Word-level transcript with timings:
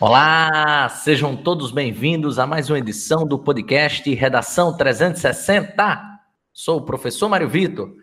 Olá, 0.00 0.88
sejam 0.90 1.34
todos 1.34 1.72
bem-vindos 1.72 2.38
a 2.38 2.46
mais 2.46 2.70
uma 2.70 2.78
edição 2.78 3.26
do 3.26 3.36
podcast 3.36 4.14
Redação 4.14 4.76
360. 4.76 6.20
Sou 6.52 6.78
o 6.78 6.84
professor 6.84 7.28
Mário 7.28 7.48
Vitor 7.48 7.96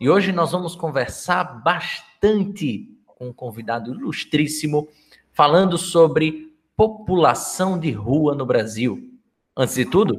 e 0.00 0.08
hoje 0.08 0.32
nós 0.32 0.52
vamos 0.52 0.74
conversar 0.74 1.44
bastante 1.62 2.88
com 3.04 3.28
um 3.28 3.32
convidado 3.34 3.92
ilustríssimo 3.92 4.88
falando 5.30 5.76
sobre 5.76 6.56
população 6.74 7.78
de 7.78 7.90
rua 7.90 8.34
no 8.34 8.46
Brasil. 8.46 9.10
Antes 9.54 9.74
de 9.74 9.84
tudo, 9.84 10.16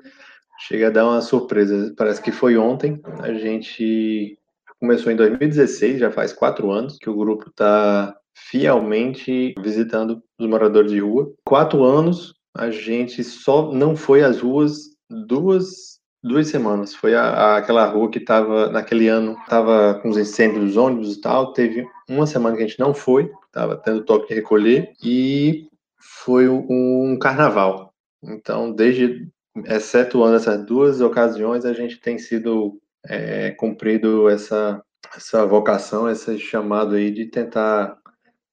Chega 0.68 0.88
a 0.88 0.92
dar 0.92 1.06
uma 1.06 1.22
surpresa. 1.22 1.94
Parece 1.98 2.22
que 2.22 2.32
foi 2.32 2.58
ontem. 2.58 3.02
A 3.20 3.34
gente 3.34 4.38
começou 4.80 5.12
em 5.12 5.16
2016, 5.16 6.00
já 6.00 6.10
faz 6.10 6.32
quatro 6.32 6.72
anos 6.72 6.98
que 6.98 7.10
o 7.10 7.16
grupo 7.16 7.50
está 7.50 8.16
fielmente 8.34 9.54
visitando 9.62 10.22
os 10.40 10.48
moradores 10.48 10.92
de 10.92 11.00
rua. 11.00 11.34
Quatro 11.46 11.84
anos, 11.84 12.34
a 12.56 12.70
gente 12.70 13.24
só 13.24 13.74
não 13.74 13.96
foi 13.96 14.24
às 14.24 14.40
ruas 14.40 14.94
duas 15.10 16.00
duas 16.24 16.48
semanas. 16.48 16.96
Foi 16.96 17.14
a, 17.14 17.24
a, 17.24 17.58
aquela 17.58 17.86
rua 17.86 18.10
que 18.10 18.20
estava, 18.20 18.70
naquele 18.70 19.10
ano, 19.10 19.38
estava 19.42 19.96
com 19.96 20.08
os 20.08 20.18
incêndios 20.18 20.64
dos 20.64 20.78
ônibus 20.78 21.18
e 21.18 21.22
tal. 21.22 21.52
Teve 21.52 21.86
uma 22.10 22.26
semana 22.26 22.56
que 22.56 22.64
a 22.64 22.68
gente 22.68 22.80
não 22.80 22.94
foi, 22.94 23.30
estava 23.48 23.76
tendo 23.76 24.06
toque 24.06 24.30
de 24.30 24.36
recolher, 24.36 24.94
e 25.04 25.68
foi 26.00 26.48
um, 26.48 26.66
um 26.70 27.20
carnaval. 27.20 27.94
Então, 28.24 28.72
desde 28.72 29.28
excetuando 29.66 30.36
essas 30.36 30.66
duas 30.66 31.02
ocasiões, 31.02 31.66
a 31.66 31.74
gente 31.74 32.00
tem 32.00 32.18
sido 32.18 32.80
é, 33.08 33.52
cumprido 33.52 34.30
essa, 34.30 34.82
essa 35.16 35.46
vocação, 35.46 36.10
esse 36.10 36.40
chamado 36.40 36.96
aí 36.96 37.12
de 37.12 37.26
tentar 37.26 37.98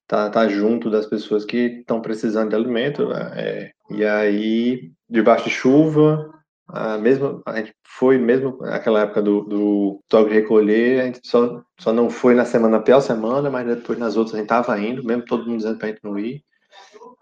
estar 0.02 0.28
tá, 0.28 0.30
tá 0.30 0.48
junto 0.48 0.90
das 0.90 1.06
pessoas 1.06 1.44
que 1.44 1.78
estão 1.80 2.00
precisando 2.00 2.50
de 2.50 2.56
alimento. 2.56 3.08
Né? 3.08 3.32
É, 3.36 3.72
e 3.90 4.04
aí, 4.04 4.92
debaixo 5.08 5.44
de 5.44 5.50
chuva, 5.50 6.30
a 6.68 6.98
mesma, 6.98 7.42
a 7.46 7.56
gente 7.56 7.74
foi 7.84 8.18
mesmo 8.18 8.58
naquela 8.60 9.02
época 9.02 9.22
do, 9.22 9.42
do 9.42 10.00
toque 10.08 10.30
de 10.30 10.36
recolher, 10.36 11.00
a 11.00 11.06
gente 11.06 11.20
só, 11.24 11.62
só 11.78 11.92
não 11.92 12.08
foi 12.08 12.34
na 12.34 12.44
semana, 12.44 12.78
na 12.78 12.82
pior 12.82 13.00
semana, 13.00 13.50
mas 13.50 13.66
depois 13.66 13.98
nas 13.98 14.16
outras 14.16 14.34
a 14.34 14.38
gente 14.38 14.46
estava 14.46 14.78
indo, 14.78 15.04
mesmo 15.04 15.24
todo 15.24 15.46
mundo 15.46 15.58
dizendo 15.58 15.78
para 15.78 15.88
a 15.88 15.90
gente 15.90 16.04
não 16.04 16.18
ir. 16.18 16.44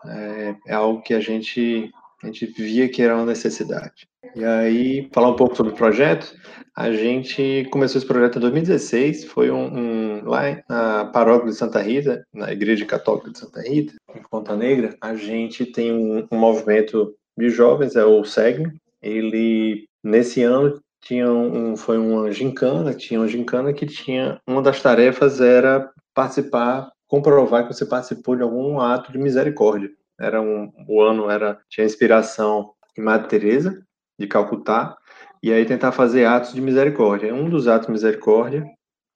É, 0.07 0.57
é 0.69 0.75
algo 0.75 1.03
que 1.03 1.15
a 1.15 1.21
gente 1.21 1.91
a 2.23 2.27
gente 2.27 2.47
via 2.47 2.89
que 2.89 3.03
era 3.03 3.15
uma 3.15 3.27
necessidade. 3.27 4.09
E 4.35 4.45
aí, 4.45 5.09
falar 5.13 5.31
um 5.31 5.37
pouco 5.37 5.57
sobre 5.57 5.73
o 5.73 5.77
projeto, 5.77 6.35
a 6.77 6.93
gente 6.93 7.67
começou 7.71 7.99
esse 7.99 8.07
projeto 8.07 8.39
em 8.39 8.41
2016, 8.41 9.25
foi 9.25 9.51
um, 9.51 9.67
um 9.67 10.25
lá 10.25 10.43
na 10.69 11.07
paróquia 11.07 11.51
de 11.51 11.57
Santa 11.57 11.81
Rita, 11.81 12.25
na 12.33 12.53
Igreja 12.53 12.85
Católica 12.85 13.31
de 13.31 13.39
Santa 13.39 13.63
Rita, 13.63 13.95
em 14.15 14.23
Ponta 14.31 14.57
Negra, 14.57 14.97
a 15.01 15.15
gente 15.15 15.67
tem 15.67 15.93
um, 15.93 16.27
um 16.31 16.39
movimento 16.39 17.15
de 17.37 17.51
jovens, 17.51 17.97
é 17.97 18.05
o 18.05 18.25
SEGM, 18.25 18.73
ele, 19.01 19.87
nesse 20.03 20.43
ano, 20.43 20.81
tinha 21.01 21.31
um, 21.31 21.77
foi 21.77 21.99
uma 21.99 22.31
gincana, 22.33 22.93
tinha 22.93 23.21
uma 23.21 23.29
gincana 23.29 23.73
que 23.73 23.87
tinha, 23.87 24.41
uma 24.47 24.61
das 24.61 24.83
tarefas 24.83 25.41
era 25.41 25.91
participar, 26.13 26.91
comprovar 27.07 27.67
que 27.67 27.75
você 27.75 27.87
participou 27.87 28.37
de 28.37 28.43
algum 28.43 28.81
ato 28.81 29.13
de 29.13 29.19
misericórdia 29.19 29.91
era 30.21 30.41
um, 30.41 30.73
o 30.89 31.01
ano 31.01 31.31
era 31.31 31.61
tinha 31.69 31.87
inspiração 31.87 32.73
em 32.97 33.03
Madre 33.03 33.29
Teresa 33.29 33.83
de 34.19 34.27
Calcutá 34.27 34.97
e 35.43 35.53
aí 35.53 35.65
tentar 35.65 35.93
fazer 35.93 36.25
atos 36.25 36.53
de 36.53 36.61
misericórdia. 36.61 37.35
Um 37.35 37.49
dos 37.49 37.69
atos 37.69 37.87
de 37.87 37.93
misericórdia 37.93 38.65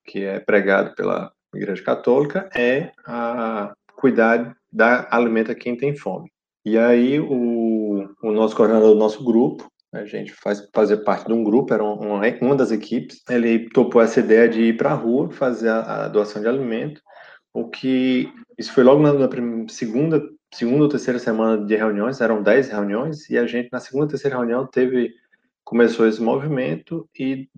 que 0.05 0.23
é 0.23 0.39
pregado 0.39 0.95
pela 0.95 1.31
Igreja 1.53 1.83
Católica 1.83 2.49
é 2.55 2.91
a 3.05 3.73
cuidar 3.95 4.55
da 4.71 5.07
alimento 5.11 5.51
a 5.51 5.55
quem 5.55 5.77
tem 5.77 5.95
fome. 5.95 6.31
E 6.65 6.77
aí 6.77 7.19
o, 7.19 8.09
o 8.21 8.31
nosso 8.31 8.55
coordenador 8.55 8.93
do 8.93 8.99
nosso 8.99 9.23
grupo, 9.23 9.67
a 9.93 10.05
gente 10.05 10.31
faz 10.33 10.67
fazer 10.73 10.97
parte 10.97 11.27
de 11.27 11.33
um 11.33 11.43
grupo, 11.43 11.73
era 11.73 11.83
uma, 11.83 12.21
uma 12.41 12.55
das 12.55 12.71
equipes, 12.71 13.21
ele 13.29 13.69
topou 13.69 14.01
essa 14.01 14.19
ideia 14.19 14.49
de 14.49 14.61
ir 14.61 14.77
para 14.77 14.91
a 14.91 14.95
rua 14.95 15.29
fazer 15.31 15.69
a, 15.69 16.05
a, 16.05 16.07
doação 16.07 16.41
de 16.41 16.47
alimento, 16.47 17.01
o 17.53 17.69
que 17.69 18.31
isso 18.57 18.73
foi 18.73 18.83
logo 18.83 19.01
na, 19.01 19.13
na 19.13 19.29
segunda 19.67 20.21
segunda 20.53 20.83
ou 20.83 20.89
terceira 20.89 21.19
semana 21.19 21.65
de 21.65 21.75
reuniões, 21.75 22.21
eram 22.21 22.41
10 22.41 22.69
reuniões, 22.69 23.29
e 23.29 23.37
a 23.37 23.45
gente, 23.45 23.69
na 23.71 23.79
segunda 23.79 24.05
ou 24.05 24.09
terceira 24.09 24.37
reunião, 24.37 24.65
teve, 24.65 25.13
começou 25.63 26.07
esse 26.07 26.21
movimento 26.21 27.09
e 27.17 27.49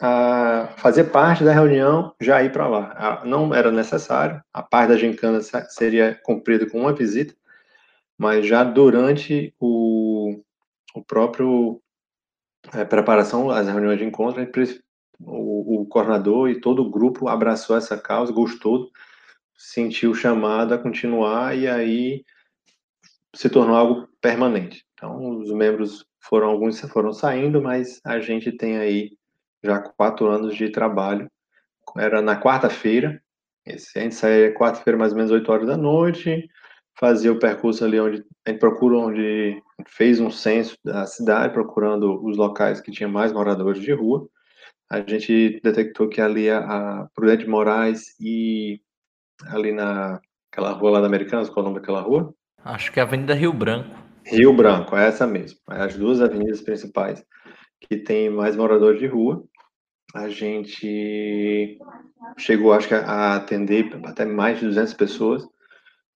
a 0.00 0.74
fazer 0.76 1.04
parte 1.04 1.42
da 1.42 1.52
reunião 1.52 2.14
já 2.20 2.42
ir 2.42 2.52
para 2.52 2.68
lá. 2.68 3.22
Não 3.24 3.52
era 3.52 3.70
necessário, 3.72 4.40
a 4.52 4.62
parte 4.62 4.90
da 4.90 4.96
gincana 4.96 5.40
seria 5.68 6.14
cumprida 6.22 6.66
com 6.66 6.80
uma 6.80 6.92
visita, 6.92 7.34
mas 8.16 8.46
já 8.46 8.62
durante 8.62 9.54
o, 9.58 10.40
o 10.94 11.04
próprio 11.04 11.80
é, 12.72 12.84
preparação, 12.84 13.50
as 13.50 13.66
reuniões 13.66 13.98
de 13.98 14.04
encontro, 14.04 14.40
o, 15.20 15.82
o 15.82 15.86
coordenador 15.86 16.48
e 16.48 16.60
todo 16.60 16.82
o 16.82 16.90
grupo 16.90 17.28
abraçou 17.28 17.76
essa 17.76 17.98
causa, 17.98 18.32
gostou, 18.32 18.88
sentiu 19.58 20.14
chamado 20.14 20.72
a 20.72 20.78
continuar 20.78 21.58
e 21.58 21.66
aí 21.66 22.24
se 23.34 23.50
tornou 23.50 23.76
algo 23.76 24.08
permanente. 24.20 24.86
Então, 24.94 25.40
os 25.40 25.50
membros 25.52 26.06
foram 26.20 26.48
alguns 26.48 26.80
foram 26.80 27.12
saindo, 27.12 27.60
mas 27.60 28.00
a 28.04 28.20
gente 28.20 28.52
tem 28.52 28.78
aí 28.78 29.10
já 29.62 29.80
quatro 29.80 30.28
anos 30.28 30.56
de 30.56 30.70
trabalho. 30.70 31.30
Era 31.96 32.22
na 32.22 32.40
quarta-feira, 32.40 33.20
a 33.66 34.00
gente 34.00 34.14
saía 34.14 34.54
quarta-feira 34.54 34.98
mais 34.98 35.12
ou 35.12 35.16
menos 35.16 35.32
8 35.32 35.50
horas 35.50 35.66
da 35.66 35.76
noite, 35.76 36.48
fazia 36.98 37.32
o 37.32 37.38
percurso 37.38 37.84
ali 37.84 37.98
onde 37.98 38.24
a 38.46 38.50
gente 38.50 38.60
procura 38.60 38.96
onde 38.96 39.62
fez 39.86 40.20
um 40.20 40.30
censo 40.30 40.76
da 40.84 41.06
cidade, 41.06 41.52
procurando 41.52 42.24
os 42.24 42.36
locais 42.36 42.80
que 42.80 42.92
tinham 42.92 43.10
mais 43.10 43.32
moradores 43.32 43.80
de 43.80 43.92
rua. 43.92 44.28
A 44.90 45.00
gente 45.00 45.60
detectou 45.62 46.08
que 46.08 46.20
ali 46.20 46.48
a, 46.48 46.58
a 46.60 47.08
Prudente 47.14 47.46
Moraes 47.46 48.14
e 48.20 48.80
ali 49.46 49.72
na 49.72 50.20
aquela 50.50 50.72
rua 50.72 50.92
lá 50.92 51.00
da 51.00 51.06
Americanas, 51.06 51.48
qual 51.48 51.64
é 51.64 51.68
o 51.68 51.70
nome 51.70 51.80
daquela 51.80 52.00
rua? 52.00 52.34
Acho 52.64 52.92
que 52.92 52.98
é 52.98 53.02
a 53.02 53.06
Avenida 53.06 53.34
Rio 53.34 53.52
Branco. 53.52 53.96
Rio 54.26 54.52
Branco, 54.52 54.96
é 54.96 55.06
essa 55.06 55.26
mesmo. 55.26 55.58
É 55.70 55.82
as 55.82 55.96
duas 55.96 56.20
avenidas 56.20 56.60
principais 56.60 57.24
que 57.80 57.96
tem 57.96 58.28
mais 58.28 58.56
moradores 58.56 58.98
de 58.98 59.06
rua. 59.06 59.44
A 60.14 60.28
gente 60.28 61.78
chegou, 62.38 62.72
acho 62.72 62.88
que, 62.88 62.94
a 62.94 63.36
atender 63.36 63.90
até 64.04 64.24
mais 64.24 64.58
de 64.58 64.66
200 64.66 64.94
pessoas 64.94 65.46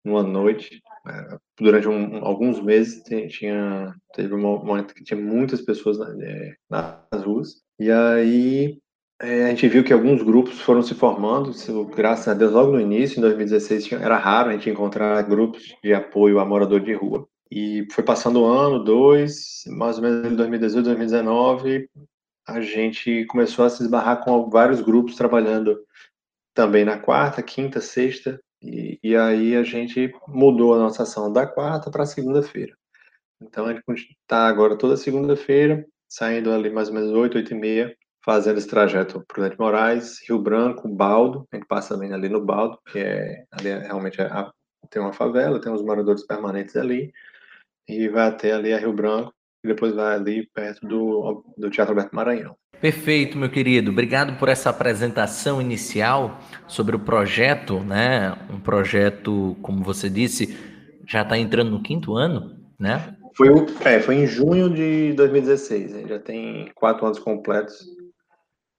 numa 0.03 0.23
noite. 0.23 0.81
É, 1.07 1.37
durante 1.59 1.87
um, 1.87 2.23
alguns 2.25 2.61
meses 2.61 3.03
tinha 3.29 3.93
teve 4.13 4.33
um 4.33 4.39
momento 4.39 4.93
que 4.93 5.03
tinha 5.03 5.19
muitas 5.19 5.61
pessoas 5.61 5.97
é, 5.99 6.53
nas 6.69 7.23
ruas. 7.23 7.61
E 7.79 7.91
aí 7.91 8.79
é, 9.21 9.45
a 9.45 9.49
gente 9.49 9.67
viu 9.67 9.83
que 9.83 9.93
alguns 9.93 10.21
grupos 10.21 10.59
foram 10.59 10.81
se 10.81 10.93
formando, 10.95 11.51
graças 11.95 12.27
a 12.27 12.33
Deus, 12.33 12.51
logo 12.51 12.71
no 12.71 12.81
início, 12.81 13.19
em 13.19 13.21
2016, 13.21 13.91
era 13.93 14.17
raro 14.17 14.49
a 14.49 14.53
gente 14.53 14.69
encontrar 14.69 15.21
grupos 15.23 15.75
de 15.83 15.93
apoio 15.93 16.39
a 16.39 16.45
morador 16.45 16.81
de 16.81 16.93
rua. 16.93 17.27
E 17.49 17.87
foi 17.91 18.03
passando 18.03 18.41
um 18.41 18.45
ano, 18.45 18.83
dois, 18.83 19.63
mais 19.67 19.97
ou 19.97 20.03
menos 20.03 20.31
em 20.31 20.35
2018, 20.35 20.85
2019, 20.85 21.89
a 22.47 22.59
gente 22.59 23.25
começou 23.25 23.63
a 23.63 23.69
se 23.69 23.83
esbarrar 23.83 24.23
com 24.23 24.49
vários 24.49 24.81
grupos 24.81 25.15
trabalhando 25.15 25.79
também 26.53 26.83
na 26.83 26.97
quarta, 26.97 27.41
quinta, 27.41 27.79
sexta, 27.79 28.41
e, 28.61 28.99
e 29.03 29.15
aí 29.15 29.55
a 29.55 29.63
gente 29.63 30.13
mudou 30.27 30.73
a 30.73 30.79
nossa 30.79 31.03
ação 31.03 31.31
da 31.31 31.45
quarta 31.45 31.91
para 31.91 32.05
segunda-feira. 32.05 32.75
Então 33.41 33.65
a 33.65 33.73
gente 33.73 34.17
está 34.21 34.47
agora 34.47 34.77
toda 34.77 34.97
segunda-feira, 34.97 35.85
saindo 36.07 36.51
ali 36.51 36.69
mais 36.69 36.89
ou 36.89 36.95
menos 36.95 37.11
8, 37.11 37.37
8 37.37 37.53
e 37.53 37.55
meia, 37.55 37.97
fazendo 38.23 38.57
esse 38.57 38.67
trajeto 38.67 39.23
Prudente 39.27 39.59
Moraes, 39.59 40.19
Rio 40.27 40.39
Branco, 40.39 40.87
Baldo, 40.87 41.47
a 41.51 41.55
gente 41.55 41.67
passa 41.67 41.93
também 41.93 42.13
ali 42.13 42.29
no 42.29 42.43
Baldo, 42.43 42.79
que 42.91 42.99
é 42.99 43.43
ali 43.51 43.69
é, 43.69 43.79
realmente 43.79 44.21
é, 44.21 44.29
tem 44.89 45.01
uma 45.01 45.13
favela, 45.13 45.59
tem 45.59 45.71
uns 45.71 45.83
moradores 45.83 46.25
permanentes 46.25 46.75
ali, 46.75 47.11
e 47.87 48.07
vai 48.07 48.27
até 48.27 48.53
ali 48.53 48.73
a 48.73 48.77
Rio 48.77 48.93
Branco, 48.93 49.33
e 49.63 49.67
depois 49.67 49.93
vai 49.93 50.15
ali 50.15 50.47
perto 50.53 50.87
do, 50.87 51.43
do 51.57 51.69
Teatro 51.69 51.93
Alberto 51.93 52.15
Maranhão. 52.15 52.55
Perfeito, 52.79 53.37
meu 53.37 53.49
querido. 53.49 53.91
Obrigado 53.91 54.37
por 54.37 54.49
essa 54.49 54.69
apresentação 54.69 55.61
inicial 55.61 56.39
sobre 56.67 56.95
o 56.95 56.99
projeto, 56.99 57.79
né? 57.79 58.37
Um 58.49 58.59
projeto, 58.59 59.55
como 59.61 59.83
você 59.83 60.09
disse, 60.09 60.57
já 61.07 61.21
está 61.21 61.37
entrando 61.37 61.71
no 61.71 61.81
quinto 61.81 62.15
ano, 62.15 62.57
né? 62.77 63.15
Foi, 63.35 63.47
é, 63.85 63.99
foi 63.99 64.15
em 64.15 64.27
junho 64.27 64.69
de 64.69 65.13
2016, 65.13 66.07
já 66.07 66.19
tem 66.19 66.69
quatro 66.75 67.05
anos 67.05 67.19
completos 67.19 67.87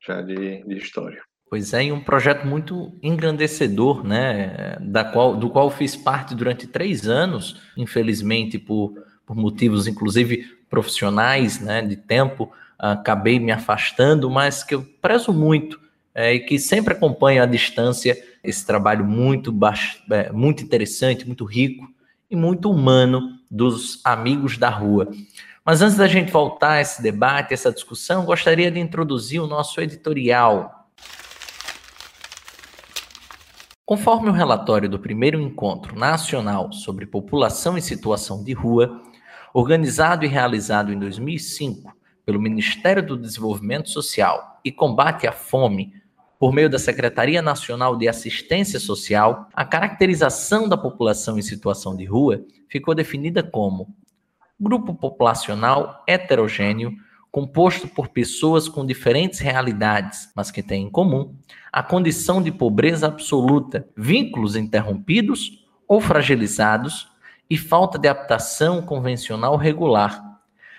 já 0.06 0.20
de, 0.20 0.62
de 0.64 0.76
história. 0.76 1.22
Pois 1.48 1.72
é, 1.72 1.84
e 1.84 1.92
um 1.92 2.00
projeto 2.00 2.46
muito 2.46 2.92
engrandecedor, 3.02 4.04
né? 4.04 4.76
Da 4.80 5.04
qual, 5.04 5.36
do 5.36 5.50
qual 5.50 5.70
fiz 5.70 5.94
parte 5.94 6.34
durante 6.34 6.66
três 6.66 7.06
anos, 7.06 7.60
infelizmente 7.76 8.58
por, 8.58 8.92
por 9.24 9.36
motivos, 9.36 9.86
inclusive 9.86 10.44
profissionais, 10.68 11.60
né? 11.60 11.80
De 11.82 11.96
tempo, 11.96 12.50
acabei 12.78 13.38
me 13.38 13.52
afastando, 13.52 14.28
mas 14.30 14.64
que 14.64 14.74
eu 14.74 14.82
prezo 15.00 15.32
muito 15.32 15.80
é, 16.14 16.34
e 16.34 16.40
que 16.40 16.58
sempre 16.58 16.94
acompanho 16.94 17.42
à 17.42 17.46
distância 17.46 18.16
esse 18.42 18.66
trabalho 18.66 19.04
muito, 19.04 19.56
é, 20.10 20.32
muito 20.32 20.62
interessante, 20.62 21.26
muito 21.26 21.44
rico 21.44 21.88
e 22.30 22.36
muito 22.36 22.70
humano 22.70 23.38
dos 23.50 24.00
amigos 24.04 24.58
da 24.58 24.68
rua. 24.68 25.08
Mas 25.64 25.80
antes 25.80 25.96
da 25.96 26.06
gente 26.06 26.30
voltar 26.30 26.72
a 26.72 26.80
esse 26.82 27.02
debate, 27.02 27.54
essa 27.54 27.72
discussão, 27.72 28.26
gostaria 28.26 28.70
de 28.70 28.78
introduzir 28.78 29.40
o 29.40 29.46
nosso 29.46 29.80
editorial. 29.80 30.90
Conforme 33.86 34.28
o 34.28 34.32
relatório 34.32 34.90
do 34.90 34.98
primeiro 34.98 35.40
encontro 35.40 35.98
nacional 35.98 36.70
sobre 36.70 37.06
população 37.06 37.78
em 37.78 37.80
situação 37.80 38.44
de 38.44 38.52
rua, 38.52 39.00
organizado 39.54 40.26
e 40.26 40.28
realizado 40.28 40.92
em 40.92 40.98
2005 40.98 41.90
pelo 42.26 42.38
Ministério 42.38 43.04
do 43.04 43.16
Desenvolvimento 43.16 43.88
Social 43.88 44.60
e 44.62 44.70
Combate 44.70 45.26
à 45.26 45.32
Fome, 45.32 45.94
por 46.38 46.52
meio 46.52 46.68
da 46.68 46.78
Secretaria 46.78 47.40
Nacional 47.40 47.96
de 47.96 48.06
Assistência 48.06 48.78
Social, 48.78 49.48
a 49.54 49.64
caracterização 49.64 50.68
da 50.68 50.76
população 50.76 51.38
em 51.38 51.42
situação 51.42 51.96
de 51.96 52.04
rua 52.04 52.44
ficou 52.68 52.94
definida 52.94 53.42
como 53.42 53.94
grupo 54.58 54.94
populacional 54.94 56.02
heterogêneo 56.06 56.92
composto 57.30 57.88
por 57.88 58.08
pessoas 58.08 58.68
com 58.68 58.86
diferentes 58.86 59.40
realidades, 59.40 60.30
mas 60.36 60.52
que 60.52 60.62
têm 60.62 60.84
em 60.84 60.90
comum 60.90 61.34
a 61.72 61.82
condição 61.82 62.40
de 62.40 62.52
pobreza 62.52 63.08
absoluta, 63.08 63.88
vínculos 63.96 64.54
interrompidos 64.54 65.64
ou 65.88 66.00
fragilizados 66.00 67.08
e 67.50 67.58
falta 67.58 67.98
de 67.98 68.06
adaptação 68.06 68.80
convencional 68.80 69.56
regular, 69.56 70.22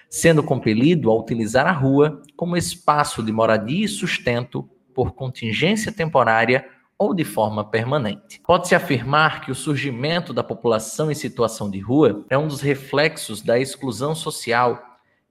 sendo 0.09 0.41
compelido 0.41 1.11
a 1.11 1.19
utilizar 1.19 1.67
a 1.67 1.73
rua 1.73 2.21
como 2.37 2.55
espaço 2.55 3.21
de 3.21 3.33
moradia 3.33 3.83
e 3.83 3.89
sustento 3.89 4.69
por 4.93 5.11
contingência 5.11 5.91
temporária 5.91 6.65
ou 6.97 7.13
de 7.13 7.23
forma 7.23 7.63
permanente. 7.63 8.39
Pode-se 8.45 8.73
afirmar 8.73 9.41
que 9.41 9.51
o 9.51 9.55
surgimento 9.55 10.33
da 10.33 10.43
população 10.43 11.11
em 11.11 11.15
situação 11.15 11.69
de 11.69 11.79
rua 11.79 12.25
é 12.29 12.37
um 12.37 12.47
dos 12.47 12.61
reflexos 12.61 13.41
da 13.41 13.59
exclusão 13.59 14.15
social, 14.15 14.81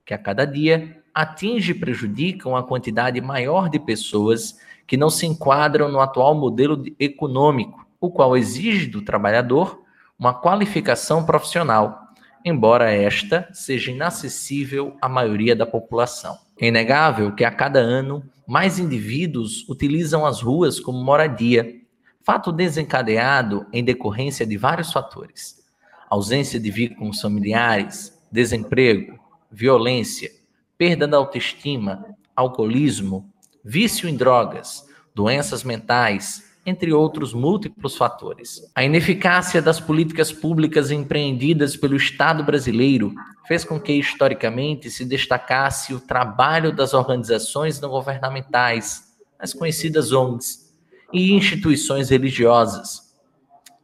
que 0.05 0.13
a 0.13 0.17
cada 0.17 0.45
dia 0.45 1.01
atinge 1.13 1.71
e 1.71 1.75
prejudica 1.75 2.47
uma 2.47 2.61
quantidade 2.63 3.19
maior 3.21 3.69
de 3.69 3.79
pessoas 3.79 4.59
que 4.85 4.97
não 4.97 5.09
se 5.09 5.25
enquadram 5.25 5.91
no 5.91 5.99
atual 5.99 6.35
modelo 6.35 6.83
econômico, 6.99 7.87
o 7.99 8.11
qual 8.11 8.37
exige 8.37 8.87
do 8.87 9.01
trabalhador 9.01 9.81
uma 10.19 10.33
qualificação 10.33 11.25
profissional, 11.25 12.04
embora 12.45 12.91
esta 12.91 13.49
seja 13.51 13.91
inacessível 13.91 14.95
à 15.01 15.09
maioria 15.09 15.55
da 15.55 15.65
população. 15.65 16.37
É 16.61 16.67
inegável 16.67 17.33
que 17.33 17.43
a 17.43 17.49
cada 17.49 17.79
ano 17.79 18.23
mais 18.47 18.77
indivíduos 18.77 19.67
utilizam 19.67 20.23
as 20.23 20.41
ruas 20.41 20.79
como 20.79 21.03
moradia, 21.03 21.81
fato 22.23 22.51
desencadeado 22.51 23.65
em 23.73 23.83
decorrência 23.83 24.45
de 24.45 24.55
vários 24.57 24.93
fatores: 24.93 25.65
ausência 26.07 26.59
de 26.59 26.69
vínculos 26.69 27.19
familiares, 27.19 28.15
desemprego, 28.31 29.19
violência, 29.51 30.29
perda 30.77 31.07
da 31.07 31.17
autoestima, 31.17 32.05
alcoolismo, 32.35 33.27
vício 33.63 34.07
em 34.07 34.15
drogas, 34.15 34.87
doenças 35.15 35.63
mentais, 35.63 36.44
entre 36.65 36.91
outros 36.91 37.33
múltiplos 37.33 37.95
fatores. 37.95 38.61
A 38.73 38.83
ineficácia 38.83 39.61
das 39.61 39.79
políticas 39.79 40.31
públicas 40.31 40.89
empreendidas 40.89 41.77
pelo 41.77 41.95
Estado 41.95 42.43
brasileiro 42.43 43.13
fez 43.47 43.63
com 43.63 43.79
que, 43.79 43.93
historicamente, 43.93 44.89
se 44.89 45.05
destacasse 45.05 45.93
o 45.93 45.99
trabalho 45.99 46.71
das 46.71 46.93
organizações 46.93 47.79
não 47.79 47.89
governamentais, 47.89 49.13
as 49.37 49.53
conhecidas 49.53 50.11
ONGs, 50.11 50.65
e 51.13 51.33
instituições 51.33 52.09
religiosas. 52.09 53.13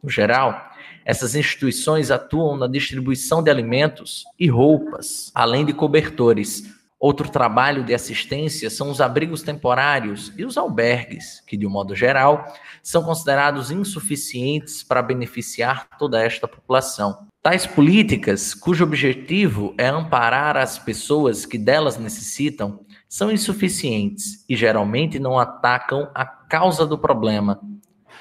No 0.02 0.10
geral, 0.10 0.72
essas 1.04 1.34
instituições 1.34 2.10
atuam 2.10 2.56
na 2.56 2.66
distribuição 2.66 3.42
de 3.42 3.50
alimentos 3.50 4.24
e 4.38 4.48
roupas, 4.48 5.30
além 5.34 5.64
de 5.64 5.72
cobertores, 5.72 6.64
Outro 7.02 7.28
trabalho 7.28 7.82
de 7.82 7.92
assistência 7.92 8.70
são 8.70 8.88
os 8.88 9.00
abrigos 9.00 9.42
temporários 9.42 10.32
e 10.38 10.44
os 10.44 10.56
albergues, 10.56 11.42
que, 11.44 11.56
de 11.56 11.66
um 11.66 11.70
modo 11.70 11.96
geral, 11.96 12.46
são 12.80 13.02
considerados 13.02 13.72
insuficientes 13.72 14.84
para 14.84 15.02
beneficiar 15.02 15.88
toda 15.98 16.22
esta 16.22 16.46
população. 16.46 17.26
Tais 17.42 17.66
políticas, 17.66 18.54
cujo 18.54 18.84
objetivo 18.84 19.74
é 19.76 19.88
amparar 19.88 20.56
as 20.56 20.78
pessoas 20.78 21.44
que 21.44 21.58
delas 21.58 21.98
necessitam, 21.98 22.86
são 23.08 23.32
insuficientes 23.32 24.44
e 24.48 24.54
geralmente 24.54 25.18
não 25.18 25.40
atacam 25.40 26.08
a 26.14 26.24
causa 26.24 26.86
do 26.86 26.96
problema. 26.96 27.60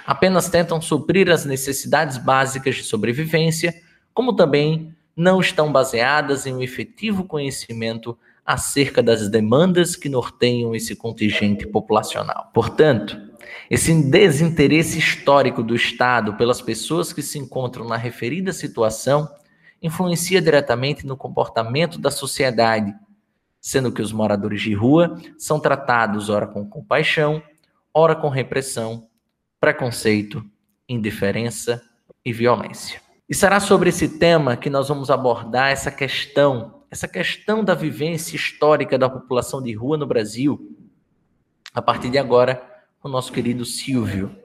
Apenas 0.08 0.50
tentam 0.50 0.82
suprir 0.82 1.30
as 1.30 1.46
necessidades 1.46 2.18
básicas 2.18 2.78
de 2.78 2.84
sobrevivência, 2.84 3.76
como 4.12 4.36
também 4.36 4.92
não 5.16 5.40
estão 5.40 5.72
baseadas 5.72 6.48
em 6.48 6.56
um 6.56 6.64
efetivo 6.64 7.26
conhecimento 7.26 8.18
acerca 8.46 9.02
das 9.02 9.30
demandas 9.30 9.96
que 9.96 10.10
norteiam 10.10 10.76
esse 10.76 10.96
contingente 10.96 11.68
populacional. 11.68 12.50
Portanto, 12.54 13.18
esse 13.70 13.94
desinteresse 14.04 15.00
histórico 15.00 15.64
do 15.64 15.76
Estado 15.76 16.36
pelas 16.36 16.62
pessoas 16.62 17.14
que 17.14 17.22
se 17.22 17.40
encontram 17.40 17.88
na 17.88 17.96
referida 17.96 18.52
situação 18.52 19.30
influencia 19.82 20.42
diretamente 20.42 21.08
no 21.08 21.18
comportamento 21.18 21.98
da 21.98 22.12
sociedade, 22.12 22.94
sendo 23.60 23.92
que 23.92 24.02
os 24.02 24.12
moradores 24.12 24.62
de 24.62 24.74
rua 24.74 25.20
são 25.38 25.60
tratados 25.60 26.30
ora 26.30 26.46
com 26.46 26.68
compaixão, 26.68 27.42
ora 27.94 28.16
com 28.16 28.30
repressão, 28.30 29.08
preconceito, 29.60 30.44
indiferença 30.88 31.82
e 32.24 32.32
violência. 32.32 33.02
E 33.28 33.34
será 33.34 33.60
sobre 33.60 33.90
esse 33.90 34.20
tema 34.20 34.58
que 34.58 34.70
nós 34.70 34.90
vamos 34.90 35.10
abordar 35.10 35.70
essa 35.70 35.90
questão, 35.90 36.81
essa 36.92 37.08
questão 37.08 37.64
da 37.64 37.74
vivência 37.74 38.36
histórica 38.36 38.98
da 39.00 39.10
população 39.10 39.64
de 39.64 39.72
rua 39.74 39.98
no 39.98 40.06
Brasil, 40.06 40.76
a 41.74 41.82
partir 41.82 42.10
de 42.10 42.18
agora, 42.18 42.62
o 43.02 43.08
nosso 43.08 43.32
querido 43.32 43.64
Silvio. 43.64 44.36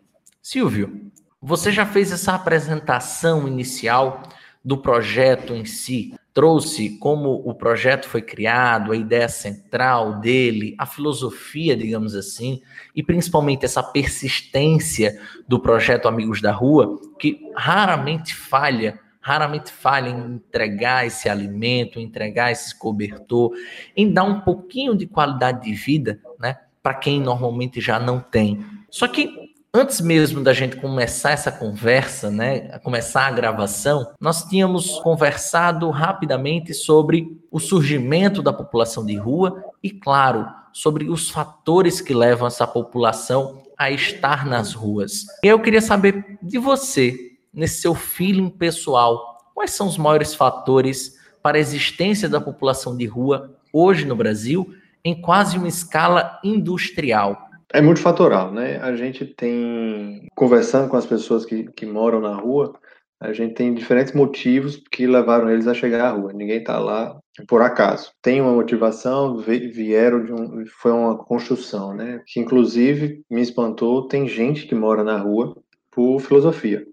Silvio, 0.40 1.10
você 1.42 1.72
já 1.72 1.84
fez 1.84 2.12
essa 2.12 2.34
apresentação 2.34 3.48
inicial 3.48 4.22
do 4.64 4.78
projeto 4.78 5.54
em 5.54 5.64
si, 5.64 6.14
trouxe 6.32 6.98
como 6.98 7.30
o 7.44 7.52
projeto 7.52 8.08
foi 8.08 8.22
criado, 8.22 8.92
a 8.92 8.96
ideia 8.96 9.28
central 9.28 10.20
dele, 10.20 10.76
a 10.78 10.86
filosofia, 10.86 11.76
digamos 11.76 12.14
assim, 12.14 12.62
e 12.94 13.02
principalmente 13.02 13.64
essa 13.64 13.82
persistência 13.82 15.20
do 15.48 15.58
projeto 15.58 16.06
Amigos 16.06 16.40
da 16.40 16.52
Rua, 16.52 16.96
que 17.18 17.40
raramente 17.56 18.34
falha, 18.34 19.00
raramente 19.26 19.72
falha 19.72 20.08
em 20.08 20.34
entregar 20.36 21.04
esse 21.04 21.28
alimento, 21.28 21.98
entregar 21.98 22.52
esse 22.52 22.78
cobertor, 22.78 23.50
em 23.96 24.12
dar 24.12 24.22
um 24.22 24.40
pouquinho 24.42 24.96
de 24.96 25.04
qualidade 25.04 25.64
de 25.64 25.74
vida, 25.74 26.20
né, 26.38 26.56
para 26.80 26.94
quem 26.94 27.20
normalmente 27.20 27.80
já 27.80 27.98
não 27.98 28.20
tem. 28.20 28.64
Só 28.88 29.08
que 29.08 29.44
Antes 29.74 30.00
mesmo 30.00 30.42
da 30.42 30.54
gente 30.54 30.76
começar 30.76 31.32
essa 31.32 31.52
conversa, 31.52 32.30
né, 32.30 32.78
começar 32.78 33.26
a 33.26 33.30
gravação, 33.30 34.10
nós 34.18 34.42
tínhamos 34.42 34.98
conversado 35.00 35.90
rapidamente 35.90 36.72
sobre 36.72 37.38
o 37.50 37.60
surgimento 37.60 38.40
da 38.40 38.54
população 38.54 39.04
de 39.04 39.16
rua 39.16 39.62
e, 39.82 39.90
claro, 39.90 40.46
sobre 40.72 41.10
os 41.10 41.28
fatores 41.28 42.00
que 42.00 42.14
levam 42.14 42.46
essa 42.46 42.66
população 42.66 43.64
a 43.76 43.90
estar 43.90 44.46
nas 44.46 44.72
ruas. 44.72 45.26
E 45.44 45.48
eu 45.48 45.60
queria 45.60 45.82
saber 45.82 46.38
de 46.42 46.56
você, 46.56 47.35
nesse 47.56 47.80
seu 47.80 47.94
feeling 47.94 48.50
pessoal, 48.50 49.38
quais 49.54 49.70
são 49.70 49.88
os 49.88 49.96
maiores 49.96 50.34
fatores 50.34 51.16
para 51.42 51.56
a 51.56 51.60
existência 51.60 52.28
da 52.28 52.40
população 52.40 52.94
de 52.94 53.06
rua 53.06 53.56
hoje 53.72 54.04
no 54.04 54.14
Brasil 54.14 54.74
em 55.02 55.18
quase 55.18 55.56
uma 55.56 55.68
escala 55.68 56.38
industrial? 56.44 57.48
É 57.72 57.80
multifatorial, 57.80 58.52
né? 58.52 58.78
A 58.78 58.94
gente 58.94 59.24
tem, 59.24 60.28
conversando 60.36 60.88
com 60.88 60.96
as 60.96 61.06
pessoas 61.06 61.44
que, 61.44 61.64
que 61.72 61.86
moram 61.86 62.20
na 62.20 62.34
rua, 62.34 62.74
a 63.18 63.32
gente 63.32 63.54
tem 63.54 63.74
diferentes 63.74 64.12
motivos 64.12 64.82
que 64.90 65.06
levaram 65.06 65.50
eles 65.50 65.66
a 65.66 65.74
chegar 65.74 66.06
à 66.06 66.10
rua. 66.10 66.32
Ninguém 66.32 66.58
está 66.58 66.78
lá 66.78 67.18
por 67.48 67.62
acaso. 67.62 68.12
Tem 68.20 68.40
uma 68.40 68.52
motivação, 68.52 69.38
vieram 69.38 70.24
de 70.24 70.32
um, 70.32 70.64
foi 70.66 70.92
uma 70.92 71.16
construção, 71.16 71.94
né? 71.94 72.20
Que 72.26 72.40
inclusive 72.40 73.22
me 73.30 73.40
espantou. 73.40 74.06
Tem 74.06 74.28
gente 74.28 74.66
que 74.66 74.74
mora 74.74 75.02
na 75.02 75.16
rua 75.16 75.56
por 75.90 76.20
filosofia. 76.20 76.84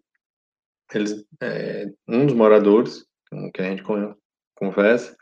Eles, 0.98 1.26
é, 1.42 1.88
um 2.08 2.26
dos 2.26 2.36
moradores 2.36 3.06
com 3.30 3.52
que 3.52 3.62
a 3.62 3.66
gente 3.66 3.84
conversa, 4.56 5.16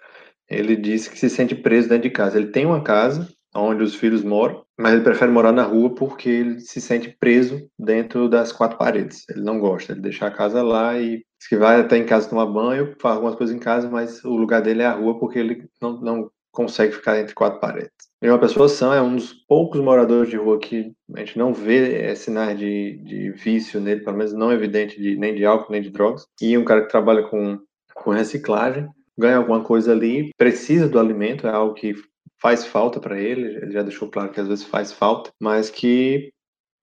ele 0.49 0.75
disse 0.75 1.09
que 1.09 1.17
se 1.17 1.29
sente 1.29 1.55
preso 1.55 1.89
dentro 1.89 2.09
de 2.09 2.13
casa. 2.13 2.37
Ele 2.37 2.51
tem 2.51 2.65
uma 2.65 2.83
casa 2.83 3.27
onde 3.55 3.83
os 3.83 3.95
filhos 3.95 4.23
moram, 4.23 4.63
mas 4.77 4.93
ele 4.93 5.03
prefere 5.03 5.31
morar 5.31 5.51
na 5.51 5.63
rua 5.63 5.93
porque 5.93 6.29
ele 6.29 6.59
se 6.59 6.79
sente 6.79 7.15
preso 7.19 7.69
dentro 7.77 8.29
das 8.29 8.51
quatro 8.51 8.77
paredes. 8.77 9.23
Ele 9.29 9.41
não 9.41 9.59
gosta, 9.59 9.91
ele 9.91 10.01
deixa 10.01 10.25
a 10.25 10.31
casa 10.31 10.61
lá 10.61 10.97
e 10.99 11.23
que 11.49 11.57
vai 11.57 11.81
até 11.81 11.97
em 11.97 12.05
casa 12.05 12.29
tomar 12.29 12.45
banho, 12.45 12.95
faz 13.01 13.15
algumas 13.15 13.35
coisas 13.35 13.55
em 13.55 13.59
casa, 13.59 13.89
mas 13.89 14.23
o 14.23 14.35
lugar 14.35 14.61
dele 14.61 14.83
é 14.83 14.85
a 14.85 14.93
rua 14.93 15.19
porque 15.19 15.39
ele 15.39 15.67
não, 15.81 15.99
não 15.99 16.31
consegue 16.51 16.93
ficar 16.93 17.19
entre 17.19 17.33
quatro 17.33 17.59
paredes. 17.59 17.91
E 18.21 18.29
uma 18.29 18.39
pessoa 18.39 18.69
sã 18.69 18.93
é 18.93 19.01
um 19.01 19.15
dos 19.15 19.33
poucos 19.33 19.81
moradores 19.81 20.29
de 20.29 20.37
rua 20.37 20.59
que 20.59 20.91
a 21.15 21.19
gente 21.19 21.37
não 21.37 21.53
vê 21.53 22.03
é, 22.03 22.13
sinais 22.13 22.57
de, 22.57 22.97
de 22.97 23.31
vício 23.31 23.79
nele, 23.79 24.01
pelo 24.01 24.17
menos 24.17 24.33
não 24.33 24.51
evidente 24.51 25.01
de, 25.01 25.15
nem 25.15 25.33
de 25.33 25.45
álcool 25.45 25.71
nem 25.71 25.81
de 25.81 25.89
drogas. 25.89 26.25
E 26.39 26.57
um 26.57 26.65
cara 26.65 26.81
que 26.81 26.91
trabalha 26.91 27.23
com, 27.23 27.59
com 27.95 28.11
reciclagem, 28.11 28.87
ganha 29.17 29.37
alguma 29.37 29.63
coisa 29.63 29.91
ali, 29.91 30.31
precisa 30.37 30.87
do 30.87 30.99
alimento, 30.99 31.47
é 31.47 31.51
algo 31.51 31.73
que 31.73 31.95
faz 32.39 32.65
falta 32.65 32.99
para 32.99 33.19
ele, 33.19 33.55
ele 33.55 33.71
já 33.71 33.83
deixou 33.83 34.09
claro 34.09 34.31
que 34.31 34.39
às 34.39 34.47
vezes 34.47 34.65
faz 34.65 34.91
falta, 34.91 35.31
mas 35.39 35.69
que 35.69 36.31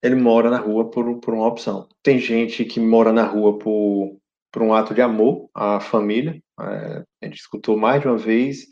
ele 0.03 0.15
mora 0.15 0.51
na 0.51 0.59
rua 0.59 0.91
por, 0.91 1.19
por 1.21 1.35
uma 1.35 1.47
opção. 1.47 1.89
Tem 2.03 2.19
gente 2.19 2.65
que 2.65 2.79
mora 2.79 3.13
na 3.13 3.25
rua 3.25 3.59
por, 3.59 4.17
por 4.53 4.63
um 4.63 4.73
ato 4.73 4.95
de 4.95 5.03
amor 5.03 5.49
à 5.55 5.81
família. 5.81 6.41
É, 6.61 7.05
a 7.23 7.27
gente 7.27 7.39
escutou 7.39 7.77
mais 7.77 8.01
de 8.01 8.09
uma 8.09 8.17
vez 8.17 8.67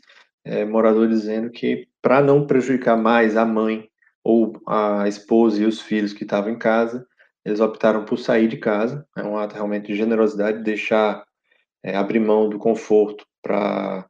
é, 0.47 0.65
morador 0.65 1.07
dizendo 1.07 1.49
que 1.49 1.87
para 2.01 2.21
não 2.21 2.47
prejudicar 2.47 2.97
mais 2.97 3.35
a 3.35 3.45
mãe 3.45 3.89
ou 4.23 4.59
a 4.67 5.07
esposa 5.07 5.61
e 5.61 5.65
os 5.65 5.81
filhos 5.81 6.13
que 6.13 6.23
estavam 6.23 6.51
em 6.51 6.57
casa, 6.57 7.05
eles 7.45 7.59
optaram 7.59 8.03
por 8.05 8.17
sair 8.17 8.47
de 8.47 8.57
casa. 8.57 9.05
É 9.15 9.23
um 9.23 9.37
ato 9.37 9.55
realmente 9.55 9.87
de 9.87 9.95
generosidade, 9.95 10.63
deixar 10.63 11.23
é, 11.83 11.95
abrir 11.95 12.19
mão 12.19 12.49
do 12.49 12.57
conforto 12.57 13.25
para 13.41 14.05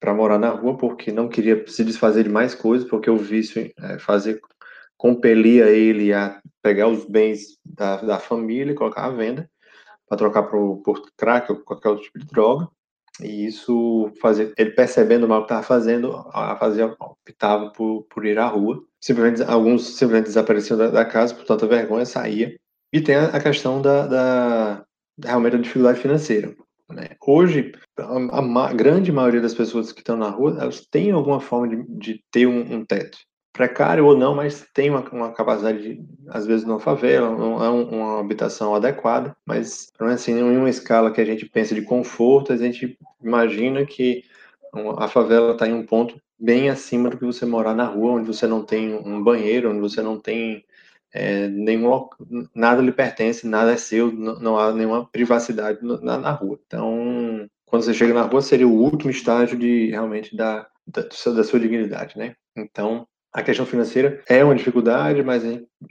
para 0.00 0.14
morar 0.14 0.38
na 0.38 0.50
rua 0.50 0.76
porque 0.76 1.10
não 1.10 1.28
queria 1.28 1.66
se 1.66 1.84
desfazer 1.84 2.22
de 2.22 2.30
mais 2.30 2.54
coisas, 2.54 2.88
porque 2.88 3.10
o 3.10 3.16
vício 3.16 3.68
é, 3.76 3.98
fazer 3.98 4.40
compelia 4.96 5.66
ele 5.70 6.12
a 6.12 6.40
pegar 6.62 6.88
os 6.88 7.04
bens 7.04 7.58
da, 7.64 7.96
da 7.96 8.18
família 8.18 8.72
e 8.72 8.76
colocar 8.76 9.06
à 9.06 9.10
venda 9.10 9.50
para 10.08 10.18
trocar 10.18 10.44
por, 10.44 10.82
por 10.82 11.02
crack 11.16 11.50
ou 11.50 11.58
qualquer 11.60 11.88
outro 11.88 12.04
tipo 12.04 12.18
de 12.18 12.26
droga. 12.26 12.68
E 13.20 13.46
isso 13.46 14.10
fazer 14.20 14.52
ele 14.56 14.70
percebendo 14.70 15.24
o 15.24 15.28
mal 15.28 15.40
que 15.40 15.46
estava 15.46 15.62
fazendo, 15.62 16.14
a 16.32 16.56
fazer 16.56 16.84
optava 17.00 17.70
por, 17.70 18.04
por 18.04 18.24
ir 18.24 18.38
à 18.38 18.46
rua. 18.46 18.82
Simplesmente 19.00 19.42
alguns 19.42 19.96
simplesmente 19.96 20.26
desapareciam 20.26 20.78
da, 20.78 20.88
da 20.88 21.04
casa 21.04 21.34
por 21.34 21.44
tanta 21.44 21.66
vergonha, 21.66 22.04
saía. 22.06 22.56
E 22.92 23.00
tem 23.00 23.16
a, 23.16 23.26
a 23.26 23.40
questão 23.40 23.82
da, 23.82 24.06
da 24.06 24.84
realmente 25.22 25.56
a 25.56 25.60
dificuldade 25.60 26.00
financeira. 26.00 26.54
Né? 26.90 27.10
Hoje, 27.26 27.72
a, 27.98 28.66
a, 28.66 28.72
grande 28.72 29.12
maioria 29.12 29.40
das 29.40 29.54
pessoas 29.54 29.92
que 29.92 30.00
estão 30.00 30.16
na 30.16 30.30
rua, 30.30 30.56
elas 30.60 30.86
têm 30.90 31.10
alguma 31.10 31.40
forma 31.40 31.68
de, 31.68 31.84
de 31.98 32.24
ter 32.30 32.46
um, 32.46 32.76
um, 32.76 32.84
teto. 32.84 33.18
Precário 33.52 34.06
ou 34.06 34.16
não, 34.16 34.34
mas 34.34 34.66
tem 34.72 34.90
uma, 34.90 35.00
uma 35.10 35.32
capacidade, 35.32 35.82
de, 35.82 36.04
às 36.28 36.46
vezes, 36.46 36.64
numa 36.64 36.78
favela, 36.78 37.30
não 37.30 37.64
é 37.64 37.70
um, 37.70 37.82
uma 37.88 38.20
habitação 38.20 38.74
adequada, 38.74 39.36
mas 39.44 39.90
assim, 39.98 40.38
em 40.38 40.56
uma 40.56 40.70
escala 40.70 41.10
que 41.10 41.20
a 41.20 41.24
gente 41.24 41.46
pensa 41.46 41.74
de 41.74 41.82
conforto, 41.82 42.52
a 42.52 42.56
gente 42.56 42.96
imagina 43.22 43.84
que 43.84 44.22
a 44.98 45.08
favela 45.08 45.52
está 45.52 45.66
em 45.66 45.72
um 45.72 45.84
ponto 45.84 46.20
bem 46.38 46.70
acima 46.70 47.10
do 47.10 47.18
que 47.18 47.24
você 47.24 47.44
morar 47.44 47.74
na 47.74 47.86
rua, 47.86 48.12
onde 48.12 48.26
você 48.26 48.46
não 48.46 48.64
tem 48.64 48.94
um 48.94 49.22
banheiro, 49.22 49.70
onde 49.70 49.80
você 49.80 50.02
não 50.02 50.20
tem 50.20 50.64
é, 51.12 51.48
nenhum, 51.48 52.08
nada 52.54 52.82
lhe 52.82 52.92
pertence, 52.92 53.46
nada 53.46 53.72
é 53.72 53.76
seu, 53.76 54.12
não, 54.12 54.38
não 54.38 54.58
há 54.58 54.72
nenhuma 54.72 55.06
privacidade 55.06 55.78
na, 55.82 56.18
na, 56.18 56.30
rua. 56.32 56.58
Então, 56.66 57.48
quando 57.66 57.82
você 57.82 57.94
chega 57.94 58.14
na 58.14 58.22
rua, 58.22 58.42
seria 58.42 58.68
o 58.68 58.80
último 58.80 59.10
estágio 59.10 59.58
de 59.58 59.90
realmente 59.90 60.36
da, 60.36 60.68
da, 60.86 61.02
da 61.02 61.44
sua 61.44 61.60
dignidade, 61.60 62.16
né? 62.18 62.36
Então, 62.56 63.06
a 63.32 63.42
questão 63.42 63.66
financeira 63.66 64.22
é 64.28 64.42
uma 64.42 64.54
dificuldade, 64.54 65.22
mas 65.22 65.42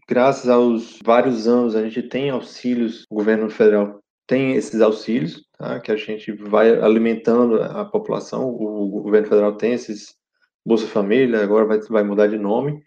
graças 0.07 0.49
aos 0.49 0.99
vários 1.03 1.47
anos 1.47 1.75
a 1.75 1.83
gente 1.83 2.03
tem 2.03 2.29
auxílios, 2.29 3.05
o 3.09 3.15
governo 3.15 3.49
federal 3.49 3.99
tem 4.27 4.53
esses 4.53 4.81
auxílios, 4.81 5.45
tá? 5.57 5.79
que 5.79 5.91
a 5.91 5.95
gente 5.95 6.31
vai 6.33 6.69
alimentando 6.81 7.61
a 7.61 7.85
população, 7.85 8.49
o 8.49 9.01
governo 9.01 9.27
federal 9.27 9.53
tem 9.55 9.73
esses 9.73 10.17
Bolsa 10.65 10.85
Família, 10.85 11.41
agora 11.41 11.65
vai, 11.65 11.79
vai 11.79 12.03
mudar 12.03 12.27
de 12.27 12.37
nome, 12.37 12.83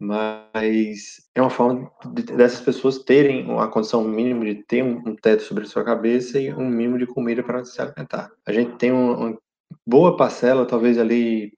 mas 0.00 1.28
é 1.34 1.42
uma 1.42 1.50
forma 1.50 1.90
de, 2.14 2.22
dessas 2.22 2.60
pessoas 2.60 3.00
terem 3.00 3.44
uma 3.44 3.68
condição 3.68 4.02
mínima 4.02 4.46
de 4.46 4.64
ter 4.64 4.82
um, 4.82 5.02
um, 5.06 5.14
teto 5.14 5.42
sobre 5.42 5.64
a 5.64 5.66
sua 5.66 5.84
cabeça 5.84 6.40
e 6.40 6.50
um 6.54 6.66
mínimo 6.66 6.96
de 6.96 7.06
comida 7.06 7.42
para 7.42 7.64
se 7.66 7.82
alimentar. 7.82 8.30
A 8.46 8.52
gente 8.52 8.76
tem 8.78 8.92
uma, 8.92 9.16
uma 9.16 9.38
boa 9.86 10.16
parcela, 10.16 10.64
talvez 10.64 10.96
ali 10.98 11.52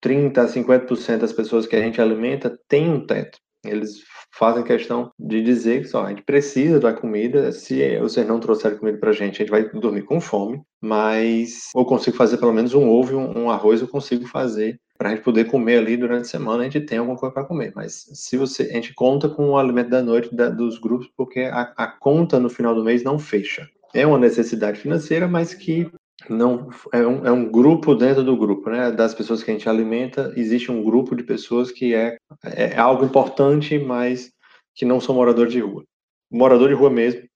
30 0.00 0.42
a 0.42 0.46
50% 0.46 1.18
das 1.18 1.32
pessoas 1.32 1.66
que 1.66 1.76
a 1.76 1.80
gente 1.80 2.00
alimenta 2.00 2.58
tem 2.68 2.88
um 2.88 3.04
teto. 3.04 3.38
Eles 3.64 4.02
fazem 4.32 4.62
questão 4.62 5.10
de 5.18 5.42
dizer 5.42 5.82
que 5.82 5.88
só 5.88 6.04
a 6.04 6.10
gente 6.10 6.22
precisa 6.22 6.78
da 6.78 6.92
comida. 6.92 7.50
Se 7.50 7.98
vocês 7.98 8.26
não 8.26 8.38
trouxerem 8.38 8.78
comida 8.78 8.98
para 8.98 9.10
a 9.10 9.12
gente, 9.12 9.36
a 9.36 9.38
gente 9.38 9.50
vai 9.50 9.68
dormir 9.68 10.02
com 10.02 10.20
fome. 10.20 10.62
Mas 10.80 11.70
eu 11.74 11.84
consigo 11.84 12.16
fazer 12.16 12.38
pelo 12.38 12.52
menos 12.52 12.72
um 12.72 12.88
ovo 12.88 13.16
um 13.18 13.50
arroz, 13.50 13.80
eu 13.80 13.88
consigo 13.88 14.26
fazer 14.26 14.78
para 14.96 15.10
a 15.10 15.14
gente 15.14 15.24
poder 15.24 15.44
comer 15.44 15.78
ali 15.78 15.96
durante 15.96 16.22
a 16.22 16.28
semana. 16.28 16.62
A 16.62 16.64
gente 16.64 16.86
tem 16.86 16.98
alguma 16.98 17.16
coisa 17.16 17.34
para 17.34 17.44
comer. 17.44 17.72
Mas 17.74 18.06
se 18.12 18.36
você, 18.36 18.64
a 18.64 18.74
gente 18.74 18.94
conta 18.94 19.28
com 19.28 19.50
o 19.50 19.58
alimento 19.58 19.90
da 19.90 20.02
noite 20.02 20.34
da, 20.34 20.48
dos 20.48 20.78
grupos, 20.78 21.08
porque 21.16 21.40
a, 21.40 21.72
a 21.76 21.86
conta 21.86 22.38
no 22.38 22.48
final 22.48 22.74
do 22.74 22.84
mês 22.84 23.02
não 23.02 23.18
fecha. 23.18 23.68
É 23.94 24.06
uma 24.06 24.18
necessidade 24.18 24.78
financeira, 24.78 25.26
mas 25.26 25.54
que 25.54 25.90
não 26.32 26.70
é 26.92 27.06
um, 27.06 27.26
é 27.26 27.32
um 27.32 27.50
grupo 27.50 27.94
dentro 27.94 28.22
do 28.22 28.36
grupo, 28.36 28.70
né? 28.70 28.90
Das 28.90 29.14
pessoas 29.14 29.42
que 29.42 29.50
a 29.50 29.54
gente 29.54 29.68
alimenta, 29.68 30.32
existe 30.36 30.70
um 30.70 30.82
grupo 30.82 31.14
de 31.14 31.22
pessoas 31.22 31.70
que 31.70 31.94
é, 31.94 32.18
é 32.44 32.76
algo 32.78 33.04
importante, 33.04 33.78
mas 33.78 34.32
que 34.74 34.84
não 34.84 35.00
são 35.00 35.14
moradores 35.14 35.52
de 35.52 35.60
rua. 35.60 35.84
Morador 36.30 36.68
de 36.68 36.74
rua 36.74 36.90
mesmo 36.90 37.28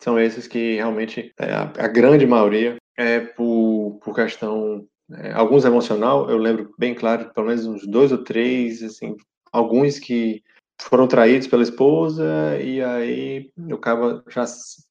são 0.00 0.18
esses 0.18 0.46
que 0.46 0.76
realmente 0.76 1.32
é, 1.38 1.52
a, 1.52 1.62
a, 1.62 1.88
grande 1.88 2.26
maioria 2.26 2.76
é 2.96 3.20
por, 3.20 3.98
por 4.02 4.14
questão 4.14 4.86
é, 5.12 5.32
alguns 5.32 5.64
emocional. 5.64 6.30
Eu 6.30 6.38
lembro 6.38 6.74
bem 6.78 6.94
claro, 6.94 7.32
pelo 7.32 7.46
menos 7.46 7.66
uns 7.66 7.86
dois 7.86 8.12
ou 8.12 8.18
três, 8.18 8.82
assim, 8.82 9.16
alguns 9.52 9.98
que 9.98 10.42
foram 10.80 11.06
traídos 11.06 11.48
pela 11.48 11.62
esposa 11.62 12.24
e 12.62 12.82
aí 12.82 13.50
o 13.70 13.76
cara 13.76 14.22
já, 14.28 14.44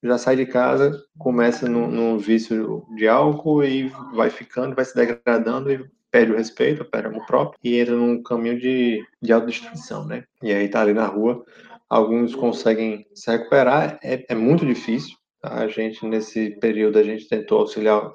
já 0.04 0.18
sai 0.18 0.36
de 0.36 0.46
casa, 0.46 1.04
começa 1.18 1.68
num, 1.68 2.18
vício 2.18 2.86
de 2.96 3.08
álcool 3.08 3.64
e 3.64 3.88
vai 4.14 4.30
ficando, 4.30 4.76
vai 4.76 4.86
se 4.86 4.96
degradando 4.96 5.72
e 5.72 5.86
perde 6.12 6.32
o 6.32 6.38
respeito, 6.38 6.86
perde 6.86 7.08
o 7.08 7.12
amor 7.12 7.26
próprio 7.26 7.60
e 7.64 7.80
entra 7.80 7.96
num 7.96 8.22
caminho 8.22 8.60
de, 8.60 9.04
de 9.22 9.34
autodestruição, 9.34 10.06
né? 10.06 10.24
E 10.42 10.54
aí 10.54 10.68
tá 10.68 10.82
ali 10.82 10.94
na 10.94 11.06
rua, 11.06 11.44
alguns 11.90 12.36
conseguem 12.36 13.06
se 13.14 13.32
recuperar, 13.32 14.00
é, 14.04 14.26
é 14.28 14.36
muito 14.36 14.66
difícil, 14.66 15.16
tá? 15.42 15.54
A 15.56 15.68
gente, 15.68 16.06
nesse 16.06 16.52
período, 16.60 17.00
a 17.00 17.04
gente 17.04 17.28
tentou 17.28 17.60
auxiliar 17.60 18.14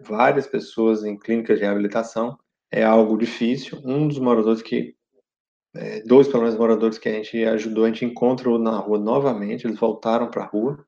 várias 0.00 0.46
pessoas 0.46 1.04
em 1.04 1.18
clínicas 1.18 1.58
de 1.58 1.64
reabilitação, 1.64 2.38
é 2.70 2.82
algo 2.82 3.16
difícil. 3.16 3.80
Um 3.84 4.06
dos 4.06 4.18
moradores 4.18 4.62
que 4.62 4.94
é, 5.78 6.02
dois, 6.02 6.28
pelo 6.28 6.42
menos, 6.42 6.58
moradores 6.58 6.98
que 6.98 7.08
a 7.08 7.12
gente 7.12 7.44
ajudou, 7.44 7.84
a 7.84 7.88
gente 7.88 8.04
encontrou 8.04 8.58
na 8.58 8.78
rua 8.78 8.98
novamente, 8.98 9.66
eles 9.66 9.78
voltaram 9.78 10.28
para 10.28 10.42
a 10.44 10.46
rua, 10.46 10.84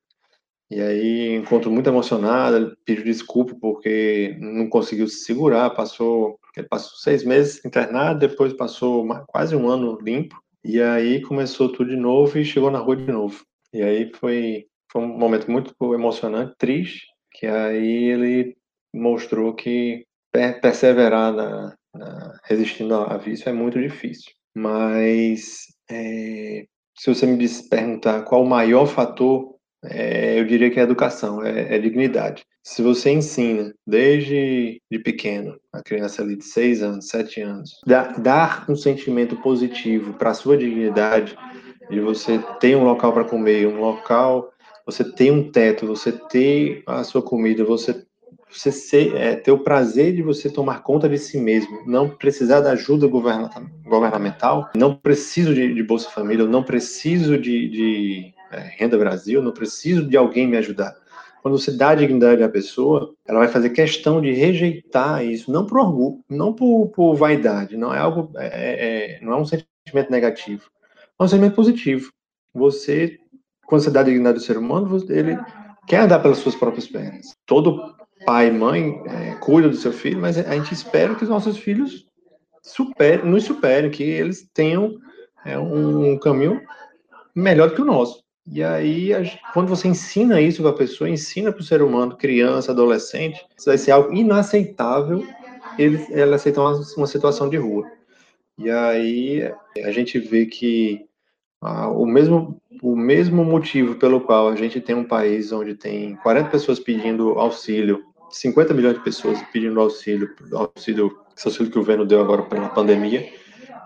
e 0.70 0.80
aí, 0.82 1.34
encontro 1.34 1.70
muito 1.70 1.88
emocionado, 1.88 2.56
ele 2.56 2.76
pediu 2.84 3.04
desculpa 3.04 3.54
porque 3.58 4.36
não 4.38 4.68
conseguiu 4.68 5.08
se 5.08 5.24
segurar, 5.24 5.70
passou, 5.70 6.38
ele 6.54 6.68
passou 6.68 6.98
seis 6.98 7.24
meses 7.24 7.64
internado, 7.64 8.18
depois 8.18 8.52
passou 8.52 9.06
quase 9.26 9.56
um 9.56 9.68
ano 9.68 9.98
limpo, 10.02 10.36
e 10.62 10.80
aí 10.82 11.22
começou 11.22 11.72
tudo 11.72 11.90
de 11.90 11.96
novo 11.96 12.38
e 12.38 12.44
chegou 12.44 12.70
na 12.70 12.80
rua 12.80 12.96
de 12.96 13.10
novo. 13.10 13.42
E 13.72 13.82
aí 13.82 14.12
foi, 14.14 14.66
foi 14.92 15.02
um 15.02 15.08
momento 15.08 15.50
muito 15.50 15.74
emocionante, 15.94 16.54
triste, 16.58 17.06
que 17.32 17.46
aí 17.46 18.10
ele 18.10 18.56
mostrou 18.94 19.54
que 19.54 20.04
perseverar 20.30 21.32
na, 21.32 21.76
na, 21.94 22.38
resistindo 22.44 22.94
a 22.94 23.16
vício 23.16 23.48
é 23.48 23.52
muito 23.52 23.80
difícil. 23.80 24.32
Mas 24.58 25.66
é, 25.88 26.64
se 26.96 27.14
você 27.14 27.24
me 27.26 27.48
perguntar 27.70 28.22
qual 28.22 28.42
o 28.42 28.48
maior 28.48 28.86
fator, 28.86 29.54
é, 29.84 30.40
eu 30.40 30.44
diria 30.44 30.68
que 30.68 30.80
é 30.80 30.82
a 30.82 30.84
educação, 30.84 31.44
é, 31.44 31.76
é 31.76 31.78
dignidade. 31.78 32.44
Se 32.64 32.82
você 32.82 33.12
ensina 33.12 33.72
desde 33.86 34.82
de 34.90 34.98
pequeno, 34.98 35.56
a 35.72 35.80
criança 35.80 36.22
ali 36.22 36.36
de 36.36 36.44
6 36.44 36.82
anos, 36.82 37.08
7 37.08 37.40
anos, 37.40 37.70
dar, 37.86 38.20
dar 38.20 38.66
um 38.68 38.74
sentimento 38.74 39.36
positivo 39.36 40.14
para 40.14 40.30
a 40.30 40.34
sua 40.34 40.58
dignidade, 40.58 41.38
de 41.88 42.00
você 42.00 42.40
ter 42.58 42.76
um 42.76 42.84
local 42.84 43.12
para 43.12 43.24
comer, 43.24 43.68
um 43.68 43.80
local, 43.80 44.50
você 44.84 45.04
ter 45.04 45.30
um 45.30 45.52
teto, 45.52 45.86
você 45.86 46.10
ter 46.10 46.82
a 46.84 47.04
sua 47.04 47.22
comida, 47.22 47.64
você 47.64 48.04
você 48.50 48.72
ser, 48.72 49.14
é, 49.14 49.36
ter 49.36 49.52
o 49.52 49.58
prazer 49.58 50.14
de 50.14 50.22
você 50.22 50.50
tomar 50.50 50.82
conta 50.82 51.08
de 51.08 51.18
si 51.18 51.38
mesmo, 51.38 51.82
não 51.86 52.08
precisar 52.08 52.60
da 52.60 52.72
ajuda 52.72 53.06
governamental, 53.06 54.70
não 54.74 54.94
preciso 54.94 55.54
de, 55.54 55.74
de 55.74 55.82
Bolsa 55.82 56.10
Família, 56.10 56.46
não 56.46 56.62
preciso 56.62 57.38
de, 57.38 57.68
de 57.68 58.34
é, 58.50 58.60
Renda 58.76 58.96
Brasil, 58.96 59.42
não 59.42 59.52
preciso 59.52 60.06
de 60.06 60.16
alguém 60.16 60.46
me 60.46 60.56
ajudar. 60.56 60.96
Quando 61.42 61.58
você 61.58 61.70
dá 61.70 61.94
dignidade 61.94 62.42
à 62.42 62.48
pessoa, 62.48 63.14
ela 63.26 63.38
vai 63.38 63.48
fazer 63.48 63.70
questão 63.70 64.20
de 64.20 64.32
rejeitar 64.32 65.24
isso, 65.24 65.52
não 65.52 65.64
por 65.64 65.78
orgulho, 65.78 66.24
não 66.28 66.52
por, 66.52 66.88
por 66.88 67.14
vaidade, 67.14 67.76
não 67.76 67.94
é 67.94 67.98
algo, 67.98 68.32
é, 68.36 68.46
é, 68.46 69.16
é 69.16 69.20
não 69.20 69.34
é 69.34 69.36
um 69.36 69.44
sentimento 69.44 70.10
negativo, 70.10 70.68
é 71.18 71.22
um 71.22 71.28
sentimento 71.28 71.54
positivo. 71.54 72.10
Você, 72.54 73.18
quando 73.66 73.82
você 73.82 73.90
dá 73.90 74.02
dignidade 74.02 74.38
ao 74.38 74.44
ser 74.44 74.58
humano, 74.58 74.96
ele 75.08 75.38
quer 75.86 76.00
andar 76.00 76.18
pelas 76.18 76.38
suas 76.38 76.56
próprias 76.56 76.88
pernas. 76.88 77.34
Todo 77.46 77.94
pai 78.28 78.48
e 78.48 78.50
mãe 78.50 79.02
é, 79.06 79.36
cuida 79.36 79.70
do 79.70 79.76
seu 79.76 79.90
filho, 79.90 80.20
mas 80.20 80.36
a 80.36 80.54
gente 80.54 80.74
espera 80.74 81.14
que 81.14 81.22
os 81.22 81.30
nossos 81.30 81.56
filhos 81.56 82.04
superem, 82.62 83.24
nos 83.24 83.44
superem, 83.44 83.90
que 83.90 84.02
eles 84.02 84.46
tenham 84.52 84.98
é, 85.46 85.58
um 85.58 86.18
caminho 86.18 86.60
melhor 87.34 87.74
que 87.74 87.80
o 87.80 87.86
nosso. 87.86 88.22
E 88.46 88.62
aí, 88.62 89.12
quando 89.54 89.68
você 89.68 89.88
ensina 89.88 90.42
isso 90.42 90.60
para 90.60 90.72
a 90.72 90.76
pessoa, 90.76 91.08
ensina 91.08 91.50
para 91.50 91.62
o 91.62 91.64
ser 91.64 91.80
humano, 91.80 92.18
criança, 92.18 92.70
adolescente, 92.70 93.42
isso 93.56 93.70
vai 93.70 93.78
ser 93.78 93.92
algo 93.92 94.12
inaceitável 94.12 95.26
ele, 95.78 96.06
ela 96.10 96.36
aceitar 96.36 96.60
uma, 96.60 96.78
uma 96.98 97.06
situação 97.06 97.48
de 97.48 97.56
rua. 97.56 97.90
E 98.58 98.68
aí 98.70 99.50
a 99.82 99.90
gente 99.90 100.18
vê 100.18 100.44
que 100.44 101.08
ah, 101.62 101.88
o, 101.88 102.04
mesmo, 102.04 102.60
o 102.82 102.94
mesmo 102.94 103.42
motivo 103.42 103.94
pelo 103.94 104.20
qual 104.20 104.48
a 104.48 104.54
gente 104.54 104.82
tem 104.82 104.94
um 104.94 105.04
país 105.04 105.50
onde 105.50 105.74
tem 105.74 106.14
40 106.16 106.50
pessoas 106.50 106.78
pedindo 106.78 107.30
auxílio, 107.38 108.04
50 108.30 108.74
milhões 108.74 108.94
de 108.94 109.04
pessoas 109.04 109.40
pedindo 109.52 109.80
auxílio, 109.80 110.34
auxílio, 110.52 111.18
esse 111.36 111.46
auxílio 111.46 111.70
que 111.70 111.78
o 111.78 111.80
governo 111.80 112.04
deu 112.04 112.20
agora 112.20 112.42
pela 112.42 112.68
pandemia, 112.68 113.28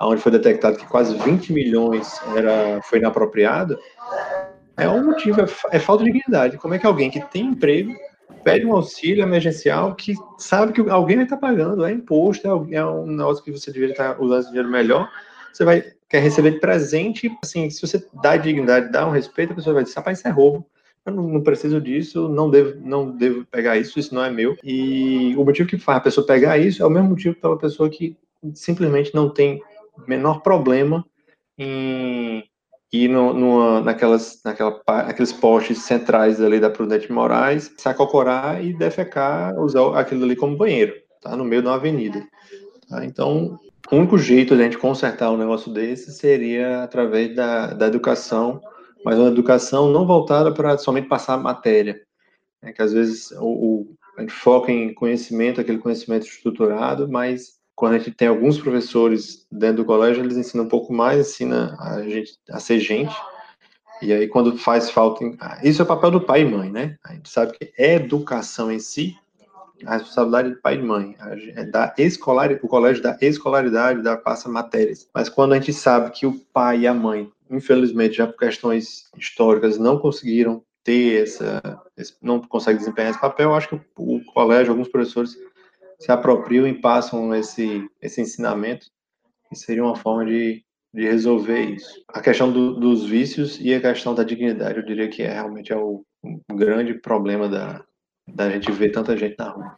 onde 0.00 0.20
foi 0.20 0.33
detectado 0.33 0.76
que 0.76 0.87
quase 0.87 1.16
20 1.18 1.52
milhões 1.52 2.20
era, 2.37 2.81
foi 2.83 2.98
inapropriado, 2.98 3.78
é 4.76 4.88
um 4.88 5.05
motivo, 5.05 5.40
é, 5.40 5.46
é 5.70 5.78
falta 5.78 6.05
de 6.05 6.12
dignidade. 6.12 6.57
Como 6.59 6.74
é 6.74 6.78
que 6.78 6.87
alguém 6.87 7.11
que 7.11 7.20
tem 7.31 7.46
emprego 7.46 7.94
pede 8.42 8.66
um 8.66 8.72
auxílio 8.72 9.22
emergencial 9.22 9.94
que 9.94 10.14
sabe 10.38 10.72
que 10.72 10.90
alguém 10.90 11.16
vai 11.16 11.24
estar 11.24 11.37
pagando, 11.37 11.85
é 11.85 11.92
imposto, 11.92 12.46
é, 12.46 12.76
é 12.76 12.85
um 12.85 13.07
negócio 13.07 13.44
que 13.44 13.52
você 13.52 13.70
deveria 13.70 13.92
estar 13.92 14.20
usando 14.20 14.40
esse 14.40 14.48
dinheiro 14.48 14.70
melhor, 14.70 15.09
você 15.52 15.64
vai 15.64 15.85
quer 16.12 16.20
receber 16.20 16.50
de 16.50 16.61
presente, 16.61 17.31
assim, 17.42 17.70
se 17.70 17.81
você 17.81 18.07
dá 18.22 18.37
dignidade, 18.37 18.92
dá 18.92 19.07
um 19.07 19.11
respeito, 19.11 19.55
a 19.55 19.57
pessoa 19.57 19.72
vai 19.72 19.83
dizer, 19.83 19.96
rapaz, 19.96 20.18
isso 20.18 20.28
é 20.28 20.31
roubo. 20.31 20.66
Eu 21.05 21.12
não, 21.12 21.29
não, 21.29 21.41
preciso 21.41 21.81
disso, 21.81 22.29
não 22.29 22.49
devo, 22.49 22.81
não 22.81 23.11
devo 23.11 23.45
pegar 23.47 23.77
isso, 23.77 23.99
isso 23.99 24.15
não 24.15 24.25
é 24.25 24.31
meu. 24.31 24.57
E 24.62 25.35
o 25.37 25.45
motivo 25.45 25.69
que 25.69 25.79
faz 25.79 25.99
a 25.99 26.03
pessoa 26.03 26.27
pegar 26.27 26.59
isso 26.59 26.83
é 26.83 26.87
o 26.87 26.91
mesmo 26.91 27.09
motivo 27.09 27.35
pela 27.35 27.59
pessoa 27.59 27.91
que 27.91 28.17
simplesmente 28.55 29.15
não 29.15 29.29
tem 29.29 29.61
menor 30.07 30.41
problema 30.43 31.05
em 31.59 32.45
ir 32.93 33.09
no, 33.09 33.33
numa, 33.33 33.81
naquelas, 33.81 34.41
naquela, 34.45 34.81
naqueles 34.87 35.33
postes 35.33 35.79
centrais 35.79 36.41
ali 36.41 36.61
da 36.61 36.71
Prudente 36.71 37.11
Moraes, 37.11 37.73
se 37.77 37.88
acocorar 37.88 38.62
e 38.62 38.73
defecar, 38.73 39.59
usar 39.59 39.99
aquilo 39.99 40.25
ali 40.25 40.37
como 40.37 40.57
banheiro, 40.57 40.95
tá? 41.21 41.35
No 41.35 41.45
meio 41.45 41.62
de 41.62 41.69
uma 41.69 41.77
avenida. 41.77 42.23
Tá? 42.88 43.05
Então, 43.05 43.59
o 43.91 43.97
único 43.97 44.19
jeito 44.19 44.55
de 44.55 44.61
a 44.61 44.65
gente 44.65 44.79
consertar 44.79 45.31
um 45.31 45.38
negócio 45.38 45.73
desse 45.73 46.12
seria 46.12 46.83
através 46.83 47.35
da, 47.35 47.69
da 47.69 47.87
educação, 47.87 48.61
mas 49.05 49.19
uma 49.19 49.29
educação 49.29 49.91
não 49.91 50.07
voltada 50.07 50.53
para 50.53 50.79
somente 50.79 51.09
passar 51.09 51.37
matéria, 51.37 52.03
né? 52.62 52.73
que 52.73 52.83
às 52.83 52.93
vezes 52.93 53.31
o, 53.33 53.47
o, 53.47 53.97
a 54.17 54.21
gente 54.21 54.33
foca 54.33 54.71
em 54.71 54.93
conhecimento, 54.95 55.61
aquele 55.61 55.79
conhecimento 55.79 56.27
estruturado, 56.27 57.09
mas 57.09 57.61
quando 57.75 57.95
a 57.95 57.99
gente 57.99 58.12
tem 58.12 58.29
alguns 58.29 58.59
professores 58.59 59.47
dentro 59.51 59.79
do 59.79 59.85
colégio, 59.85 60.23
eles 60.23 60.37
ensinam 60.37 60.65
um 60.65 60.69
pouco 60.69 60.93
mais, 60.93 61.21
ensina 61.21 61.77
a 61.81 62.03
gente 62.03 62.38
a 62.51 62.61
ser 62.61 62.79
gente, 62.79 63.15
e 64.01 64.12
aí 64.12 64.29
quando 64.29 64.57
faz 64.59 64.91
falta, 64.91 65.25
isso 65.62 65.83
é 65.83 65.85
o 65.85 65.88
papel 65.88 66.11
do 66.11 66.21
pai 66.21 66.43
e 66.43 66.45
mãe, 66.45 66.71
né? 66.71 66.97
A 67.05 67.15
gente 67.15 67.29
sabe 67.29 67.57
que 67.57 67.73
é 67.79 67.95
educação 67.95 68.71
em 68.71 68.79
si 68.79 69.17
a 69.87 69.95
responsabilidade 69.95 70.51
do 70.51 70.61
pai 70.61 70.75
e 70.77 70.83
mãe, 70.83 71.17
é 71.55 71.65
da 71.65 71.95
escolar, 71.99 72.53
o 72.62 72.69
colégio 72.69 73.03
da 73.03 73.17
escolaridade, 73.21 74.03
da 74.03 74.17
passa 74.17 74.49
matérias. 74.49 75.09
Mas 75.15 75.29
quando 75.29 75.53
a 75.53 75.57
gente 75.57 75.73
sabe 75.73 76.11
que 76.11 76.27
o 76.27 76.38
pai 76.53 76.81
e 76.81 76.87
a 76.87 76.95
mãe, 76.95 77.31
infelizmente, 77.53 78.17
já 78.17 78.27
por 78.27 78.38
questões 78.38 79.05
históricas, 79.17 79.79
não 79.79 79.99
conseguiram 79.99 80.65
ter 80.83 81.23
essa, 81.23 81.61
não 82.21 82.41
conseguem 82.41 82.79
desempenhar 82.79 83.11
esse 83.11 83.21
papel, 83.21 83.55
acho 83.55 83.69
que 83.69 83.75
o, 83.97 84.17
o 84.17 84.25
colégio, 84.25 84.73
alguns 84.73 84.88
professores 84.88 85.37
se 86.01 86.11
apropriam 86.11 86.67
e 86.67 86.81
passam 86.81 87.33
esse, 87.35 87.88
esse 88.01 88.21
ensinamento, 88.21 88.87
e 89.53 89.57
seria 89.57 89.85
uma 89.85 89.95
forma 89.95 90.25
de, 90.25 90.65
de 90.93 91.03
resolver 91.03 91.61
isso. 91.61 92.03
A 92.09 92.21
questão 92.21 92.51
do, 92.51 92.81
dos 92.81 93.05
vícios 93.05 93.61
e 93.61 93.73
a 93.73 93.81
questão 93.81 94.15
da 94.15 94.25
dignidade, 94.25 94.79
eu 94.79 94.85
diria 94.85 95.09
que 95.09 95.23
é 95.23 95.33
realmente 95.33 95.73
é 95.73 95.77
o, 95.77 96.05
o 96.23 96.55
grande 96.55 96.95
problema 96.95 97.49
da, 97.49 97.85
da 98.27 98.51
gente 98.51 98.73
ver 98.73 98.91
tanta 98.91 99.17
gente 99.17 99.37
na 99.38 99.51
rua. 99.51 99.77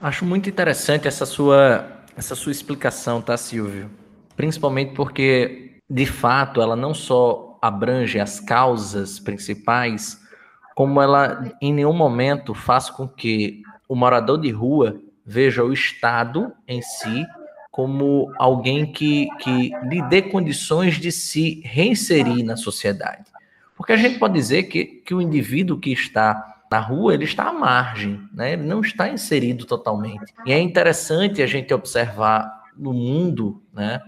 Acho 0.00 0.24
muito 0.24 0.48
interessante 0.48 1.08
essa 1.08 1.24
sua, 1.24 2.04
essa 2.16 2.34
sua 2.34 2.52
explicação, 2.52 3.20
tá, 3.22 3.36
Silvio? 3.36 3.90
Principalmente 4.36 4.92
porque, 4.94 5.80
de 5.88 6.06
fato, 6.06 6.60
ela 6.60 6.76
não 6.76 6.92
só 6.92 7.58
abrange 7.60 8.20
as 8.20 8.38
causas 8.38 9.18
principais, 9.18 10.20
como 10.74 11.00
ela 11.00 11.52
em 11.60 11.72
nenhum 11.72 11.94
momento 11.94 12.54
faz 12.54 12.90
com 12.90 13.08
que 13.08 13.62
o 13.88 13.96
morador 13.96 14.38
de 14.38 14.50
rua 14.50 15.00
veja 15.24 15.64
o 15.64 15.72
Estado 15.72 16.52
em 16.68 16.82
si 16.82 17.26
como 17.76 18.32
alguém 18.38 18.90
que, 18.90 19.28
que 19.38 19.70
lhe 19.82 20.00
dê 20.08 20.22
condições 20.22 20.94
de 20.94 21.12
se 21.12 21.60
reinserir 21.62 22.42
na 22.42 22.56
sociedade. 22.56 23.24
Porque 23.76 23.92
a 23.92 23.96
gente 23.98 24.18
pode 24.18 24.32
dizer 24.32 24.62
que, 24.62 24.84
que 24.84 25.14
o 25.14 25.20
indivíduo 25.20 25.78
que 25.78 25.92
está 25.92 26.56
na 26.70 26.78
rua, 26.80 27.12
ele 27.12 27.24
está 27.24 27.48
à 27.48 27.52
margem, 27.52 28.26
né? 28.32 28.54
ele 28.54 28.62
não 28.62 28.80
está 28.80 29.10
inserido 29.10 29.66
totalmente. 29.66 30.32
E 30.46 30.52
é 30.52 30.58
interessante 30.58 31.42
a 31.42 31.46
gente 31.46 31.72
observar 31.74 32.64
no 32.74 32.94
mundo 32.94 33.62
né, 33.74 34.00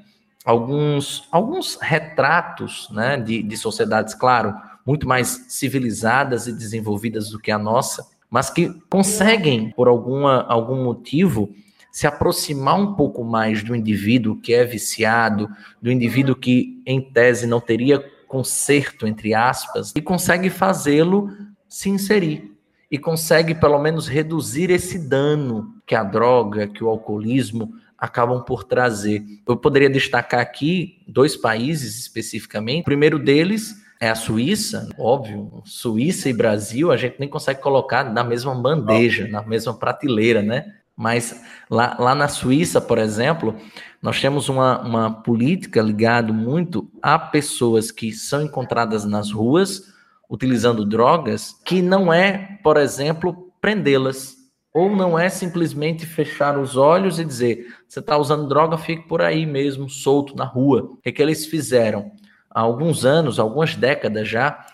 alguns, 0.48 1.28
alguns 1.30 1.76
retratos 1.78 2.88
né, 2.90 3.18
de, 3.18 3.42
de 3.42 3.54
sociedades, 3.54 4.14
claro, 4.14 4.54
muito 4.84 5.06
mais 5.06 5.44
civilizadas 5.50 6.46
e 6.46 6.52
desenvolvidas 6.54 7.28
do 7.28 7.38
que 7.38 7.50
a 7.50 7.58
nossa, 7.58 8.08
mas 8.30 8.48
que 8.48 8.72
conseguem, 8.88 9.70
por 9.72 9.88
alguma, 9.88 10.44
algum 10.44 10.82
motivo, 10.82 11.50
se 11.92 12.06
aproximar 12.06 12.80
um 12.80 12.94
pouco 12.94 13.22
mais 13.22 13.62
do 13.62 13.76
indivíduo 13.76 14.40
que 14.40 14.54
é 14.54 14.64
viciado, 14.64 15.50
do 15.82 15.92
indivíduo 15.92 16.34
que, 16.34 16.82
em 16.86 16.98
tese, 16.98 17.46
não 17.46 17.60
teria 17.60 18.02
conserto, 18.26 19.06
entre 19.06 19.34
aspas, 19.34 19.92
e 19.94 20.00
consegue 20.00 20.48
fazê-lo 20.48 21.28
se 21.68 21.90
inserir. 21.90 22.56
E 22.90 22.96
consegue, 22.96 23.54
pelo 23.54 23.78
menos, 23.78 24.08
reduzir 24.08 24.70
esse 24.70 24.98
dano 24.98 25.77
que 25.88 25.94
a 25.94 26.04
droga, 26.04 26.68
que 26.68 26.84
o 26.84 26.88
alcoolismo 26.88 27.72
acabam 27.98 28.44
por 28.44 28.62
trazer. 28.62 29.24
Eu 29.46 29.56
poderia 29.56 29.90
destacar 29.90 30.40
aqui 30.40 31.02
dois 31.08 31.34
países 31.34 31.98
especificamente. 31.98 32.82
O 32.82 32.84
primeiro 32.84 33.18
deles 33.18 33.74
é 33.98 34.08
a 34.08 34.14
Suíça, 34.14 34.88
óbvio, 34.96 35.60
Suíça 35.64 36.28
e 36.28 36.32
Brasil, 36.32 36.92
a 36.92 36.96
gente 36.96 37.16
nem 37.18 37.28
consegue 37.28 37.60
colocar 37.60 38.04
na 38.04 38.22
mesma 38.22 38.54
bandeja, 38.54 39.26
na 39.26 39.42
mesma 39.42 39.74
prateleira, 39.74 40.40
né? 40.40 40.74
Mas 40.96 41.42
lá, 41.68 41.96
lá 41.98 42.14
na 42.14 42.28
Suíça, 42.28 42.80
por 42.80 42.98
exemplo, 42.98 43.56
nós 44.00 44.20
temos 44.20 44.48
uma, 44.48 44.80
uma 44.80 45.10
política 45.10 45.80
ligada 45.80 46.32
muito 46.32 46.88
a 47.02 47.18
pessoas 47.18 47.90
que 47.90 48.12
são 48.12 48.42
encontradas 48.42 49.04
nas 49.04 49.32
ruas 49.32 49.92
utilizando 50.30 50.84
drogas, 50.84 51.56
que 51.64 51.80
não 51.80 52.12
é, 52.12 52.58
por 52.62 52.76
exemplo, 52.76 53.50
prendê-las. 53.60 54.37
Ou 54.78 54.94
não 54.94 55.18
é 55.18 55.28
simplesmente 55.28 56.06
fechar 56.06 56.58
os 56.58 56.76
olhos 56.76 57.18
e 57.18 57.24
dizer, 57.24 57.66
você 57.88 58.00
está 58.00 58.16
usando 58.16 58.48
droga, 58.48 58.78
fique 58.78 59.08
por 59.08 59.22
aí 59.22 59.44
mesmo, 59.44 59.88
solto 59.88 60.36
na 60.36 60.44
rua. 60.44 60.82
O 60.82 60.96
que, 60.98 61.08
é 61.08 61.12
que 61.12 61.22
eles 61.22 61.46
fizeram? 61.46 62.12
há 62.50 62.60
alguns 62.60 63.04
anos, 63.04 63.38
algumas 63.38 63.74
décadas 63.74 64.28
já, 64.28 64.66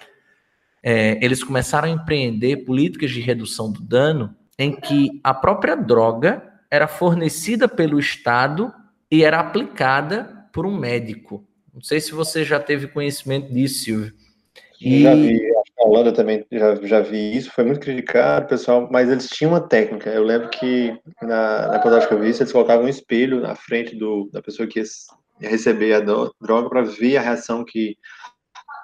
é, 0.82 1.18
eles 1.22 1.42
começaram 1.42 1.88
a 1.88 1.90
empreender 1.90 2.64
políticas 2.64 3.10
de 3.10 3.20
redução 3.20 3.70
do 3.70 3.80
dano 3.82 4.34
em 4.58 4.74
que 4.74 5.20
a 5.22 5.34
própria 5.34 5.76
droga 5.76 6.42
era 6.70 6.86
fornecida 6.86 7.68
pelo 7.68 7.98
Estado 7.98 8.72
e 9.10 9.24
era 9.24 9.40
aplicada 9.40 10.48
por 10.52 10.66
um 10.66 10.76
médico. 10.76 11.44
Não 11.72 11.82
sei 11.82 12.00
se 12.00 12.12
você 12.12 12.44
já 12.44 12.60
teve 12.60 12.86
conhecimento 12.86 13.52
disso, 13.52 13.84
Silvio. 13.84 14.12
E... 14.80 15.02
Já 15.02 15.14
vi, 15.14 15.53
Holanda 15.84 16.12
também 16.12 16.44
já, 16.50 16.74
já 16.76 17.00
vi 17.00 17.36
isso, 17.36 17.50
foi 17.50 17.64
muito 17.64 17.80
criticado, 17.80 18.48
pessoal, 18.48 18.88
mas 18.90 19.08
eles 19.08 19.28
tinham 19.28 19.52
uma 19.52 19.60
técnica. 19.60 20.10
Eu 20.10 20.24
lembro 20.24 20.48
que 20.48 20.96
na, 21.22 21.68
na 21.68 21.72
reportagem 21.74 22.08
que 22.08 22.14
eu 22.14 22.20
vi, 22.20 22.26
eles 22.28 22.52
colocavam 22.52 22.86
um 22.86 22.88
espelho 22.88 23.40
na 23.40 23.54
frente 23.54 23.96
do, 23.96 24.28
da 24.32 24.42
pessoa 24.42 24.68
que 24.68 24.80
ia 24.80 25.48
receber 25.48 25.94
a 25.94 26.00
droga 26.00 26.68
para 26.68 26.82
ver 26.82 27.16
a 27.16 27.22
reação 27.22 27.64
que 27.64 27.96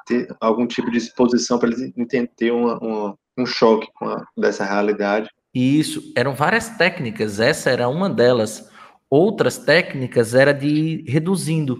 ter 0.06 0.28
algum 0.40 0.66
tipo 0.66 0.90
de 0.90 0.98
exposição 0.98 1.58
para 1.58 1.70
eles 1.70 1.92
ter 2.36 2.50
uma, 2.50 2.78
uma, 2.78 3.18
um 3.38 3.46
choque 3.46 3.88
com 3.94 4.06
a, 4.06 4.24
dessa 4.36 4.64
realidade. 4.64 5.30
Isso, 5.54 6.12
eram 6.16 6.34
várias 6.34 6.68
técnicas, 6.70 7.40
essa 7.40 7.70
era 7.70 7.88
uma 7.88 8.08
delas. 8.08 8.70
Outras 9.08 9.58
técnicas 9.58 10.34
era 10.34 10.52
de 10.52 11.04
reduzindo. 11.08 11.78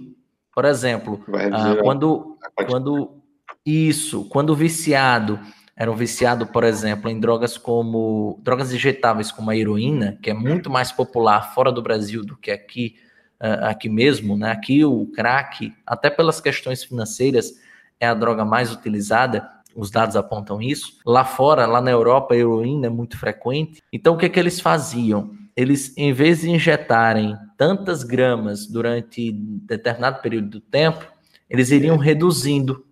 Por 0.52 0.64
exemplo, 0.64 1.24
ah, 1.52 1.76
quando, 1.80 2.36
quando 2.68 3.19
isso, 3.64 4.24
quando 4.28 4.54
viciado 4.54 5.38
era 5.80 5.90
um 5.90 5.96
viciado, 5.96 6.46
por 6.46 6.62
exemplo, 6.62 7.08
em 7.08 7.18
drogas 7.18 7.56
como 7.56 8.38
drogas 8.42 8.70
injetáveis 8.70 9.32
como 9.32 9.50
a 9.50 9.56
heroína, 9.56 10.18
que 10.22 10.28
é 10.28 10.34
muito 10.34 10.68
mais 10.68 10.92
popular 10.92 11.54
fora 11.54 11.72
do 11.72 11.80
Brasil 11.80 12.22
do 12.22 12.36
que 12.36 12.50
aqui, 12.50 12.96
aqui 13.40 13.88
mesmo, 13.88 14.36
né? 14.36 14.50
Aqui 14.50 14.84
o 14.84 15.06
crack, 15.06 15.72
até 15.86 16.10
pelas 16.10 16.38
questões 16.38 16.84
financeiras, 16.84 17.54
é 17.98 18.06
a 18.06 18.12
droga 18.12 18.44
mais 18.44 18.70
utilizada. 18.70 19.48
Os 19.74 19.90
dados 19.90 20.16
apontam 20.16 20.60
isso. 20.60 20.98
Lá 21.06 21.24
fora, 21.24 21.64
lá 21.64 21.80
na 21.80 21.90
Europa, 21.90 22.34
a 22.34 22.36
heroína 22.36 22.88
é 22.88 22.90
muito 22.90 23.16
frequente. 23.16 23.82
Então, 23.90 24.14
o 24.14 24.18
que, 24.18 24.26
é 24.26 24.28
que 24.28 24.38
eles 24.38 24.60
faziam? 24.60 25.30
Eles, 25.56 25.96
em 25.96 26.12
vez 26.12 26.42
de 26.42 26.50
injetarem 26.50 27.34
tantas 27.56 28.02
gramas 28.02 28.66
durante 28.66 29.32
determinado 29.32 30.20
período 30.20 30.48
do 30.48 30.60
tempo, 30.60 31.06
eles 31.48 31.70
iriam 31.70 31.96
reduzindo. 31.96 32.84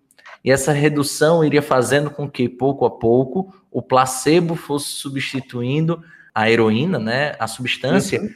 E 0.43 0.51
essa 0.51 0.71
redução 0.71 1.43
iria 1.43 1.61
fazendo 1.61 2.09
com 2.09 2.29
que, 2.29 2.47
pouco 2.47 2.85
a 2.85 2.91
pouco, 2.91 3.53
o 3.71 3.81
placebo 3.81 4.55
fosse 4.55 4.87
substituindo 4.87 6.01
a 6.33 6.49
heroína, 6.49 6.97
né, 6.97 7.35
a 7.39 7.47
substância, 7.47 8.21
uhum 8.21 8.29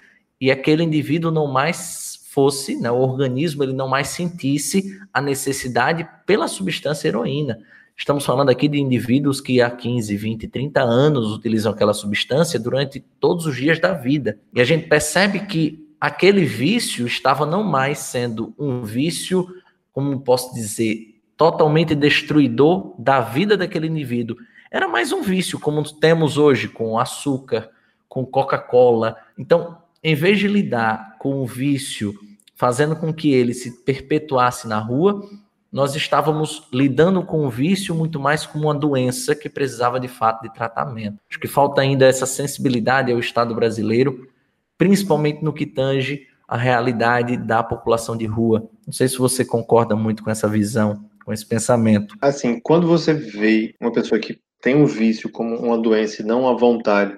e 0.43 0.51
aquele 0.51 0.83
indivíduo 0.83 1.31
não 1.31 1.47
mais 1.47 2.19
fosse, 2.31 2.75
né, 2.75 2.91
o 2.91 2.97
organismo 2.97 3.63
ele 3.63 3.71
não 3.71 3.87
mais 3.87 4.09
sentisse 4.09 4.99
a 5.13 5.21
necessidade 5.21 6.05
pela 6.25 6.49
substância 6.49 7.07
heroína. 7.07 7.59
Estamos 7.95 8.25
falando 8.25 8.49
aqui 8.49 8.67
de 8.67 8.77
indivíduos 8.77 9.39
que 9.39 9.61
há 9.61 9.71
15, 9.71 10.17
20, 10.17 10.49
30 10.49 10.81
anos 10.81 11.31
utilizam 11.31 11.71
aquela 11.71 11.93
substância 11.93 12.59
durante 12.59 12.99
todos 13.21 13.45
os 13.45 13.55
dias 13.55 13.79
da 13.79 13.93
vida. 13.93 14.37
E 14.53 14.59
a 14.59 14.65
gente 14.65 14.89
percebe 14.89 15.45
que 15.45 15.87
aquele 15.97 16.43
vício 16.43 17.07
estava 17.07 17.45
não 17.45 17.63
mais 17.63 17.99
sendo 17.99 18.53
um 18.59 18.83
vício, 18.83 19.47
como 19.93 20.19
posso 20.19 20.53
dizer, 20.53 21.12
totalmente 21.37 21.95
destruidor 21.95 22.93
da 22.97 23.21
vida 23.21 23.57
daquele 23.57 23.87
indivíduo. 23.87 24.37
Era 24.71 24.87
mais 24.87 25.11
um 25.11 25.21
vício, 25.21 25.59
como 25.59 25.83
temos 25.83 26.37
hoje 26.37 26.67
com 26.67 26.97
açúcar, 26.97 27.69
com 28.09 28.25
Coca-Cola. 28.25 29.17
Então, 29.37 29.77
em 30.03 30.15
vez 30.15 30.39
de 30.39 30.47
lidar 30.47 31.17
com 31.19 31.41
o 31.41 31.45
vício, 31.45 32.13
fazendo 32.55 32.95
com 32.95 33.13
que 33.13 33.31
ele 33.31 33.53
se 33.53 33.83
perpetuasse 33.83 34.67
na 34.67 34.79
rua, 34.79 35.27
nós 35.71 35.95
estávamos 35.95 36.67
lidando 36.71 37.23
com 37.23 37.45
o 37.45 37.49
vício 37.49 37.95
muito 37.95 38.19
mais 38.19 38.45
como 38.45 38.65
uma 38.65 38.75
doença 38.75 39.35
que 39.35 39.49
precisava 39.49 39.99
de 39.99 40.07
fato 40.07 40.43
de 40.43 40.53
tratamento. 40.53 41.17
Acho 41.27 41.39
que 41.39 41.47
falta 41.47 41.81
ainda 41.81 42.05
essa 42.05 42.27
sensibilidade 42.27 43.11
ao 43.11 43.17
Estado 43.17 43.55
brasileiro, 43.55 44.27
principalmente 44.77 45.43
no 45.43 45.51
que 45.51 45.65
tange 45.65 46.27
a 46.47 46.55
realidade 46.55 47.37
da 47.37 47.63
população 47.63 48.15
de 48.15 48.27
rua. 48.27 48.69
Não 48.85 48.93
sei 48.93 49.07
se 49.07 49.17
você 49.17 49.43
concorda 49.43 49.95
muito 49.95 50.23
com 50.23 50.29
essa 50.29 50.47
visão, 50.47 51.03
com 51.23 51.33
esse 51.33 51.45
pensamento. 51.45 52.15
Assim, 52.21 52.59
quando 52.59 52.87
você 52.87 53.13
vê 53.13 53.75
uma 53.79 53.91
pessoa 53.91 54.19
que 54.19 54.39
tem 54.61 54.75
um 54.75 54.85
vício 54.85 55.29
como 55.29 55.55
uma 55.57 55.77
doença 55.77 56.21
e 56.21 56.25
não 56.25 56.41
uma 56.41 56.57
vontade, 56.57 57.17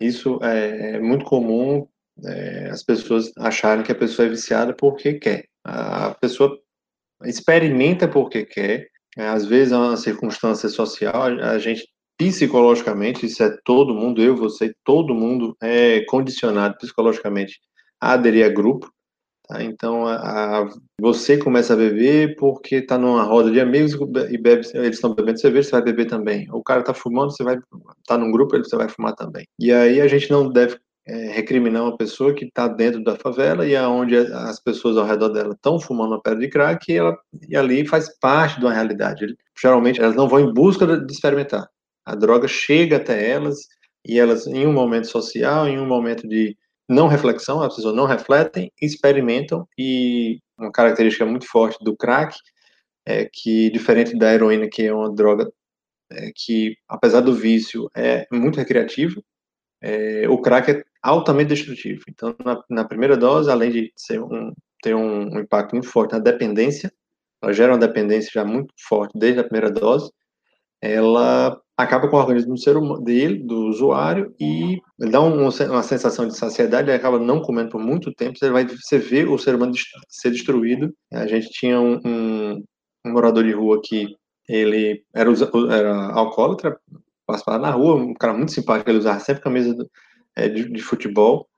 isso 0.00 0.38
é, 0.42 0.96
é 0.96 1.00
muito 1.00 1.24
comum 1.24 1.86
é, 2.24 2.68
as 2.70 2.82
pessoas 2.82 3.32
acharem 3.38 3.84
que 3.84 3.92
a 3.92 3.94
pessoa 3.94 4.26
é 4.26 4.30
viciada 4.30 4.74
porque 4.74 5.14
quer. 5.14 5.44
A 5.64 6.14
pessoa 6.20 6.58
experimenta 7.24 8.08
porque 8.08 8.44
quer. 8.44 8.88
É, 9.16 9.28
às 9.28 9.44
vezes 9.44 9.72
é 9.72 9.76
uma 9.76 9.96
circunstância 9.96 10.68
social, 10.68 11.24
a 11.24 11.58
gente 11.58 11.86
psicologicamente, 12.16 13.26
isso 13.26 13.42
é 13.42 13.56
todo 13.64 13.94
mundo, 13.94 14.22
eu, 14.22 14.36
você, 14.36 14.72
todo 14.84 15.14
mundo 15.14 15.56
é 15.60 16.04
condicionado 16.04 16.76
psicologicamente 16.76 17.58
a 18.00 18.12
aderir 18.12 18.44
a 18.44 18.48
grupo. 18.48 18.92
Tá? 19.50 19.64
Então, 19.64 20.06
a, 20.06 20.60
a, 20.60 20.68
você 21.00 21.36
começa 21.36 21.72
a 21.72 21.76
beber 21.76 22.36
porque 22.36 22.76
está 22.76 22.96
numa 22.96 23.24
roda 23.24 23.50
de 23.50 23.58
amigos 23.60 23.94
e 24.30 24.38
bebe, 24.38 24.64
eles 24.74 24.94
estão 24.94 25.12
bebendo 25.12 25.40
cerveja, 25.40 25.68
você 25.68 25.72
vai 25.72 25.82
beber 25.82 26.06
também. 26.06 26.46
O 26.52 26.62
cara 26.62 26.80
está 26.80 26.94
fumando, 26.94 27.32
você 27.32 27.42
vai 27.42 27.58
tá 28.06 28.16
num 28.16 28.30
grupo, 28.30 28.54
ele 28.54 28.64
você 28.64 28.76
vai 28.76 28.88
fumar 28.88 29.14
também. 29.14 29.44
E 29.58 29.72
aí 29.72 30.00
a 30.00 30.06
gente 30.06 30.30
não 30.30 30.48
deve 30.48 30.78
é, 31.04 31.32
recriminar 31.32 31.82
uma 31.82 31.96
pessoa 31.96 32.32
que 32.32 32.44
está 32.44 32.68
dentro 32.68 33.02
da 33.02 33.16
favela 33.16 33.66
e 33.66 33.74
aonde 33.74 34.16
as 34.16 34.60
pessoas 34.60 34.96
ao 34.96 35.04
redor 35.04 35.30
dela 35.30 35.52
estão 35.52 35.80
fumando 35.80 36.12
uma 36.12 36.22
pedra 36.22 36.38
de 36.38 36.48
crack 36.48 36.92
e, 36.92 36.96
ela, 36.96 37.18
e 37.48 37.56
ali 37.56 37.84
faz 37.84 38.08
parte 38.20 38.60
de 38.60 38.64
uma 38.64 38.72
realidade. 38.72 39.36
Geralmente 39.60 40.00
elas 40.00 40.14
não 40.14 40.28
vão 40.28 40.38
em 40.38 40.54
busca 40.54 40.86
de 40.86 41.12
experimentar. 41.12 41.68
A 42.06 42.14
droga 42.14 42.46
chega 42.46 42.98
até 42.98 43.30
elas 43.30 43.58
e 44.06 44.18
elas, 44.18 44.46
em 44.46 44.64
um 44.64 44.72
momento 44.72 45.08
social, 45.08 45.66
em 45.66 45.78
um 45.78 45.86
momento 45.86 46.28
de 46.28 46.56
não 46.90 47.06
reflexão, 47.06 47.62
as 47.62 47.74
pessoas 47.76 47.94
não 47.94 48.04
refletem, 48.04 48.72
experimentam 48.82 49.66
e 49.78 50.40
uma 50.58 50.72
característica 50.72 51.24
muito 51.24 51.46
forte 51.46 51.82
do 51.82 51.96
crack 51.96 52.36
é 53.06 53.28
que, 53.32 53.70
diferente 53.70 54.18
da 54.18 54.34
heroína, 54.34 54.68
que 54.68 54.84
é 54.86 54.92
uma 54.92 55.14
droga 55.14 55.50
é, 56.10 56.32
que, 56.34 56.76
apesar 56.88 57.20
do 57.20 57.32
vício, 57.32 57.88
é 57.94 58.26
muito 58.32 58.56
recreativa, 58.56 59.22
é, 59.80 60.28
o 60.28 60.40
crack 60.42 60.70
é 60.72 60.84
altamente 61.00 61.50
destrutivo. 61.50 62.02
Então, 62.08 62.34
na, 62.44 62.62
na 62.68 62.84
primeira 62.84 63.16
dose, 63.16 63.50
além 63.50 63.70
de 63.70 63.92
um, 64.18 64.52
ter 64.82 64.94
um, 64.94 65.34
um, 65.34 65.40
impacto 65.40 65.72
muito 65.72 65.88
forte 65.88 66.12
na 66.12 66.18
dependência, 66.18 66.92
ela 67.40 67.52
gera 67.52 67.72
uma 67.72 67.78
dependência 67.78 68.30
já 68.34 68.44
muito 68.44 68.74
forte 68.76 69.16
desde 69.16 69.40
a 69.40 69.44
primeira 69.44 69.70
dose, 69.70 70.10
ela 70.82 71.58
acaba 71.82 72.08
com 72.08 72.16
o 72.16 72.20
organismo 72.20 72.54
do 72.54 72.60
ser 72.60 72.76
humano, 72.76 73.02
dele, 73.02 73.38
do 73.38 73.66
usuário, 73.66 74.34
e 74.38 74.80
dá 74.98 75.20
um, 75.20 75.48
uma 75.48 75.82
sensação 75.82 76.26
de 76.26 76.36
saciedade, 76.36 76.88
ele 76.88 76.96
acaba 76.96 77.18
não 77.18 77.40
comendo 77.40 77.70
por 77.70 77.80
muito 77.80 78.12
tempo, 78.14 78.38
você 78.38 78.50
vai 78.50 78.66
você 78.66 78.98
vê 78.98 79.24
o 79.24 79.38
ser 79.38 79.54
humano 79.54 79.72
ser 80.08 80.30
destruído. 80.30 80.94
A 81.12 81.26
gente 81.26 81.50
tinha 81.50 81.80
um, 81.80 82.00
um, 82.04 82.64
um 83.04 83.12
morador 83.12 83.44
de 83.44 83.52
rua 83.52 83.80
que 83.82 84.14
ele 84.48 85.04
era, 85.14 85.30
era 85.70 86.12
alcoólatra, 86.12 86.78
passava 87.26 87.58
na 87.58 87.70
rua, 87.70 87.94
um 87.94 88.14
cara 88.14 88.34
muito 88.34 88.52
simpático, 88.52 88.90
ele 88.90 88.98
usava 88.98 89.20
sempre 89.20 89.42
camisa 89.42 89.76
é, 90.36 90.48
de, 90.48 90.68
de, 90.70 90.82
futebol. 90.82 91.48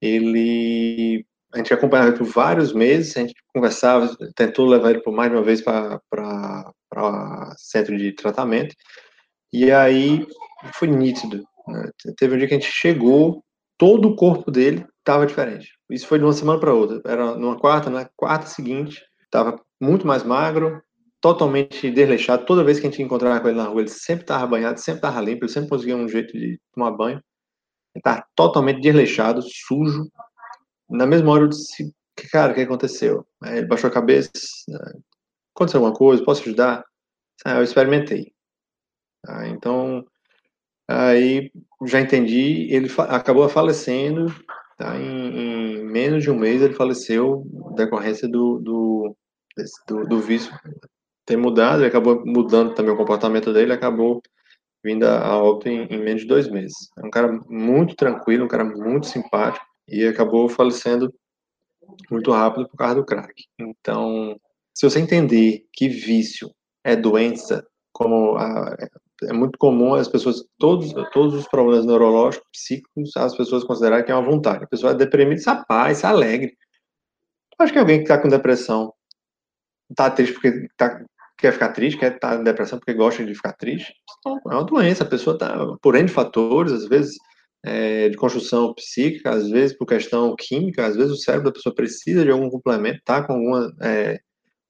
Ele, 0.00 1.24
a 1.52 1.58
gente 1.58 1.72
acompanhava 1.72 2.10
ele 2.10 2.18
por 2.18 2.26
vários 2.26 2.72
meses, 2.72 3.16
a 3.16 3.20
gente 3.20 3.34
conversava, 3.54 4.16
tentou 4.34 4.66
levar 4.66 4.90
ele 4.90 5.00
por 5.00 5.12
mais 5.12 5.30
de 5.30 5.36
uma 5.36 5.44
vez 5.44 5.62
para 5.62 6.72
centro 7.56 7.96
de 7.96 8.12
tratamento, 8.12 8.74
e 9.52 9.70
aí 9.70 10.26
foi 10.74 10.88
nítido. 10.88 11.44
Né? 11.66 11.90
Teve 12.16 12.34
um 12.34 12.38
dia 12.38 12.48
que 12.48 12.54
a 12.54 12.58
gente 12.58 12.70
chegou, 12.70 13.42
todo 13.78 14.08
o 14.08 14.16
corpo 14.16 14.50
dele 14.50 14.86
estava 14.98 15.26
diferente. 15.26 15.72
Isso 15.90 16.06
foi 16.06 16.18
de 16.18 16.24
uma 16.24 16.32
semana 16.32 16.60
para 16.60 16.74
outra. 16.74 17.00
Era 17.04 17.34
numa 17.36 17.58
quarta, 17.58 17.90
na 17.90 18.08
quarta 18.16 18.46
seguinte, 18.46 19.02
estava 19.24 19.60
muito 19.80 20.06
mais 20.06 20.22
magro, 20.22 20.82
totalmente 21.20 21.90
desleixado. 21.90 22.44
Toda 22.46 22.64
vez 22.64 22.78
que 22.78 22.86
a 22.86 22.90
gente 22.90 23.02
encontrava 23.02 23.40
com 23.40 23.48
ele 23.48 23.56
na 23.56 23.64
rua, 23.64 23.82
ele 23.82 23.88
sempre 23.88 24.24
estava 24.24 24.46
banhado, 24.46 24.80
sempre 24.80 24.98
estava 24.98 25.20
limpo, 25.20 25.44
ele 25.44 25.52
sempre 25.52 25.70
conseguia 25.70 25.96
um 25.96 26.08
jeito 26.08 26.32
de 26.32 26.58
tomar 26.72 26.92
banho. 26.92 27.22
Ele 27.94 28.00
estava 28.00 28.24
totalmente 28.34 28.80
desleixado, 28.80 29.42
sujo. 29.42 30.10
Na 30.88 31.06
mesma 31.06 31.32
hora 31.32 31.44
eu 31.44 31.48
disse, 31.48 31.92
cara, 32.30 32.52
o 32.52 32.54
que 32.54 32.62
aconteceu? 32.62 33.26
Aí 33.42 33.58
ele 33.58 33.66
baixou 33.66 33.88
a 33.88 33.92
cabeça, 33.92 34.30
aconteceu 35.54 35.80
alguma 35.80 35.96
coisa, 35.96 36.24
posso 36.24 36.42
ajudar? 36.42 36.84
Ah, 37.44 37.56
eu 37.56 37.62
experimentei. 37.62 38.32
Ah, 39.26 39.46
então, 39.48 40.04
aí 40.88 41.50
já 41.86 42.00
entendi, 42.00 42.68
ele 42.70 42.88
acabou 43.08 43.48
falecendo, 43.48 44.26
tá? 44.76 44.96
Em, 44.98 45.78
em, 45.78 45.84
menos 45.84 46.22
de 46.22 46.30
um 46.30 46.38
mês 46.38 46.62
ele 46.62 46.74
faleceu 46.74 47.44
decorrência 47.74 48.28
do, 48.28 48.58
do, 48.58 49.16
do, 49.86 50.06
do 50.06 50.20
vício 50.20 50.52
ter 51.26 51.36
mudado, 51.36 51.80
ele 51.80 51.88
acabou 51.88 52.24
mudando 52.24 52.74
também 52.74 52.92
o 52.92 52.96
comportamento 52.96 53.52
dele, 53.52 53.72
acabou 53.72 54.22
vindo 54.82 55.04
a 55.04 55.36
óbito 55.36 55.68
em, 55.68 55.84
em, 55.84 55.98
menos 55.98 56.22
de 56.22 56.28
dois 56.28 56.48
meses. 56.48 56.76
É 56.98 57.06
um 57.06 57.10
cara 57.10 57.32
muito 57.48 57.94
tranquilo, 57.94 58.44
um 58.44 58.48
cara 58.48 58.64
muito 58.64 59.06
simpático, 59.06 59.64
e 59.86 60.04
acabou 60.06 60.48
falecendo 60.48 61.12
muito 62.10 62.30
rápido 62.32 62.68
por 62.68 62.76
causa 62.76 62.94
do 62.96 63.04
crack. 63.04 63.32
Então, 63.58 64.38
se 64.74 64.88
você 64.88 65.00
entender 65.00 65.66
que 65.72 65.88
vício 65.88 66.50
é 66.84 66.96
doença, 66.96 67.66
como 67.92 68.36
a, 68.36 68.76
é 69.24 69.32
muito 69.32 69.58
comum 69.58 69.94
as 69.94 70.08
pessoas, 70.08 70.44
todos, 70.58 70.92
todos 71.12 71.34
os 71.34 71.48
problemas 71.48 71.86
neurológicos, 71.86 72.48
psíquicos, 72.52 73.16
as 73.16 73.36
pessoas 73.36 73.64
considerarem 73.64 74.04
que 74.04 74.12
é 74.12 74.14
uma 74.14 74.28
vontade. 74.30 74.64
A 74.64 74.68
pessoa 74.68 74.92
é 74.92 74.96
deprimida, 74.96 75.40
é 75.50 75.64
paz, 75.66 75.98
isso 75.98 76.06
é 76.06 76.10
alegre. 76.10 76.56
Acho 77.58 77.72
que 77.72 77.78
alguém 77.78 77.98
que 77.98 78.04
está 78.04 78.18
com 78.18 78.28
depressão 78.28 78.92
está 79.90 80.10
triste 80.10 80.32
porque 80.32 80.68
tá, 80.76 81.04
quer 81.36 81.52
ficar 81.52 81.70
triste, 81.70 81.98
quer 81.98 82.14
estar 82.14 82.30
tá 82.30 82.36
em 82.36 82.44
depressão 82.44 82.78
porque 82.78 82.94
gosta 82.94 83.24
de 83.24 83.34
ficar 83.34 83.52
triste. 83.52 83.92
É 84.26 84.54
uma 84.54 84.64
doença, 84.64 85.04
a 85.04 85.08
pessoa 85.08 85.34
está 85.34 85.66
por 85.82 85.94
N 85.94 86.08
fatores, 86.08 86.72
às 86.72 86.86
vezes 86.86 87.16
é, 87.62 88.08
de 88.08 88.16
construção 88.16 88.72
psíquica, 88.74 89.30
às 89.30 89.48
vezes 89.50 89.76
por 89.76 89.86
questão 89.86 90.34
química, 90.36 90.86
às 90.86 90.96
vezes 90.96 91.12
o 91.12 91.16
cérebro 91.16 91.50
da 91.50 91.52
pessoa 91.52 91.74
precisa 91.74 92.24
de 92.24 92.30
algum 92.30 92.48
complemento, 92.48 92.98
está 92.98 93.22
com 93.22 93.34
algum 93.34 93.70
é, 93.82 94.20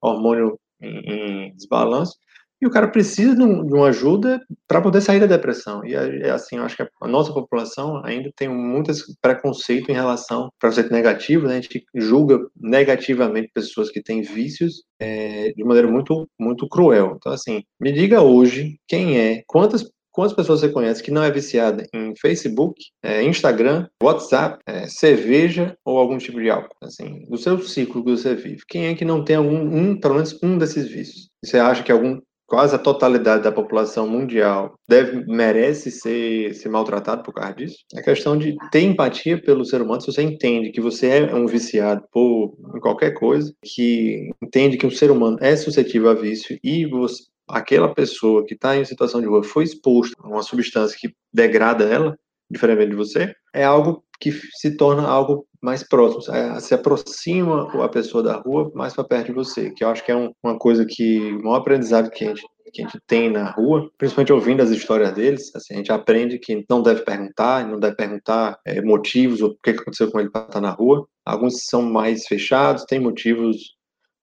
hormônio 0.00 0.58
em, 0.80 1.48
em 1.48 1.54
desbalanço, 1.54 2.16
e 2.60 2.66
o 2.66 2.70
cara 2.70 2.88
precisa 2.88 3.34
de, 3.34 3.42
um, 3.42 3.64
de 3.64 3.72
uma 3.72 3.88
ajuda 3.88 4.40
para 4.68 4.80
poder 4.80 5.00
sair 5.00 5.20
da 5.20 5.26
depressão. 5.26 5.84
E 5.84 5.94
é 5.94 6.30
assim, 6.30 6.56
eu 6.56 6.64
acho 6.64 6.76
que 6.76 6.82
a 6.82 7.08
nossa 7.08 7.32
população 7.32 8.04
ainda 8.04 8.30
tem 8.36 8.48
muito 8.48 8.92
preconceito 9.20 9.90
em 9.90 9.94
relação 9.94 10.50
preconceito 10.58 10.92
negativo, 10.92 11.46
né? 11.46 11.54
A 11.58 11.60
gente 11.60 11.84
julga 11.94 12.38
negativamente 12.56 13.50
pessoas 13.54 13.90
que 13.90 14.02
têm 14.02 14.22
vícios 14.22 14.82
é, 14.98 15.52
de 15.52 15.64
maneira 15.64 15.88
muito 15.88 16.28
muito 16.38 16.68
cruel. 16.68 17.14
Então 17.16 17.32
assim, 17.32 17.62
me 17.80 17.92
diga 17.92 18.20
hoje 18.20 18.78
quem 18.86 19.18
é, 19.18 19.42
quantas 19.46 19.88
Quantas 20.12 20.34
pessoas 20.34 20.60
você 20.60 20.68
conhece 20.68 21.02
que 21.02 21.10
não 21.10 21.22
é 21.22 21.30
viciada 21.30 21.86
em 21.94 22.14
Facebook, 22.16 22.74
é, 23.02 23.22
Instagram, 23.22 23.86
WhatsApp, 24.02 24.58
é, 24.66 24.86
cerveja 24.88 25.76
ou 25.84 25.98
algum 25.98 26.18
tipo 26.18 26.40
de 26.40 26.50
álcool? 26.50 26.74
Assim, 26.82 27.24
do 27.28 27.38
seu 27.38 27.60
ciclo 27.62 28.04
que 28.04 28.10
você 28.10 28.34
vive, 28.34 28.62
quem 28.68 28.86
é 28.86 28.94
que 28.94 29.04
não 29.04 29.24
tem 29.24 29.36
algum, 29.36 29.60
um, 29.60 29.98
pelo 29.98 30.14
menos 30.14 30.36
um 30.42 30.58
desses 30.58 30.88
vícios? 30.88 31.30
Você 31.44 31.58
acha 31.58 31.82
que 31.82 31.92
algum 31.92 32.20
quase 32.50 32.74
a 32.74 32.78
totalidade 32.78 33.44
da 33.44 33.52
população 33.52 34.08
mundial 34.08 34.74
deve 34.88 35.24
merece 35.24 35.88
ser, 35.88 36.52
ser 36.52 36.68
maltratado 36.68 37.22
por 37.22 37.32
causa 37.32 37.54
disso. 37.54 37.76
É 37.94 38.02
questão 38.02 38.36
de 38.36 38.56
ter 38.72 38.80
empatia 38.80 39.40
pelo 39.40 39.64
ser 39.64 39.80
humano. 39.80 40.00
Se 40.00 40.08
você 40.12 40.22
entende 40.22 40.72
que 40.72 40.80
você 40.80 41.06
é 41.06 41.34
um 41.34 41.46
viciado 41.46 42.02
por 42.12 42.56
qualquer 42.80 43.12
coisa, 43.12 43.54
que 43.62 44.30
entende 44.42 44.76
que 44.76 44.86
um 44.86 44.90
ser 44.90 45.12
humano 45.12 45.38
é 45.40 45.54
suscetível 45.54 46.10
a 46.10 46.14
vício 46.14 46.58
e 46.62 46.86
você, 46.86 47.22
aquela 47.48 47.94
pessoa 47.94 48.44
que 48.44 48.54
está 48.54 48.76
em 48.76 48.84
situação 48.84 49.20
de 49.20 49.28
rua 49.28 49.44
foi 49.44 49.62
exposta 49.62 50.16
a 50.18 50.26
uma 50.26 50.42
substância 50.42 50.98
que 51.00 51.14
degrada 51.32 51.84
ela, 51.84 52.18
diferentemente 52.50 52.90
de 52.90 52.96
você, 52.96 53.32
é 53.54 53.62
algo 53.62 54.02
que 54.20 54.32
se 54.32 54.76
torna 54.76 55.06
algo 55.08 55.46
mais 55.62 55.82
próximo, 55.82 56.22
se 56.60 56.74
aproxima 56.74 57.84
a 57.84 57.88
pessoa 57.88 58.22
da 58.22 58.36
rua 58.36 58.70
mais 58.74 58.94
para 58.94 59.04
perto 59.04 59.26
de 59.26 59.32
você, 59.32 59.70
que 59.70 59.82
eu 59.82 59.88
acho 59.88 60.04
que 60.04 60.12
é 60.12 60.16
um, 60.16 60.32
uma 60.42 60.58
coisa 60.58 60.84
que, 60.86 61.18
o 61.32 61.42
maior 61.42 61.56
aprendizado 61.56 62.10
que 62.10 62.24
a 62.24 62.28
gente 62.28 62.46
que 62.72 62.82
a 62.82 62.84
gente 62.84 63.00
tem 63.06 63.30
na 63.30 63.50
rua, 63.50 63.90
principalmente 63.98 64.32
ouvindo 64.32 64.62
as 64.62 64.70
histórias 64.70 65.12
deles, 65.12 65.50
assim, 65.54 65.74
a 65.74 65.76
gente 65.78 65.92
aprende 65.92 66.38
que 66.38 66.64
não 66.68 66.82
deve 66.82 67.02
perguntar, 67.02 67.66
não 67.66 67.80
deve 67.80 67.96
perguntar 67.96 68.58
é, 68.64 68.80
motivos 68.80 69.40
ou 69.40 69.50
o 69.50 69.56
que 69.56 69.70
aconteceu 69.70 70.10
com 70.10 70.20
ele 70.20 70.30
para 70.30 70.42
estar 70.42 70.60
na 70.60 70.70
rua. 70.70 71.06
Alguns 71.24 71.64
são 71.64 71.82
mais 71.82 72.26
fechados, 72.26 72.84
têm 72.84 73.00
motivos, 73.00 73.74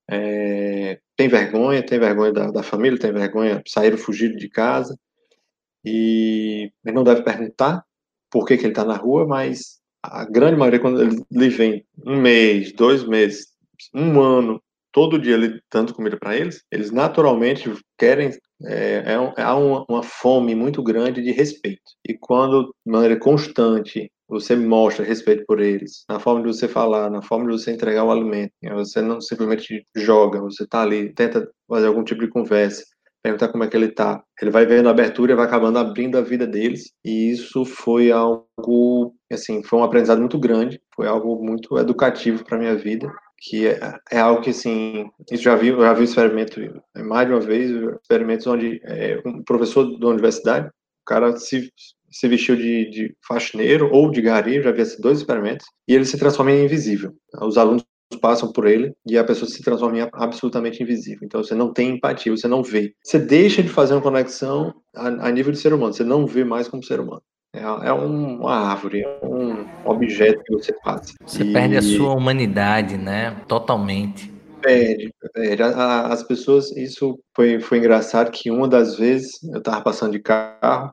é, 0.09 0.99
tem 1.15 1.27
vergonha, 1.27 1.85
tem 1.85 1.99
vergonha 1.99 2.31
da, 2.31 2.51
da 2.51 2.63
família, 2.63 2.97
tem 2.97 3.11
vergonha, 3.11 3.61
saíram 3.67 3.97
fugido 3.97 4.37
de 4.37 4.49
casa, 4.49 4.97
e 5.83 6.71
ele 6.85 6.95
não 6.95 7.03
deve 7.03 7.23
perguntar 7.23 7.83
por 8.29 8.45
que, 8.45 8.57
que 8.57 8.63
ele 8.63 8.71
está 8.71 8.83
na 8.83 8.95
rua, 8.95 9.25
mas 9.25 9.79
a 10.07 10.25
grande 10.25 10.57
maioria, 10.57 10.79
quando 10.79 11.01
ele 11.01 11.49
vem 11.49 11.85
um 12.05 12.19
mês, 12.19 12.73
dois 12.73 13.03
meses, 13.03 13.47
um 13.93 14.19
ano, 14.21 14.61
todo 14.91 15.19
dia 15.19 15.35
ele 15.35 15.61
dando 15.71 15.93
comida 15.93 16.17
para 16.17 16.35
eles, 16.35 16.63
eles 16.71 16.91
naturalmente 16.91 17.71
querem, 17.97 18.31
é, 18.65 19.03
é, 19.05 19.41
há 19.41 19.55
uma, 19.55 19.85
uma, 19.87 20.03
fome 20.03 20.55
muito 20.55 20.81
grande 20.81 21.21
de 21.21 21.31
respeito. 21.31 21.83
E 22.07 22.13
quando, 22.13 22.73
de 22.85 22.91
maneira 22.91 23.19
constante, 23.19 24.11
você 24.27 24.55
mostra 24.55 25.05
respeito 25.05 25.45
por 25.45 25.61
eles, 25.61 26.03
na 26.09 26.19
forma 26.19 26.41
de 26.41 26.47
você 26.47 26.67
falar, 26.67 27.09
na 27.09 27.21
forma 27.21 27.45
de 27.45 27.51
você 27.51 27.71
entregar 27.71 28.03
o 28.03 28.11
alimento, 28.11 28.51
né, 28.61 28.73
você 28.73 29.01
não 29.01 29.21
simplesmente 29.21 29.85
joga, 29.95 30.41
você 30.41 30.63
está 30.63 30.81
ali, 30.81 31.13
tenta 31.13 31.49
fazer 31.67 31.87
algum 31.87 32.03
tipo 32.03 32.21
de 32.21 32.29
conversa, 32.29 32.83
perguntar 33.27 33.49
como 33.49 33.63
é 33.63 33.67
que 33.67 33.75
ele 33.75 33.89
tá. 33.89 34.23
Ele 34.41 34.51
vai 34.51 34.65
vendo 34.65 34.87
a 34.87 34.91
abertura 34.91 35.33
e 35.33 35.35
vai 35.35 35.45
acabando 35.45 35.77
abrindo 35.77 36.17
a 36.17 36.21
vida 36.21 36.47
deles. 36.47 36.91
E 37.03 37.31
isso 37.31 37.65
foi 37.65 38.11
algo, 38.11 39.15
assim, 39.31 39.63
foi 39.63 39.79
um 39.79 39.83
aprendizado 39.83 40.19
muito 40.19 40.39
grande, 40.39 40.81
foi 40.95 41.07
algo 41.07 41.43
muito 41.43 41.77
educativo 41.77 42.43
para 42.43 42.57
minha 42.57 42.75
vida, 42.75 43.11
que 43.39 43.67
é, 43.67 43.79
é, 44.11 44.19
algo 44.19 44.41
que, 44.41 44.51
assim, 44.51 45.09
isso 45.31 45.43
já 45.43 45.55
vi, 45.55 45.69
já 45.69 45.93
vi 45.93 46.03
experimento 46.03 46.59
mais 46.95 47.27
de 47.27 47.33
uma 47.33 47.41
vez, 47.41 47.69
experimentos 48.01 48.47
onde 48.47 48.81
é, 48.83 49.21
um 49.25 49.43
professor 49.43 49.97
da 49.99 50.07
universidade, 50.07 50.67
o 50.67 51.05
cara 51.05 51.35
se 51.37 51.71
se 52.09 52.27
vestiu 52.27 52.55
de, 52.55 52.89
de 52.89 53.15
faxineiro 53.27 53.89
ou 53.91 54.09
de 54.09 54.21
gari, 54.21 54.61
já 54.61 54.71
vi 54.71 54.81
esses 54.81 54.99
dois 54.99 55.19
experimentos, 55.19 55.65
e 55.87 55.93
ele 55.93 56.05
se 56.05 56.17
transforma 56.17 56.51
em 56.51 56.63
invisível. 56.63 57.13
Os 57.41 57.57
alunos 57.57 57.83
passam 58.21 58.51
por 58.51 58.65
ele 58.65 58.93
e 59.05 59.17
a 59.17 59.23
pessoa 59.23 59.49
se 59.49 59.61
transforma 59.61 59.97
em 59.97 60.09
absolutamente 60.13 60.81
invisível. 60.81 61.21
Então 61.23 61.43
você 61.43 61.53
não 61.53 61.73
tem 61.73 61.89
empatia, 61.89 62.35
você 62.35 62.47
não 62.47 62.63
vê. 62.63 62.93
Você 63.03 63.19
deixa 63.19 63.61
de 63.61 63.69
fazer 63.69 63.93
uma 63.93 64.01
conexão 64.01 64.73
a, 64.95 65.07
a 65.07 65.31
nível 65.31 65.51
de 65.51 65.59
ser 65.59 65.73
humano, 65.73 65.93
você 65.93 66.03
não 66.03 66.25
vê 66.25 66.43
mais 66.43 66.67
como 66.67 66.83
ser 66.83 66.99
humano. 66.99 67.21
É, 67.53 67.61
é 67.61 67.91
uma 67.91 68.53
árvore, 68.53 69.01
é 69.01 69.25
um 69.25 69.65
objeto 69.85 70.43
que 70.43 70.53
você 70.53 70.73
passa. 70.83 71.13
Você 71.25 71.43
e... 71.43 71.53
perde 71.53 71.77
a 71.77 71.81
sua 71.81 72.13
humanidade, 72.13 72.97
né? 72.97 73.35
Totalmente. 73.47 74.31
Perde, 74.61 75.11
perde. 75.33 75.63
As 75.63 76.23
pessoas, 76.23 76.71
isso 76.75 77.17
foi, 77.35 77.59
foi 77.59 77.77
engraçado 77.77 78.31
que 78.31 78.51
uma 78.51 78.67
das 78.67 78.97
vezes 78.97 79.41
eu 79.53 79.61
tava 79.61 79.81
passando 79.81 80.11
de 80.11 80.19
carro, 80.19 80.91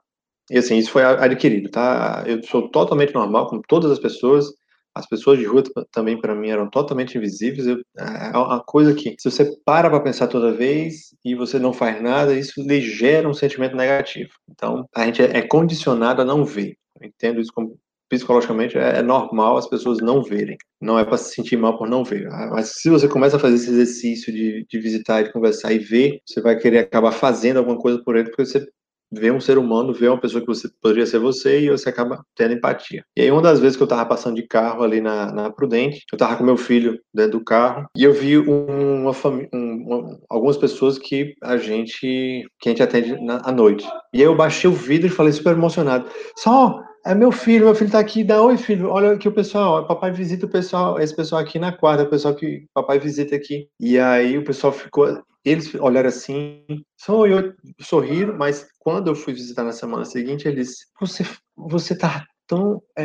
e 0.50 0.58
assim, 0.58 0.76
isso 0.76 0.90
foi 0.90 1.02
adquirido, 1.02 1.70
tá? 1.70 2.22
Eu 2.26 2.42
sou 2.42 2.68
totalmente 2.70 3.14
normal, 3.14 3.48
como 3.48 3.62
todas 3.66 3.90
as 3.90 3.98
pessoas, 3.98 4.46
as 4.94 5.06
pessoas 5.06 5.38
de 5.38 5.44
rua 5.44 5.62
também 5.90 6.20
para 6.20 6.34
mim 6.34 6.50
eram 6.50 6.70
totalmente 6.70 7.18
invisíveis. 7.18 7.66
Eu, 7.66 7.78
é, 7.98 8.30
é 8.32 8.38
uma 8.38 8.62
coisa 8.62 8.94
que, 8.94 9.16
se 9.18 9.30
você 9.30 9.56
para 9.64 9.90
para 9.90 10.00
pensar 10.00 10.28
toda 10.28 10.52
vez 10.52 11.14
e 11.24 11.34
você 11.34 11.58
não 11.58 11.72
faz 11.72 12.00
nada, 12.00 12.34
isso 12.34 12.62
lhe 12.62 12.80
gera 12.80 13.28
um 13.28 13.34
sentimento 13.34 13.76
negativo. 13.76 14.30
Então, 14.48 14.88
a 14.94 15.04
gente 15.04 15.22
é, 15.22 15.38
é 15.38 15.42
condicionado 15.42 16.22
a 16.22 16.24
não 16.24 16.44
ver. 16.44 16.76
Eu 17.00 17.08
entendo 17.08 17.40
isso 17.40 17.52
como 17.52 17.76
psicologicamente 18.08 18.78
é, 18.78 18.98
é 18.98 19.02
normal 19.02 19.56
as 19.56 19.68
pessoas 19.68 19.98
não 19.98 20.22
verem. 20.22 20.56
Não 20.80 20.98
é 20.98 21.04
para 21.04 21.16
se 21.16 21.34
sentir 21.34 21.56
mal 21.56 21.76
por 21.76 21.88
não 21.88 22.04
ver. 22.04 22.28
Ah, 22.30 22.50
mas 22.52 22.74
se 22.76 22.88
você 22.88 23.08
começa 23.08 23.36
a 23.36 23.40
fazer 23.40 23.56
esse 23.56 23.70
exercício 23.70 24.32
de, 24.32 24.66
de 24.68 24.78
visitar, 24.78 25.22
de 25.22 25.32
conversar 25.32 25.72
e 25.72 25.78
ver, 25.78 26.20
você 26.24 26.40
vai 26.40 26.56
querer 26.56 26.78
acabar 26.78 27.12
fazendo 27.12 27.58
alguma 27.58 27.78
coisa 27.78 28.02
por 28.04 28.16
ele, 28.16 28.28
porque 28.28 28.44
você 28.44 28.66
vê 29.14 29.30
um 29.30 29.40
ser 29.40 29.58
humano, 29.58 29.92
vê 29.92 30.08
uma 30.08 30.20
pessoa 30.20 30.40
que 30.40 30.46
você 30.46 30.68
poderia 30.80 31.06
ser 31.06 31.18
você 31.18 31.60
e 31.60 31.70
você 31.70 31.88
acaba 31.88 32.24
tendo 32.34 32.54
empatia. 32.54 33.04
E 33.16 33.22
aí, 33.22 33.30
uma 33.30 33.42
das 33.42 33.60
vezes 33.60 33.76
que 33.76 33.82
eu 33.82 33.86
tava 33.86 34.06
passando 34.06 34.36
de 34.36 34.46
carro 34.46 34.82
ali 34.82 35.00
na, 35.00 35.32
na 35.32 35.50
Prudente, 35.50 36.04
eu 36.12 36.18
tava 36.18 36.36
com 36.36 36.44
meu 36.44 36.56
filho 36.56 36.98
dentro 37.12 37.38
do 37.38 37.44
carro 37.44 37.86
e 37.96 38.04
eu 38.04 38.12
vi 38.12 38.38
uma 38.38 39.12
família, 39.12 39.48
um, 39.54 40.18
algumas 40.28 40.56
pessoas 40.56 40.98
que 40.98 41.34
a 41.42 41.56
gente 41.56 42.46
que 42.60 42.68
a 42.68 42.70
gente 42.70 42.82
atende 42.82 43.20
na, 43.22 43.40
à 43.44 43.52
noite. 43.52 43.86
E 44.12 44.18
aí 44.18 44.24
eu 44.24 44.36
baixei 44.36 44.68
o 44.68 44.72
vidro 44.72 45.06
e 45.06 45.10
falei 45.10 45.32
super 45.32 45.52
emocionado: 45.52 46.08
só 46.36 46.80
é 47.04 47.14
meu 47.14 47.30
filho, 47.30 47.66
meu 47.66 47.74
filho 47.74 47.90
tá 47.90 47.98
aqui, 47.98 48.24
dá 48.24 48.40
oi 48.42 48.56
filho, 48.56 48.88
olha 48.88 49.12
aqui 49.12 49.28
o 49.28 49.32
pessoal, 49.32 49.86
papai 49.86 50.10
visita 50.10 50.46
o 50.46 50.48
pessoal, 50.48 50.98
esse 50.98 51.14
pessoal 51.14 51.42
aqui 51.42 51.58
na 51.58 51.70
quarta, 51.70 52.04
o 52.04 52.10
pessoal 52.10 52.34
que 52.34 52.66
papai 52.72 52.98
visita 52.98 53.36
aqui. 53.36 53.68
E 53.78 53.98
aí 53.98 54.38
o 54.38 54.44
pessoal 54.44 54.72
ficou, 54.72 55.22
eles 55.44 55.74
olharam 55.74 56.08
assim, 56.08 56.64
só 56.98 57.26
eu 57.26 57.52
sorriram, 57.80 58.36
mas 58.36 58.66
quando 58.78 59.08
eu 59.08 59.14
fui 59.14 59.34
visitar 59.34 59.64
na 59.64 59.72
semana 59.72 60.04
seguinte, 60.04 60.48
eles, 60.48 60.86
você, 60.98 61.24
você 61.54 61.96
tá 61.96 62.24
tão, 62.46 62.82
é, 62.96 63.04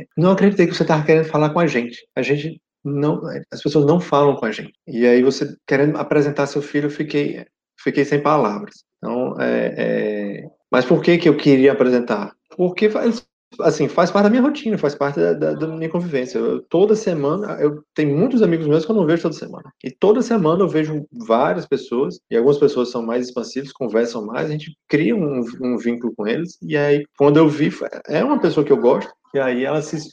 é, 0.00 0.06
não 0.16 0.32
acreditei 0.32 0.66
que 0.66 0.74
você 0.74 0.84
tava 0.84 1.04
querendo 1.04 1.26
falar 1.26 1.50
com 1.50 1.60
a 1.60 1.66
gente. 1.66 2.06
A 2.16 2.22
gente 2.22 2.60
não, 2.82 3.20
as 3.52 3.62
pessoas 3.62 3.84
não 3.84 4.00
falam 4.00 4.36
com 4.36 4.46
a 4.46 4.52
gente. 4.52 4.72
E 4.86 5.06
aí 5.06 5.22
você 5.22 5.54
querendo 5.66 5.98
apresentar 5.98 6.46
seu 6.46 6.62
filho, 6.62 6.86
eu 6.86 6.90
fiquei, 6.90 7.44
fiquei 7.78 8.04
sem 8.04 8.22
palavras. 8.22 8.84
Então, 8.98 9.38
é, 9.38 9.74
é... 9.76 10.48
mas 10.70 10.86
por 10.86 11.02
que 11.02 11.18
que 11.18 11.28
eu 11.28 11.36
queria 11.36 11.72
apresentar? 11.72 12.32
Porque 12.56 12.86
eles 12.86 13.26
assim, 13.60 13.88
faz 13.88 14.10
parte 14.10 14.24
da 14.24 14.30
minha 14.30 14.42
rotina, 14.42 14.78
faz 14.78 14.94
parte 14.94 15.18
da, 15.18 15.32
da, 15.32 15.52
da 15.54 15.66
minha 15.68 15.88
convivência. 15.88 16.38
Eu, 16.38 16.62
toda 16.62 16.94
semana, 16.94 17.58
eu 17.60 17.82
tenho 17.94 18.16
muitos 18.16 18.42
amigos 18.42 18.66
meus 18.66 18.84
que 18.84 18.90
eu 18.90 18.96
não 18.96 19.06
vejo 19.06 19.22
toda 19.22 19.34
semana. 19.34 19.72
E 19.82 19.90
toda 19.90 20.22
semana 20.22 20.62
eu 20.62 20.68
vejo 20.68 21.06
várias 21.12 21.66
pessoas, 21.66 22.18
e 22.30 22.36
algumas 22.36 22.58
pessoas 22.58 22.90
são 22.90 23.02
mais 23.02 23.26
expansivas, 23.26 23.72
conversam 23.72 24.24
mais, 24.24 24.48
a 24.48 24.52
gente 24.52 24.76
cria 24.88 25.14
um, 25.14 25.44
um 25.60 25.76
vínculo 25.76 26.12
com 26.16 26.26
eles, 26.26 26.58
e 26.62 26.76
aí, 26.76 27.04
quando 27.16 27.36
eu 27.36 27.48
vi, 27.48 27.70
é 28.08 28.22
uma 28.24 28.40
pessoa 28.40 28.64
que 28.64 28.72
eu 28.72 28.76
gosto, 28.76 29.10
e 29.34 29.38
aí 29.40 29.64
ela 29.64 29.82
se, 29.82 29.98
se 29.98 30.10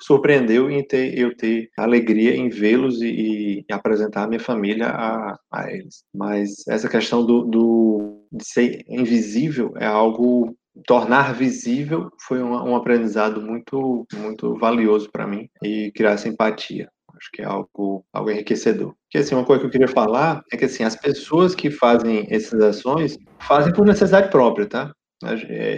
surpreendeu 0.00 0.70
em 0.70 0.82
ter, 0.82 1.18
eu 1.18 1.36
ter 1.36 1.70
alegria 1.76 2.34
em 2.34 2.48
vê-los 2.48 3.00
e, 3.02 3.64
e, 3.68 3.72
apresentar 3.72 4.24
a 4.24 4.26
minha 4.26 4.40
família 4.40 4.88
a, 4.88 5.38
a 5.52 5.70
eles. 5.70 6.02
Mas 6.14 6.66
essa 6.66 6.88
questão 6.88 7.24
do, 7.24 7.44
do, 7.44 8.26
de 8.32 8.44
ser 8.46 8.84
invisível 8.88 9.74
é 9.76 9.86
algo 9.86 10.56
tornar 10.86 11.34
visível 11.34 12.10
foi 12.20 12.42
um, 12.42 12.52
um 12.52 12.76
aprendizado 12.76 13.40
muito 13.40 14.06
muito 14.14 14.56
valioso 14.58 15.10
para 15.10 15.26
mim 15.26 15.48
e 15.62 15.92
criar 15.92 16.16
empatia. 16.26 16.88
Acho 17.16 17.30
que 17.32 17.42
é 17.42 17.44
algo 17.44 18.04
algo 18.12 18.30
enriquecedor. 18.30 18.94
Que 19.08 19.18
assim 19.18 19.34
uma 19.34 19.44
coisa 19.44 19.60
que 19.60 19.66
eu 19.66 19.70
queria 19.70 19.88
falar 19.88 20.42
é 20.52 20.56
que 20.56 20.64
assim 20.64 20.82
as 20.82 20.96
pessoas 20.96 21.54
que 21.54 21.70
fazem 21.70 22.26
essas 22.28 22.60
ações 22.60 23.16
fazem 23.40 23.72
por 23.72 23.86
necessidade 23.86 24.30
própria 24.30 24.66
tá? 24.66 24.92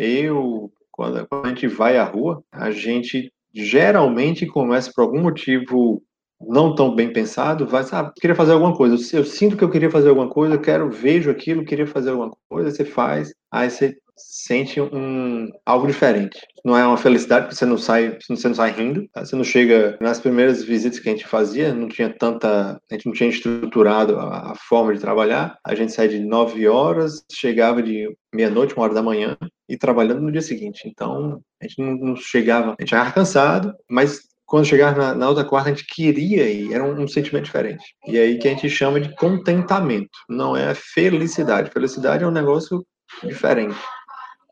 Eu 0.00 0.72
quando, 0.90 1.26
quando 1.26 1.46
a 1.46 1.48
gente 1.50 1.68
vai 1.68 1.98
à 1.98 2.04
rua 2.04 2.42
a 2.50 2.70
gente 2.70 3.30
geralmente 3.54 4.46
começa 4.46 4.90
por 4.94 5.02
algum 5.02 5.22
motivo 5.22 6.02
não 6.40 6.74
tão 6.74 6.94
bem 6.94 7.12
pensado, 7.12 7.66
vai, 7.66 7.82
sabe, 7.84 8.12
queria 8.20 8.36
fazer 8.36 8.52
alguma 8.52 8.76
coisa. 8.76 8.94
Eu, 8.94 9.20
eu, 9.20 9.24
sinto 9.24 9.56
que 9.56 9.64
eu 9.64 9.70
queria 9.70 9.90
fazer 9.90 10.08
alguma 10.08 10.28
coisa, 10.28 10.54
eu 10.54 10.60
quero, 10.60 10.90
vejo 10.90 11.30
aquilo, 11.30 11.64
queria 11.64 11.86
fazer 11.86 12.10
alguma 12.10 12.30
coisa, 12.48 12.70
você 12.70 12.84
faz, 12.84 13.32
aí 13.50 13.70
você 13.70 13.96
sente 14.16 14.80
um 14.80 15.50
algo 15.64 15.86
diferente. 15.86 16.40
Não 16.64 16.76
é 16.76 16.86
uma 16.86 16.96
felicidade 16.96 17.46
porque 17.46 17.56
você 17.56 17.66
não 17.66 17.76
sai, 17.76 18.18
você 18.18 18.48
não 18.48 18.54
sai 18.54 18.70
rindo. 18.72 19.06
Tá? 19.12 19.24
Você 19.24 19.36
não 19.36 19.44
chega 19.44 19.96
nas 20.00 20.18
primeiras 20.18 20.64
visitas 20.64 20.98
que 20.98 21.08
a 21.08 21.12
gente 21.12 21.26
fazia, 21.26 21.74
não 21.74 21.88
tinha 21.88 22.08
tanta, 22.08 22.80
a 22.90 22.94
gente 22.94 23.06
não 23.06 23.12
tinha 23.12 23.28
estruturado 23.28 24.18
a, 24.18 24.52
a 24.52 24.54
forma 24.54 24.94
de 24.94 25.00
trabalhar. 25.00 25.58
A 25.64 25.74
gente 25.74 25.92
saía 25.92 26.08
de 26.08 26.20
9 26.20 26.66
horas, 26.66 27.24
chegava 27.30 27.82
de 27.82 28.08
meia-noite, 28.34 28.74
uma 28.74 28.84
hora 28.84 28.94
da 28.94 29.02
manhã 29.02 29.36
e 29.68 29.76
trabalhando 29.76 30.22
no 30.22 30.32
dia 30.32 30.42
seguinte. 30.42 30.88
Então, 30.88 31.40
a 31.60 31.66
gente 31.66 31.80
não, 31.80 31.94
não 31.96 32.16
chegava, 32.16 32.74
a 32.78 32.82
gente 32.82 32.94
era 32.94 33.12
cansado, 33.12 33.74
mas 33.88 34.20
quando 34.46 34.64
chegar 34.64 34.96
na, 34.96 35.14
na, 35.14 35.28
outra 35.28 35.44
quarta, 35.44 35.68
a 35.68 35.74
gente 35.74 35.86
queria 35.86 36.48
ir, 36.48 36.72
era 36.72 36.84
um, 36.84 37.02
um, 37.02 37.08
sentimento 37.08 37.46
diferente. 37.46 37.84
E 38.06 38.16
aí 38.16 38.38
que 38.38 38.46
a 38.46 38.52
gente 38.52 38.70
chama 38.70 39.00
de 39.00 39.14
contentamento, 39.16 40.18
não 40.28 40.56
é 40.56 40.72
felicidade. 40.74 41.70
Felicidade 41.70 42.22
é 42.22 42.26
um 42.26 42.30
negócio 42.30 42.86
diferente. 43.24 43.76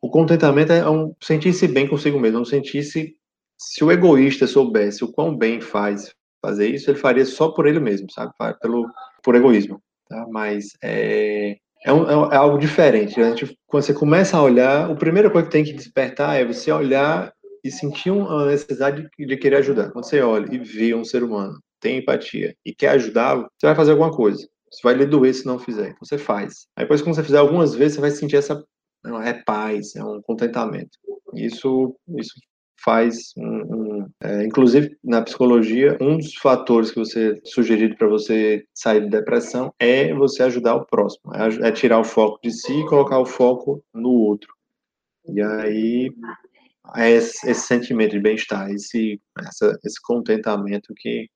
O 0.03 0.11
contentamento 0.11 0.73
é 0.73 0.89
um 0.91 1.15
sentir-se 1.23 1.69
bem 1.69 1.87
consigo 1.87 2.19
mesmo, 2.19 2.39
não 2.39 2.45
sentir-se. 2.45 3.15
Se 3.57 3.85
o 3.85 3.93
egoísta 3.93 4.47
soubesse 4.47 5.05
o 5.05 5.13
quão 5.13 5.37
bem 5.37 5.61
faz 5.61 6.13
fazer 6.43 6.69
isso, 6.69 6.91
ele 6.91 6.99
faria 6.99 7.25
só 7.25 7.49
por 7.49 7.67
ele 7.67 7.81
mesmo, 7.81 8.11
sabe? 8.11 8.33
Pelo, 8.61 8.87
por 9.23 9.37
egoísmo. 9.37 9.81
Tá? 10.09 10.27
Mas 10.29 10.73
é, 10.83 11.57
é, 11.87 11.93
um, 11.93 12.31
é, 12.31 12.37
algo 12.37 12.59
diferente. 12.59 13.21
A 13.21 13.31
gente, 13.31 13.57
quando 13.67 13.85
você 13.85 13.95
começa 13.95 14.37
a 14.37 14.43
olhar, 14.43 14.91
a 14.91 14.95
primeira 14.95 15.31
coisa 15.31 15.47
que 15.47 15.53
tem 15.53 15.65
que 15.65 15.73
despertar 15.73 16.39
é 16.39 16.45
você 16.45 16.73
olhar 16.73 17.33
e 17.65 17.71
sentir 17.71 18.11
uma 18.11 18.47
necessidade 18.47 19.09
de, 19.19 19.37
querer 19.39 19.57
ajudar. 19.57 19.91
Quando 19.91 20.05
você 20.05 20.21
olha 20.21 20.55
e 20.55 20.59
vê 20.59 20.95
um 20.95 21.05
ser 21.05 21.23
humano, 21.23 21.59
tem 21.81 21.99
empatia 21.99 22.55
e 22.65 22.75
quer 22.75 22.91
ajudá-lo, 22.91 23.49
você 23.59 23.67
vai 23.67 23.75
fazer 23.75 23.93
alguma 23.93 24.13
coisa. 24.13 24.47
Você 24.71 24.81
vai 24.83 24.95
lhe 24.95 25.07
doer 25.07 25.35
se 25.35 25.47
não 25.47 25.59
fizer. 25.59 25.89
Então 25.89 26.01
você 26.03 26.19
faz. 26.19 26.67
Aí 26.77 26.85
depois, 26.85 27.01
quando 27.01 27.15
você 27.15 27.23
fizer 27.23 27.39
algumas 27.39 27.75
vezes, 27.75 27.95
você 27.95 28.01
vai 28.01 28.11
sentir 28.11 28.37
essa 28.37 28.63
é 29.25 29.33
paz, 29.33 29.95
é 29.97 30.05
um 30.05 30.21
contentamento. 30.23 30.99
Isso, 31.35 31.95
isso 32.19 32.35
faz 32.85 33.33
um, 33.37 33.45
um 33.47 34.09
é, 34.23 34.45
inclusive 34.45 34.97
na 35.03 35.23
psicologia 35.23 35.97
um 36.01 36.19
dos 36.19 36.35
fatores 36.35 36.91
que 36.91 36.99
você 36.99 37.41
sugerido 37.45 37.97
para 37.97 38.09
você 38.09 38.65
sair 38.75 39.01
de 39.01 39.09
depressão 39.09 39.73
é 39.79 40.13
você 40.13 40.43
ajudar 40.43 40.75
o 40.75 40.85
próximo 40.85 41.33
é, 41.35 41.69
é, 41.69 41.73
tirar 41.73 41.99
o 41.99 42.05
foco 42.05 42.39
de 42.43 42.51
si 42.51 42.73
e 42.73 42.87
colocar 42.87 43.19
o 43.19 43.25
foco 43.25 43.83
no 43.95 44.11
outro 44.11 44.53
e 45.27 45.41
aí 45.41 46.13
esse, 46.97 47.51
esse 47.51 47.67
sentimento 47.67 48.13
de 48.13 48.21
bem-estar 48.21 48.71
esse 48.71 49.21
essa, 49.39 49.79
esse 49.85 50.01
contentamento 50.03 50.93
que 50.97 51.29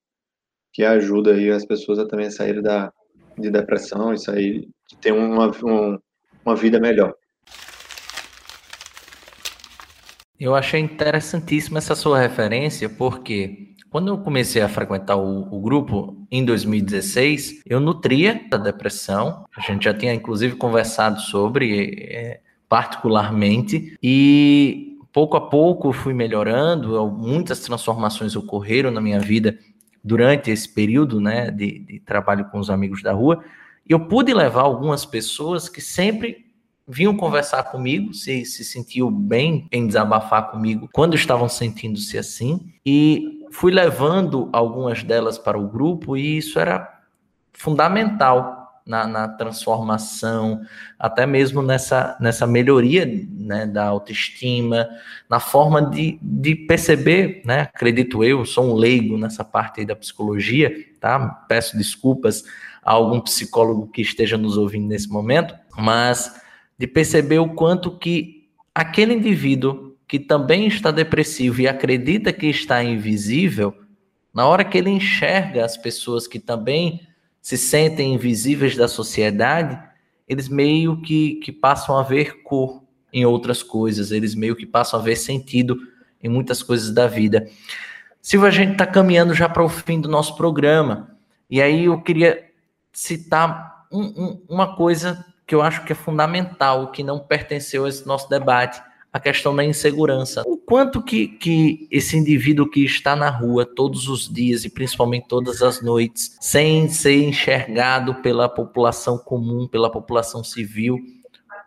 que 0.72 0.84
ajuda 0.84 1.34
aí 1.34 1.50
as 1.50 1.64
pessoas 1.64 1.98
a 1.98 2.06
também 2.06 2.30
sair 2.30 2.62
da 2.62 2.92
de 3.36 3.50
depressão 3.50 4.12
e 4.12 4.18
sair 4.18 4.68
de 4.88 4.96
ter 5.00 5.12
uma, 5.12 5.48
um, 5.64 5.98
uma 6.44 6.56
vida 6.56 6.80
melhor 6.80 7.14
Eu 10.38 10.54
achei 10.54 10.80
interessantíssima 10.80 11.78
essa 11.78 11.96
sua 11.96 12.20
referência, 12.20 12.88
porque 12.88 13.74
quando 13.90 14.08
eu 14.08 14.18
comecei 14.18 14.62
a 14.62 14.68
frequentar 14.68 15.16
o, 15.16 15.52
o, 15.52 15.60
grupo 15.60 16.26
em 16.30 16.44
2016, 16.44 17.62
eu 17.66 17.80
nutria 17.80 18.40
da 18.48 18.56
depressão. 18.56 19.44
A 19.56 19.60
gente 19.60 19.84
já 19.84 19.94
tinha 19.94 20.14
inclusive 20.14 20.54
conversado 20.54 21.20
sobre 21.20 22.06
é, 22.08 22.40
particularmente 22.68 23.96
e 24.02 24.97
pouco 25.18 25.36
a 25.36 25.40
pouco 25.40 25.92
fui 25.92 26.14
melhorando. 26.14 27.04
Muitas 27.10 27.58
transformações 27.58 28.36
ocorreram 28.36 28.88
na 28.88 29.00
minha 29.00 29.18
vida 29.18 29.58
durante 30.04 30.48
esse 30.48 30.72
período, 30.72 31.20
né, 31.20 31.50
de, 31.50 31.80
de 31.80 31.98
trabalho 31.98 32.44
com 32.44 32.60
os 32.60 32.70
amigos 32.70 33.02
da 33.02 33.12
rua. 33.12 33.42
E 33.84 33.92
eu 33.92 33.98
pude 34.06 34.32
levar 34.32 34.60
algumas 34.60 35.04
pessoas 35.04 35.68
que 35.68 35.80
sempre 35.80 36.46
vinham 36.86 37.16
conversar 37.16 37.64
comigo, 37.64 38.14
se, 38.14 38.44
se 38.44 38.64
sentiu 38.64 39.10
bem 39.10 39.66
em 39.72 39.88
desabafar 39.88 40.52
comigo 40.52 40.88
quando 40.92 41.16
estavam 41.16 41.48
sentindo-se 41.48 42.16
assim, 42.16 42.72
e 42.86 43.44
fui 43.50 43.72
levando 43.72 44.48
algumas 44.52 45.02
delas 45.02 45.36
para 45.36 45.58
o 45.58 45.66
grupo, 45.66 46.16
e 46.16 46.36
isso 46.36 46.60
era 46.60 46.88
fundamental 47.52 48.57
na, 48.88 49.06
na 49.06 49.28
transformação, 49.28 50.62
até 50.98 51.26
mesmo 51.26 51.60
nessa, 51.60 52.16
nessa 52.18 52.46
melhoria 52.46 53.04
né, 53.04 53.66
da 53.66 53.84
autoestima, 53.84 54.88
na 55.28 55.38
forma 55.38 55.82
de, 55.82 56.18
de 56.22 56.54
perceber, 56.54 57.42
né, 57.44 57.68
acredito 57.74 58.24
eu, 58.24 58.46
sou 58.46 58.64
um 58.64 58.74
leigo 58.74 59.18
nessa 59.18 59.44
parte 59.44 59.84
da 59.84 59.94
psicologia, 59.94 60.74
tá? 60.98 61.18
Peço 61.46 61.76
desculpas 61.76 62.44
a 62.82 62.92
algum 62.92 63.20
psicólogo 63.20 63.88
que 63.88 64.00
esteja 64.00 64.38
nos 64.38 64.56
ouvindo 64.56 64.88
nesse 64.88 65.10
momento, 65.10 65.54
mas 65.76 66.40
de 66.78 66.86
perceber 66.86 67.40
o 67.40 67.50
quanto 67.50 67.90
que 67.90 68.48
aquele 68.74 69.12
indivíduo 69.12 69.94
que 70.08 70.18
também 70.18 70.66
está 70.66 70.90
depressivo 70.90 71.60
e 71.60 71.68
acredita 71.68 72.32
que 72.32 72.46
está 72.46 72.82
invisível, 72.82 73.74
na 74.32 74.46
hora 74.46 74.64
que 74.64 74.78
ele 74.78 74.88
enxerga 74.88 75.62
as 75.62 75.76
pessoas 75.76 76.26
que 76.26 76.38
também 76.38 77.06
se 77.48 77.56
sentem 77.56 78.12
invisíveis 78.12 78.76
da 78.76 78.86
sociedade, 78.86 79.82
eles 80.28 80.50
meio 80.50 81.00
que, 81.00 81.36
que 81.36 81.50
passam 81.50 81.96
a 81.96 82.02
ver 82.02 82.42
cor 82.42 82.82
em 83.10 83.24
outras 83.24 83.62
coisas, 83.62 84.10
eles 84.10 84.34
meio 84.34 84.54
que 84.54 84.66
passam 84.66 85.00
a 85.00 85.02
ver 85.02 85.16
sentido 85.16 85.78
em 86.22 86.28
muitas 86.28 86.62
coisas 86.62 86.90
da 86.90 87.06
vida. 87.06 87.48
Silva, 88.20 88.48
a 88.48 88.50
gente 88.50 88.72
está 88.72 88.84
caminhando 88.84 89.32
já 89.32 89.48
para 89.48 89.64
o 89.64 89.68
fim 89.70 89.98
do 89.98 90.10
nosso 90.10 90.36
programa, 90.36 91.16
e 91.48 91.62
aí 91.62 91.86
eu 91.86 91.98
queria 92.02 92.50
citar 92.92 93.86
um, 93.90 94.02
um, 94.02 94.42
uma 94.46 94.76
coisa 94.76 95.24
que 95.46 95.54
eu 95.54 95.62
acho 95.62 95.86
que 95.86 95.92
é 95.92 95.96
fundamental, 95.96 96.92
que 96.92 97.02
não 97.02 97.18
pertenceu 97.18 97.86
a 97.86 97.88
esse 97.88 98.06
nosso 98.06 98.28
debate, 98.28 98.78
a 99.12 99.18
questão 99.18 99.54
da 99.54 99.64
insegurança. 99.64 100.42
O 100.46 100.56
quanto 100.56 101.02
que, 101.02 101.28
que 101.28 101.88
esse 101.90 102.16
indivíduo 102.16 102.68
que 102.68 102.84
está 102.84 103.16
na 103.16 103.30
rua 103.30 103.64
todos 103.64 104.08
os 104.08 104.28
dias 104.28 104.64
e 104.64 104.70
principalmente 104.70 105.26
todas 105.28 105.62
as 105.62 105.80
noites, 105.80 106.36
sem 106.40 106.88
ser 106.88 107.22
enxergado 107.22 108.16
pela 108.16 108.48
população 108.48 109.18
comum, 109.18 109.66
pela 109.66 109.90
população 109.90 110.44
civil, 110.44 110.98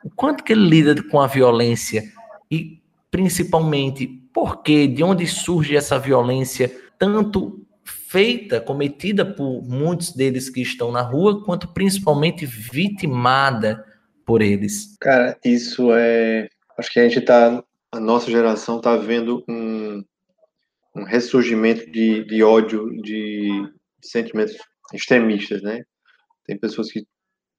o 0.04 0.10
quanto 0.10 0.44
que 0.44 0.54
ele 0.54 0.68
lida 0.68 1.04
com 1.04 1.20
a 1.20 1.28
violência 1.28 2.04
e 2.50 2.80
principalmente 3.10 4.08
por 4.34 4.62
quê, 4.64 4.88
de 4.88 5.04
onde 5.04 5.28
surge 5.28 5.76
essa 5.76 6.00
violência 6.00 6.72
tanto 6.98 7.66
feita, 7.84 8.62
cometida 8.62 9.26
por 9.26 9.62
muitos 9.64 10.12
deles 10.12 10.50
que 10.50 10.62
estão 10.62 10.92
na 10.92 11.02
rua, 11.02 11.44
quanto 11.44 11.68
principalmente 11.70 12.46
vitimada 12.46 13.84
por 14.26 14.42
eles. 14.42 14.96
Cara, 15.00 15.38
isso 15.44 15.92
é, 15.94 16.48
acho 16.82 16.92
que 16.92 17.00
a 17.00 17.04
gente 17.08 17.20
está, 17.20 17.64
a 17.92 18.00
nossa 18.00 18.30
geração 18.30 18.78
está 18.78 18.98
vendo 18.98 19.44
um, 19.48 20.04
um 20.96 21.04
ressurgimento 21.04 21.90
de, 21.92 22.26
de 22.26 22.44
ódio, 22.44 22.90
de 23.04 23.72
sentimentos 24.02 24.58
extremistas, 24.92 25.62
né? 25.62 25.84
Tem 26.44 26.58
pessoas 26.58 26.92
que 26.92 27.06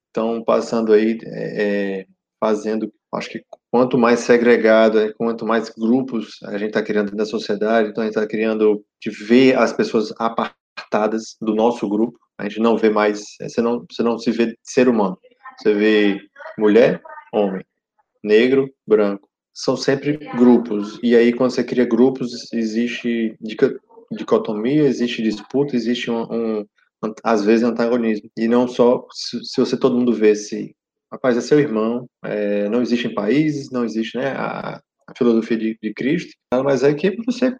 estão 0.08 0.42
passando 0.44 0.92
aí, 0.92 1.18
é, 1.24 2.00
é, 2.00 2.06
fazendo, 2.40 2.92
acho 3.14 3.30
que 3.30 3.44
quanto 3.70 3.96
mais 3.96 4.20
segregado, 4.20 4.98
é, 4.98 5.12
quanto 5.12 5.46
mais 5.46 5.70
grupos 5.70 6.38
a 6.42 6.58
gente 6.58 6.70
está 6.70 6.82
criando 6.82 7.14
na 7.14 7.24
sociedade, 7.24 7.90
então 7.90 8.02
a 8.02 8.06
gente 8.06 8.16
está 8.16 8.28
criando 8.28 8.84
de 9.00 9.08
ver 9.08 9.56
as 9.56 9.72
pessoas 9.72 10.12
apartadas 10.18 11.36
do 11.40 11.54
nosso 11.54 11.88
grupo, 11.88 12.18
a 12.36 12.48
gente 12.48 12.58
não 12.58 12.76
vê 12.76 12.90
mais, 12.90 13.22
você 13.40 13.62
não, 13.62 13.86
você 13.88 14.02
não 14.02 14.18
se 14.18 14.32
vê 14.32 14.58
ser 14.64 14.88
humano, 14.88 15.16
você 15.56 15.72
vê 15.72 16.20
mulher, 16.58 17.00
homem, 17.32 17.64
negro, 18.22 18.72
branco, 18.86 19.28
são 19.54 19.76
sempre 19.76 20.16
grupos, 20.36 20.98
e 21.02 21.14
aí 21.14 21.32
quando 21.32 21.50
você 21.50 21.62
cria 21.62 21.84
grupos, 21.84 22.52
existe 22.52 23.36
dicotomia, 24.10 24.82
existe 24.82 25.22
disputa, 25.22 25.76
existe 25.76 26.10
um, 26.10 26.22
um 26.22 26.66
às 27.24 27.44
vezes 27.44 27.64
antagonismo. 27.64 28.30
E 28.36 28.46
não 28.46 28.68
só 28.68 29.06
se, 29.12 29.44
se 29.44 29.60
você 29.60 29.76
todo 29.76 29.96
mundo 29.96 30.12
vê 30.12 30.34
se, 30.34 30.74
rapaz, 31.10 31.36
é 31.36 31.40
seu 31.40 31.58
irmão, 31.58 32.06
é, 32.24 32.68
não 32.68 32.82
existem 32.82 33.14
países, 33.14 33.70
não 33.70 33.84
existe 33.84 34.16
né, 34.16 34.32
a, 34.32 34.80
a 35.06 35.14
filosofia 35.16 35.56
de, 35.56 35.78
de 35.82 35.92
Cristo, 35.94 36.32
mas 36.64 36.82
é 36.82 36.94
que 36.94 37.16
você 37.24 37.56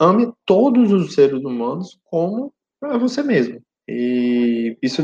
ame 0.00 0.32
todos 0.44 0.92
os 0.92 1.14
seres 1.14 1.42
humanos 1.42 1.98
como 2.04 2.52
você 3.00 3.22
mesmo. 3.22 3.60
E 3.88 4.76
isso 4.82 5.02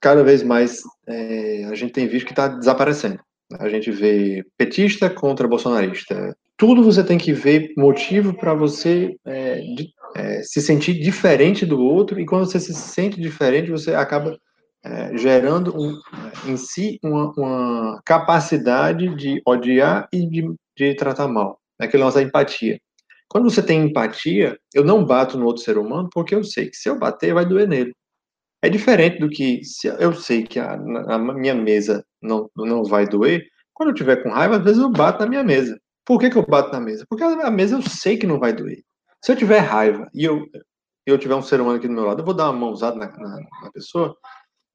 cada 0.00 0.22
vez 0.22 0.42
mais 0.42 0.82
é, 1.06 1.64
a 1.64 1.74
gente 1.74 1.92
tem 1.92 2.06
visto 2.06 2.26
que 2.26 2.32
está 2.32 2.48
desaparecendo. 2.48 3.20
A 3.52 3.68
gente 3.68 3.90
vê 3.90 4.44
petista 4.56 5.10
contra 5.10 5.48
bolsonarista. 5.48 6.36
Tudo 6.56 6.82
você 6.82 7.04
tem 7.04 7.18
que 7.18 7.32
ver 7.32 7.72
motivo 7.76 8.34
para 8.34 8.54
você 8.54 9.16
é, 9.24 9.60
de, 9.60 9.88
é, 10.14 10.42
se 10.42 10.60
sentir 10.60 10.94
diferente 11.00 11.66
do 11.66 11.80
outro, 11.80 12.20
e 12.20 12.26
quando 12.26 12.46
você 12.46 12.60
se 12.60 12.72
sente 12.74 13.20
diferente, 13.20 13.70
você 13.70 13.94
acaba 13.94 14.38
é, 14.84 15.16
gerando 15.16 15.76
um, 15.76 15.92
é, 15.92 16.50
em 16.50 16.56
si 16.56 16.98
uma, 17.02 17.32
uma, 17.36 18.02
capacidade 18.04 19.14
de 19.16 19.40
odiar 19.46 20.08
e 20.12 20.26
de, 20.26 20.54
de 20.76 20.94
tratar 20.94 21.26
mal. 21.26 21.58
É 21.80 21.86
aquele 21.86 22.04
nosso 22.04 22.20
empatia. 22.20 22.78
Quando 23.28 23.50
você 23.50 23.62
tem 23.62 23.86
empatia, 23.86 24.56
eu 24.72 24.84
não 24.84 25.04
bato 25.04 25.36
no 25.36 25.46
outro 25.46 25.62
ser 25.62 25.76
humano 25.76 26.08
porque 26.12 26.34
eu 26.34 26.44
sei 26.44 26.70
que 26.70 26.76
se 26.76 26.88
eu 26.88 26.98
bater, 26.98 27.34
vai 27.34 27.44
doer 27.44 27.66
nele. 27.66 27.92
É 28.62 28.68
diferente 28.68 29.18
do 29.18 29.28
que 29.28 29.64
se 29.64 29.88
eu 29.88 30.14
sei 30.14 30.44
que 30.44 30.58
a, 30.58 30.74
a 30.74 31.18
minha 31.18 31.54
mesa 31.54 32.04
não, 32.24 32.50
não 32.56 32.84
vai 32.84 33.06
doer, 33.06 33.46
quando 33.72 33.90
eu 33.90 33.94
tiver 33.94 34.22
com 34.22 34.30
raiva, 34.30 34.56
às 34.56 34.64
vezes 34.64 34.80
eu 34.80 34.90
bato 34.90 35.20
na 35.20 35.28
minha 35.28 35.42
mesa. 35.42 35.78
Por 36.04 36.18
que, 36.18 36.30
que 36.30 36.36
eu 36.36 36.46
bato 36.46 36.72
na 36.72 36.80
mesa? 36.80 37.04
Porque 37.08 37.24
a 37.24 37.50
mesa 37.50 37.76
eu 37.76 37.82
sei 37.82 38.16
que 38.16 38.26
não 38.26 38.38
vai 38.38 38.52
doer. 38.52 38.82
Se 39.22 39.32
eu 39.32 39.36
tiver 39.36 39.58
raiva 39.58 40.08
e 40.14 40.24
eu, 40.24 40.46
eu 41.06 41.18
tiver 41.18 41.34
um 41.34 41.42
ser 41.42 41.60
humano 41.60 41.78
aqui 41.78 41.88
do 41.88 41.94
meu 41.94 42.04
lado, 42.04 42.20
eu 42.20 42.24
vou 42.24 42.34
dar 42.34 42.50
uma 42.50 42.60
mãozada 42.60 42.96
na, 42.96 43.06
na, 43.06 43.40
na 43.62 43.72
pessoa? 43.72 44.16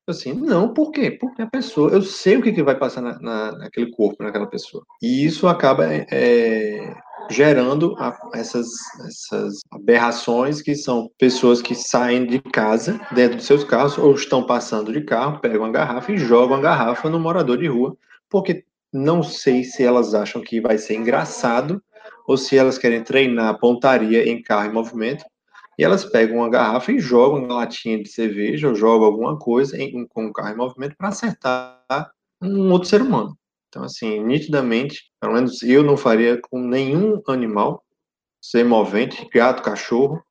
Assim, 0.08 0.34
não, 0.34 0.74
por 0.74 0.92
quê? 0.92 1.12
Porque 1.12 1.42
a 1.42 1.48
pessoa, 1.48 1.92
eu 1.92 2.02
sei 2.02 2.38
o 2.38 2.42
que, 2.42 2.52
que 2.52 2.64
vai 2.64 2.76
passar 2.76 3.02
na, 3.02 3.20
na, 3.20 3.52
naquele 3.52 3.92
corpo, 3.92 4.24
naquela 4.24 4.48
pessoa. 4.48 4.84
E 5.02 5.24
isso 5.24 5.48
acaba 5.48 5.86
é, 5.86 6.96
gerando 7.30 7.96
a, 7.98 8.18
essas, 8.34 8.68
essas 9.08 9.60
aberrações 9.72 10.62
que 10.62 10.76
são 10.76 11.10
pessoas 11.18 11.62
que 11.62 11.76
saem 11.76 12.26
de 12.26 12.40
casa, 12.40 13.00
dentro 13.14 13.38
dos 13.38 13.46
seus 13.46 13.64
carros, 13.64 13.98
ou 13.98 14.14
estão 14.14 14.46
passando 14.46 14.92
de 14.92 15.02
carro, 15.02 15.40
pegam 15.40 15.66
a 15.66 15.72
garrafa 15.72 16.12
e 16.12 16.18
jogam 16.18 16.58
a 16.58 16.62
garrafa 16.62 17.10
no 17.10 17.20
morador 17.20 17.58
de 17.58 17.68
rua, 17.68 17.96
porque 18.30 18.66
não 18.92 19.22
sei 19.22 19.64
se 19.64 19.84
elas 19.84 20.14
acham 20.14 20.42
que 20.42 20.60
vai 20.60 20.78
ser 20.78 20.96
engraçado 20.96 21.82
ou 22.28 22.38
se 22.38 22.58
elas 22.58 22.78
querem 22.78 23.04
treinar 23.04 23.60
pontaria 23.60 24.28
em 24.30 24.42
carro 24.42 24.70
em 24.70 24.74
movimento, 24.74 25.26
e 25.80 25.84
elas 25.84 26.04
pegam 26.06 26.38
uma 26.38 26.50
garrafa 26.50 26.92
e 26.92 27.00
jogam 27.00 27.44
uma 27.46 27.56
latinha 27.56 28.04
de 28.04 28.10
cerveja 28.10 28.68
ou 28.68 28.76
jogam 28.76 29.08
alguma 29.08 29.40
coisa 29.40 29.82
em, 29.82 30.06
com 30.06 30.26
o 30.26 30.34
carro 30.34 30.54
em 30.54 30.58
movimento 30.58 30.96
para 30.98 31.08
acertar 31.08 32.12
um 32.42 32.70
outro 32.72 32.90
ser 32.90 33.02
humano. 33.02 33.39
Então, 33.70 33.84
assim, 33.84 34.24
nitidamente, 34.24 35.04
pelo 35.22 35.34
menos 35.34 35.62
eu 35.62 35.84
não 35.84 35.96
faria 35.96 36.40
com 36.42 36.60
nenhum 36.60 37.22
animal 37.28 37.84
ser 38.42 38.66
movente, 38.66 39.28
gato, 39.32 39.62
cachorro, 39.62 40.22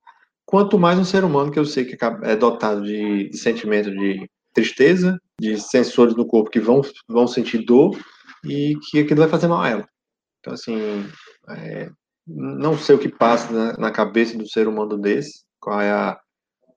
quanto 0.45 0.77
mais 0.77 0.99
um 0.99 1.05
ser 1.05 1.23
humano 1.23 1.51
que 1.51 1.59
eu 1.59 1.65
sei 1.65 1.85
que 1.85 1.97
é 2.23 2.35
dotado 2.35 2.83
de, 2.83 3.29
de 3.29 3.37
sentimento 3.37 3.89
de 3.91 4.29
tristeza, 4.53 5.19
de 5.39 5.59
sensores 5.59 6.15
no 6.15 6.25
corpo 6.25 6.49
que 6.49 6.59
vão, 6.59 6.81
vão 7.07 7.27
sentir 7.27 7.59
dor 7.59 7.97
e 8.43 8.75
que 8.89 8.99
aquilo 8.99 9.21
vai 9.21 9.29
fazer 9.29 9.47
mal 9.47 9.61
a 9.61 9.69
ela. 9.69 9.89
Então, 10.39 10.53
assim, 10.53 11.05
é, 11.49 11.89
não 12.27 12.77
sei 12.77 12.95
o 12.95 12.99
que 12.99 13.09
passa 13.09 13.51
na, 13.51 13.77
na, 13.77 13.91
cabeça 13.91 14.37
do 14.37 14.49
ser 14.49 14.67
humano 14.67 14.97
desse, 14.97 15.43
qual 15.59 15.79
é 15.79 15.91
a, 15.91 16.19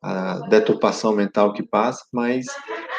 a 0.02 0.38
deturpação 0.48 1.12
mental 1.12 1.52
que 1.52 1.62
passa, 1.62 2.04
mas 2.12 2.46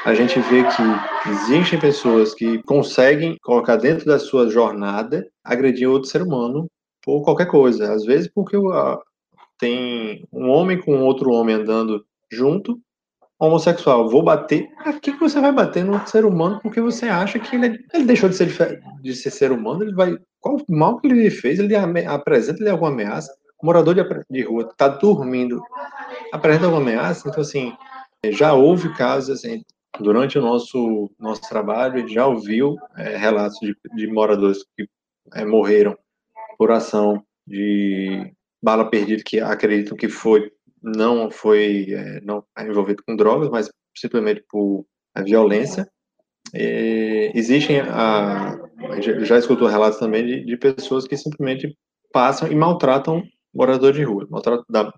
a 0.05 0.13
gente 0.13 0.39
vê 0.41 0.63
que 0.63 1.29
existem 1.29 1.79
pessoas 1.79 2.33
que 2.33 2.61
conseguem 2.63 3.37
colocar 3.41 3.77
dentro 3.77 4.05
da 4.05 4.19
sua 4.19 4.49
jornada 4.49 5.25
agredir 5.43 5.89
outro 5.89 6.09
ser 6.09 6.21
humano 6.21 6.67
por 7.01 7.23
qualquer 7.23 7.47
coisa. 7.47 7.93
Às 7.93 8.03
vezes 8.03 8.29
porque 8.33 8.57
uh, 8.57 8.99
tem 9.57 10.27
um 10.31 10.49
homem 10.49 10.79
com 10.79 11.01
outro 11.01 11.31
homem 11.31 11.55
andando 11.55 12.05
junto, 12.29 12.77
homossexual, 13.39 14.09
vou 14.09 14.21
bater. 14.21 14.67
Por 14.83 14.99
que, 14.99 15.11
você 15.11 15.39
vai 15.39 15.53
bater 15.53 15.85
no 15.85 16.05
ser 16.05 16.25
humano 16.25 16.59
porque 16.61 16.81
você 16.81 17.07
acha 17.07 17.39
que 17.39 17.55
ele, 17.55 17.67
é, 17.67 17.97
ele 17.97 18.05
deixou 18.05 18.27
de 18.27 18.35
ser, 18.35 18.81
de 19.01 19.15
ser 19.15 19.31
ser 19.31 19.51
humano? 19.53 19.83
Ele 19.83 19.93
vai. 19.93 20.17
Qual 20.41 20.57
mal 20.67 20.99
que 20.99 21.07
ele 21.07 21.29
fez? 21.29 21.59
Ele 21.59 21.75
apresenta 21.75 22.61
ele 22.61 22.69
alguma 22.69 22.91
ameaça? 22.91 23.33
Morador 23.61 23.95
de, 23.95 24.03
de 24.29 24.41
rua 24.43 24.63
está 24.63 24.89
dormindo, 24.89 25.61
apresenta 26.33 26.65
alguma 26.65 26.81
ameaça? 26.81 27.29
Então, 27.29 27.41
assim, 27.41 27.73
já 28.31 28.53
houve 28.53 28.93
casos 28.95 29.37
assim, 29.37 29.63
durante 29.99 30.37
o 30.37 30.41
nosso, 30.41 31.11
nosso 31.19 31.41
trabalho, 31.47 31.95
a 31.95 31.99
gente 31.99 32.13
já 32.13 32.25
ouviu 32.25 32.75
é, 32.97 33.17
relatos 33.17 33.59
de, 33.59 33.75
de, 33.95 34.07
moradores 34.07 34.63
que 34.75 34.87
é, 35.33 35.45
morreram 35.45 35.97
por 36.57 36.71
ação 36.71 37.23
de 37.45 38.33
bala 38.61 38.89
perdida, 38.89 39.23
que 39.23 39.39
acreditam 39.39 39.97
que 39.97 40.07
foi 40.07 40.51
não 40.81 41.31
foi 41.31 41.87
é, 41.91 42.21
não 42.21 42.43
é 42.57 42.63
envolvido 42.63 43.03
com 43.05 43.15
drogas, 43.15 43.49
mas 43.49 43.69
simplesmente 43.95 44.43
por 44.49 44.85
violência. 45.23 45.87
E 46.53 47.31
existem, 47.33 47.79
a, 47.79 48.53
a 48.53 49.01
já 49.01 49.37
escutou 49.37 49.67
relatos 49.67 49.99
também 49.99 50.25
de, 50.25 50.45
de, 50.45 50.57
pessoas 50.57 51.07
que 51.07 51.15
simplesmente 51.15 51.75
passam 52.11 52.51
e 52.51 52.55
maltratam 52.55 53.23
morador 53.53 53.93
de 53.93 54.03
rua. 54.03 54.27
Maltratam, 54.29 54.65
da, 54.69 54.93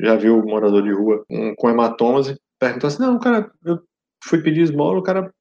já 0.00 0.16
viu 0.16 0.44
morador 0.44 0.82
de 0.82 0.92
rua 0.92 1.24
com, 1.28 1.54
com 1.56 1.70
hematomas 1.70 2.36
perguntou 2.58 2.88
assim, 2.88 3.02
não, 3.02 3.18
cara, 3.18 3.50
eu 3.64 3.80
fui 4.24 4.42
pedir 4.42 4.62
esmola, 4.62 4.98
o 4.98 5.02
cara 5.02 5.32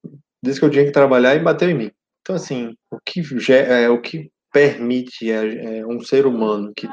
disse 0.43 0.59
que 0.59 0.66
eu 0.66 0.70
tinha 0.70 0.86
que 0.86 0.91
trabalhar 0.91 1.36
e 1.36 1.39
bateu 1.39 1.70
em 1.70 1.74
mim. 1.74 1.91
Então, 2.22 2.36
assim, 2.36 2.76
o 2.91 2.99
que, 2.99 3.22
é, 3.51 3.89
o 3.89 4.01
que 4.01 4.32
permite 4.51 5.32
é, 5.32 5.80
é 5.80 5.86
um 5.86 6.01
ser 6.01 6.26
humano 6.26 6.74
que 6.76 6.88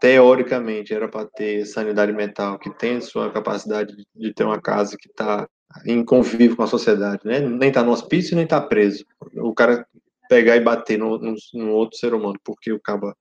teoricamente 0.00 0.92
era 0.92 1.08
para 1.08 1.26
ter 1.26 1.64
sanidade 1.64 2.12
mental, 2.12 2.58
que 2.58 2.70
tem 2.76 3.00
sua 3.00 3.32
capacidade 3.32 3.94
de 4.14 4.34
ter 4.34 4.44
uma 4.44 4.60
casa 4.60 4.96
que 4.98 5.08
está 5.08 5.48
em 5.86 6.04
convívio 6.04 6.56
com 6.56 6.62
a 6.62 6.66
sociedade, 6.66 7.22
né? 7.24 7.40
Nem 7.40 7.68
está 7.68 7.82
no 7.82 7.92
hospício, 7.92 8.36
nem 8.36 8.44
está 8.44 8.60
preso. 8.60 9.04
O 9.36 9.54
cara 9.54 9.86
pegar 10.28 10.56
e 10.56 10.60
bater 10.60 10.98
no, 10.98 11.18
outro 11.70 11.98
ser 11.98 12.12
humano 12.12 12.38
porque 12.44 12.72
o 12.72 12.80
cara 12.80 13.14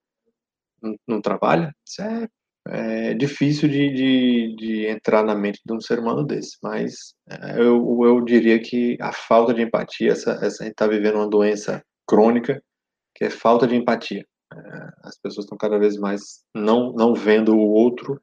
não, 0.81 0.95
não 1.07 1.21
trabalha, 1.21 1.73
isso 1.87 2.01
é, 2.01 2.27
é 2.67 3.13
difícil 3.13 3.67
de, 3.67 3.93
de, 3.93 4.55
de, 4.55 4.85
entrar 4.87 5.23
na 5.23 5.35
mente 5.35 5.59
de 5.65 5.73
um 5.73 5.81
ser 5.81 5.99
humano 5.99 6.23
desse. 6.23 6.57
Mas 6.61 7.13
é, 7.29 7.59
eu, 7.59 7.99
eu 8.03 8.21
diria 8.21 8.59
que 8.59 8.97
a 9.01 9.11
falta 9.11 9.53
de 9.53 9.61
empatia, 9.61 10.11
essa, 10.11 10.31
essa 10.41 10.63
a 10.63 10.65
gente 10.65 10.73
está 10.73 10.87
vivendo 10.87 11.15
uma 11.15 11.29
doença 11.29 11.83
crônica, 12.07 12.61
que 13.15 13.25
é 13.25 13.29
falta 13.29 13.67
de 13.67 13.75
empatia. 13.75 14.25
É, 14.53 14.89
as 15.03 15.17
pessoas 15.17 15.45
estão 15.45 15.57
cada 15.57 15.77
vez 15.77 15.97
mais 15.97 16.43
não, 16.55 16.93
não 16.93 17.13
vendo 17.13 17.55
o 17.55 17.71
outro 17.71 18.21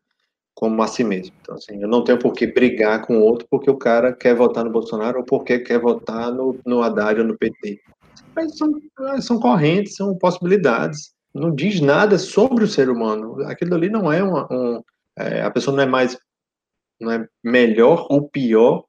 como 0.54 0.82
a 0.82 0.86
si 0.86 1.04
mesmo. 1.04 1.34
Então, 1.40 1.54
assim, 1.54 1.80
eu 1.80 1.88
não 1.88 2.04
tenho 2.04 2.18
por 2.18 2.32
que 2.32 2.46
brigar 2.46 3.06
com 3.06 3.18
o 3.18 3.22
outro 3.22 3.46
porque 3.50 3.70
o 3.70 3.78
cara 3.78 4.12
quer 4.12 4.34
votar 4.34 4.64
no 4.64 4.70
Bolsonaro 4.70 5.18
ou 5.18 5.24
porque 5.24 5.58
quer 5.58 5.80
votar 5.80 6.32
no, 6.32 6.58
no 6.66 6.82
Haddad 6.82 7.20
ou 7.20 7.26
no 7.26 7.38
PT. 7.38 7.80
Mas 8.34 8.56
são, 8.56 8.72
são 9.20 9.40
correntes, 9.40 9.96
são 9.96 10.16
possibilidades. 10.16 11.12
Não 11.34 11.54
diz 11.54 11.80
nada 11.80 12.18
sobre 12.18 12.64
o 12.64 12.68
ser 12.68 12.88
humano. 12.88 13.42
Aquilo 13.46 13.74
ali 13.74 13.88
não 13.88 14.12
é 14.12 14.22
uma. 14.22 14.48
Um, 14.52 14.82
é, 15.18 15.42
a 15.42 15.50
pessoa 15.50 15.76
não 15.76 15.82
é 15.82 15.86
mais. 15.86 16.18
não 17.00 17.10
é 17.12 17.28
melhor 17.42 18.06
ou 18.10 18.28
pior 18.28 18.84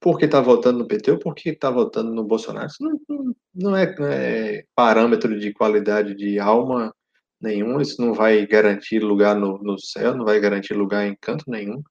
porque 0.00 0.26
está 0.26 0.40
votando 0.40 0.78
no 0.78 0.86
PT 0.86 1.12
ou 1.12 1.18
porque 1.18 1.50
está 1.50 1.70
votando 1.70 2.12
no 2.12 2.24
Bolsonaro. 2.24 2.66
Isso 2.66 2.82
não, 2.82 3.34
não, 3.54 3.76
é, 3.76 3.94
não, 3.96 4.06
é, 4.06 4.64
parâmetro 4.74 5.38
de 5.38 5.52
qualidade 5.52 6.14
de 6.14 6.38
alma 6.38 6.94
nenhum, 7.40 7.80
isso 7.80 8.00
não 8.00 8.12
vai 8.14 8.44
garantir 8.46 9.00
lugar 9.00 9.36
no, 9.36 9.58
no 9.58 9.78
céu, 9.78 10.14
não 10.14 10.24
vai 10.24 10.40
garantir 10.40 10.74
lugar 10.74 11.06
em 11.06 11.16
canto 11.20 11.44
nenhum. 11.48 11.82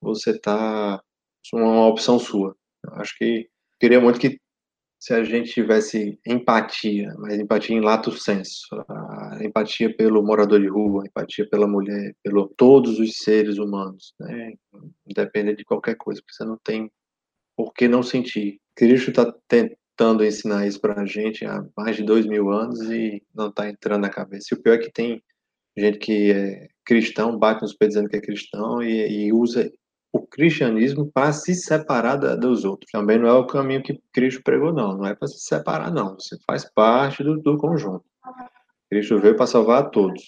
Você 0.00 0.30
está. 0.30 1.00
É 1.54 1.56
uma 1.56 1.86
opção 1.86 2.18
sua. 2.18 2.56
Acho 2.92 3.16
que 3.18 3.48
queria 3.80 4.00
muito 4.00 4.18
que 4.18 4.40
se 4.98 5.12
a 5.12 5.22
gente 5.22 5.52
tivesse 5.52 6.18
empatia, 6.26 7.14
mas 7.18 7.38
empatia 7.38 7.76
em 7.76 7.80
lato 7.80 8.10
senso, 8.12 8.66
empatia 9.40 9.94
pelo 9.94 10.22
morador 10.22 10.60
de 10.60 10.66
rua, 10.66 11.04
empatia 11.06 11.48
pela 11.48 11.66
mulher, 11.66 12.14
pelo 12.22 12.48
todos 12.56 12.98
os 12.98 13.18
seres 13.18 13.58
humanos, 13.58 14.14
né? 14.18 14.54
Independente 15.06 15.58
de 15.58 15.64
qualquer 15.64 15.96
coisa, 15.96 16.20
porque 16.20 16.34
você 16.34 16.44
não 16.44 16.58
tem 16.64 16.90
por 17.56 17.72
que 17.72 17.88
não 17.88 18.02
sentir. 18.02 18.60
Cristo 18.74 19.10
está 19.10 19.32
tentando 19.48 20.24
ensinar 20.24 20.66
isso 20.66 20.80
para 20.80 21.00
a 21.00 21.06
gente 21.06 21.44
há 21.44 21.64
mais 21.76 21.96
de 21.96 22.02
dois 22.02 22.26
mil 22.26 22.50
anos 22.50 22.80
e 22.90 23.22
não 23.34 23.48
está 23.48 23.68
entrando 23.68 24.02
na 24.02 24.10
cabeça. 24.10 24.48
E 24.52 24.54
o 24.54 24.62
pior 24.62 24.74
é 24.74 24.78
que 24.78 24.92
tem 24.92 25.22
gente 25.76 25.98
que 25.98 26.32
é 26.32 26.68
cristão, 26.84 27.38
bate 27.38 27.62
nos 27.62 27.74
pés 27.74 27.90
dizendo 27.90 28.08
que 28.08 28.16
é 28.16 28.20
cristão 28.20 28.82
e, 28.82 29.26
e 29.26 29.32
usa 29.32 29.70
o 30.16 30.26
cristianismo 30.26 31.10
para 31.12 31.32
se 31.32 31.54
separar 31.54 32.16
da, 32.16 32.34
dos 32.34 32.64
outros. 32.64 32.90
Também 32.90 33.18
não 33.18 33.28
é 33.28 33.32
o 33.32 33.46
caminho 33.46 33.82
que 33.82 34.00
Cristo 34.12 34.42
pregou, 34.42 34.72
não. 34.72 34.96
Não 34.96 35.06
é 35.06 35.14
para 35.14 35.28
se 35.28 35.40
separar, 35.40 35.92
não. 35.92 36.14
Você 36.14 36.36
faz 36.46 36.64
parte 36.64 37.22
do, 37.22 37.38
do 37.38 37.56
conjunto. 37.56 38.04
Cristo 38.90 39.18
veio 39.18 39.36
para 39.36 39.46
salvar 39.46 39.82
a 39.82 39.86
todos. 39.86 40.24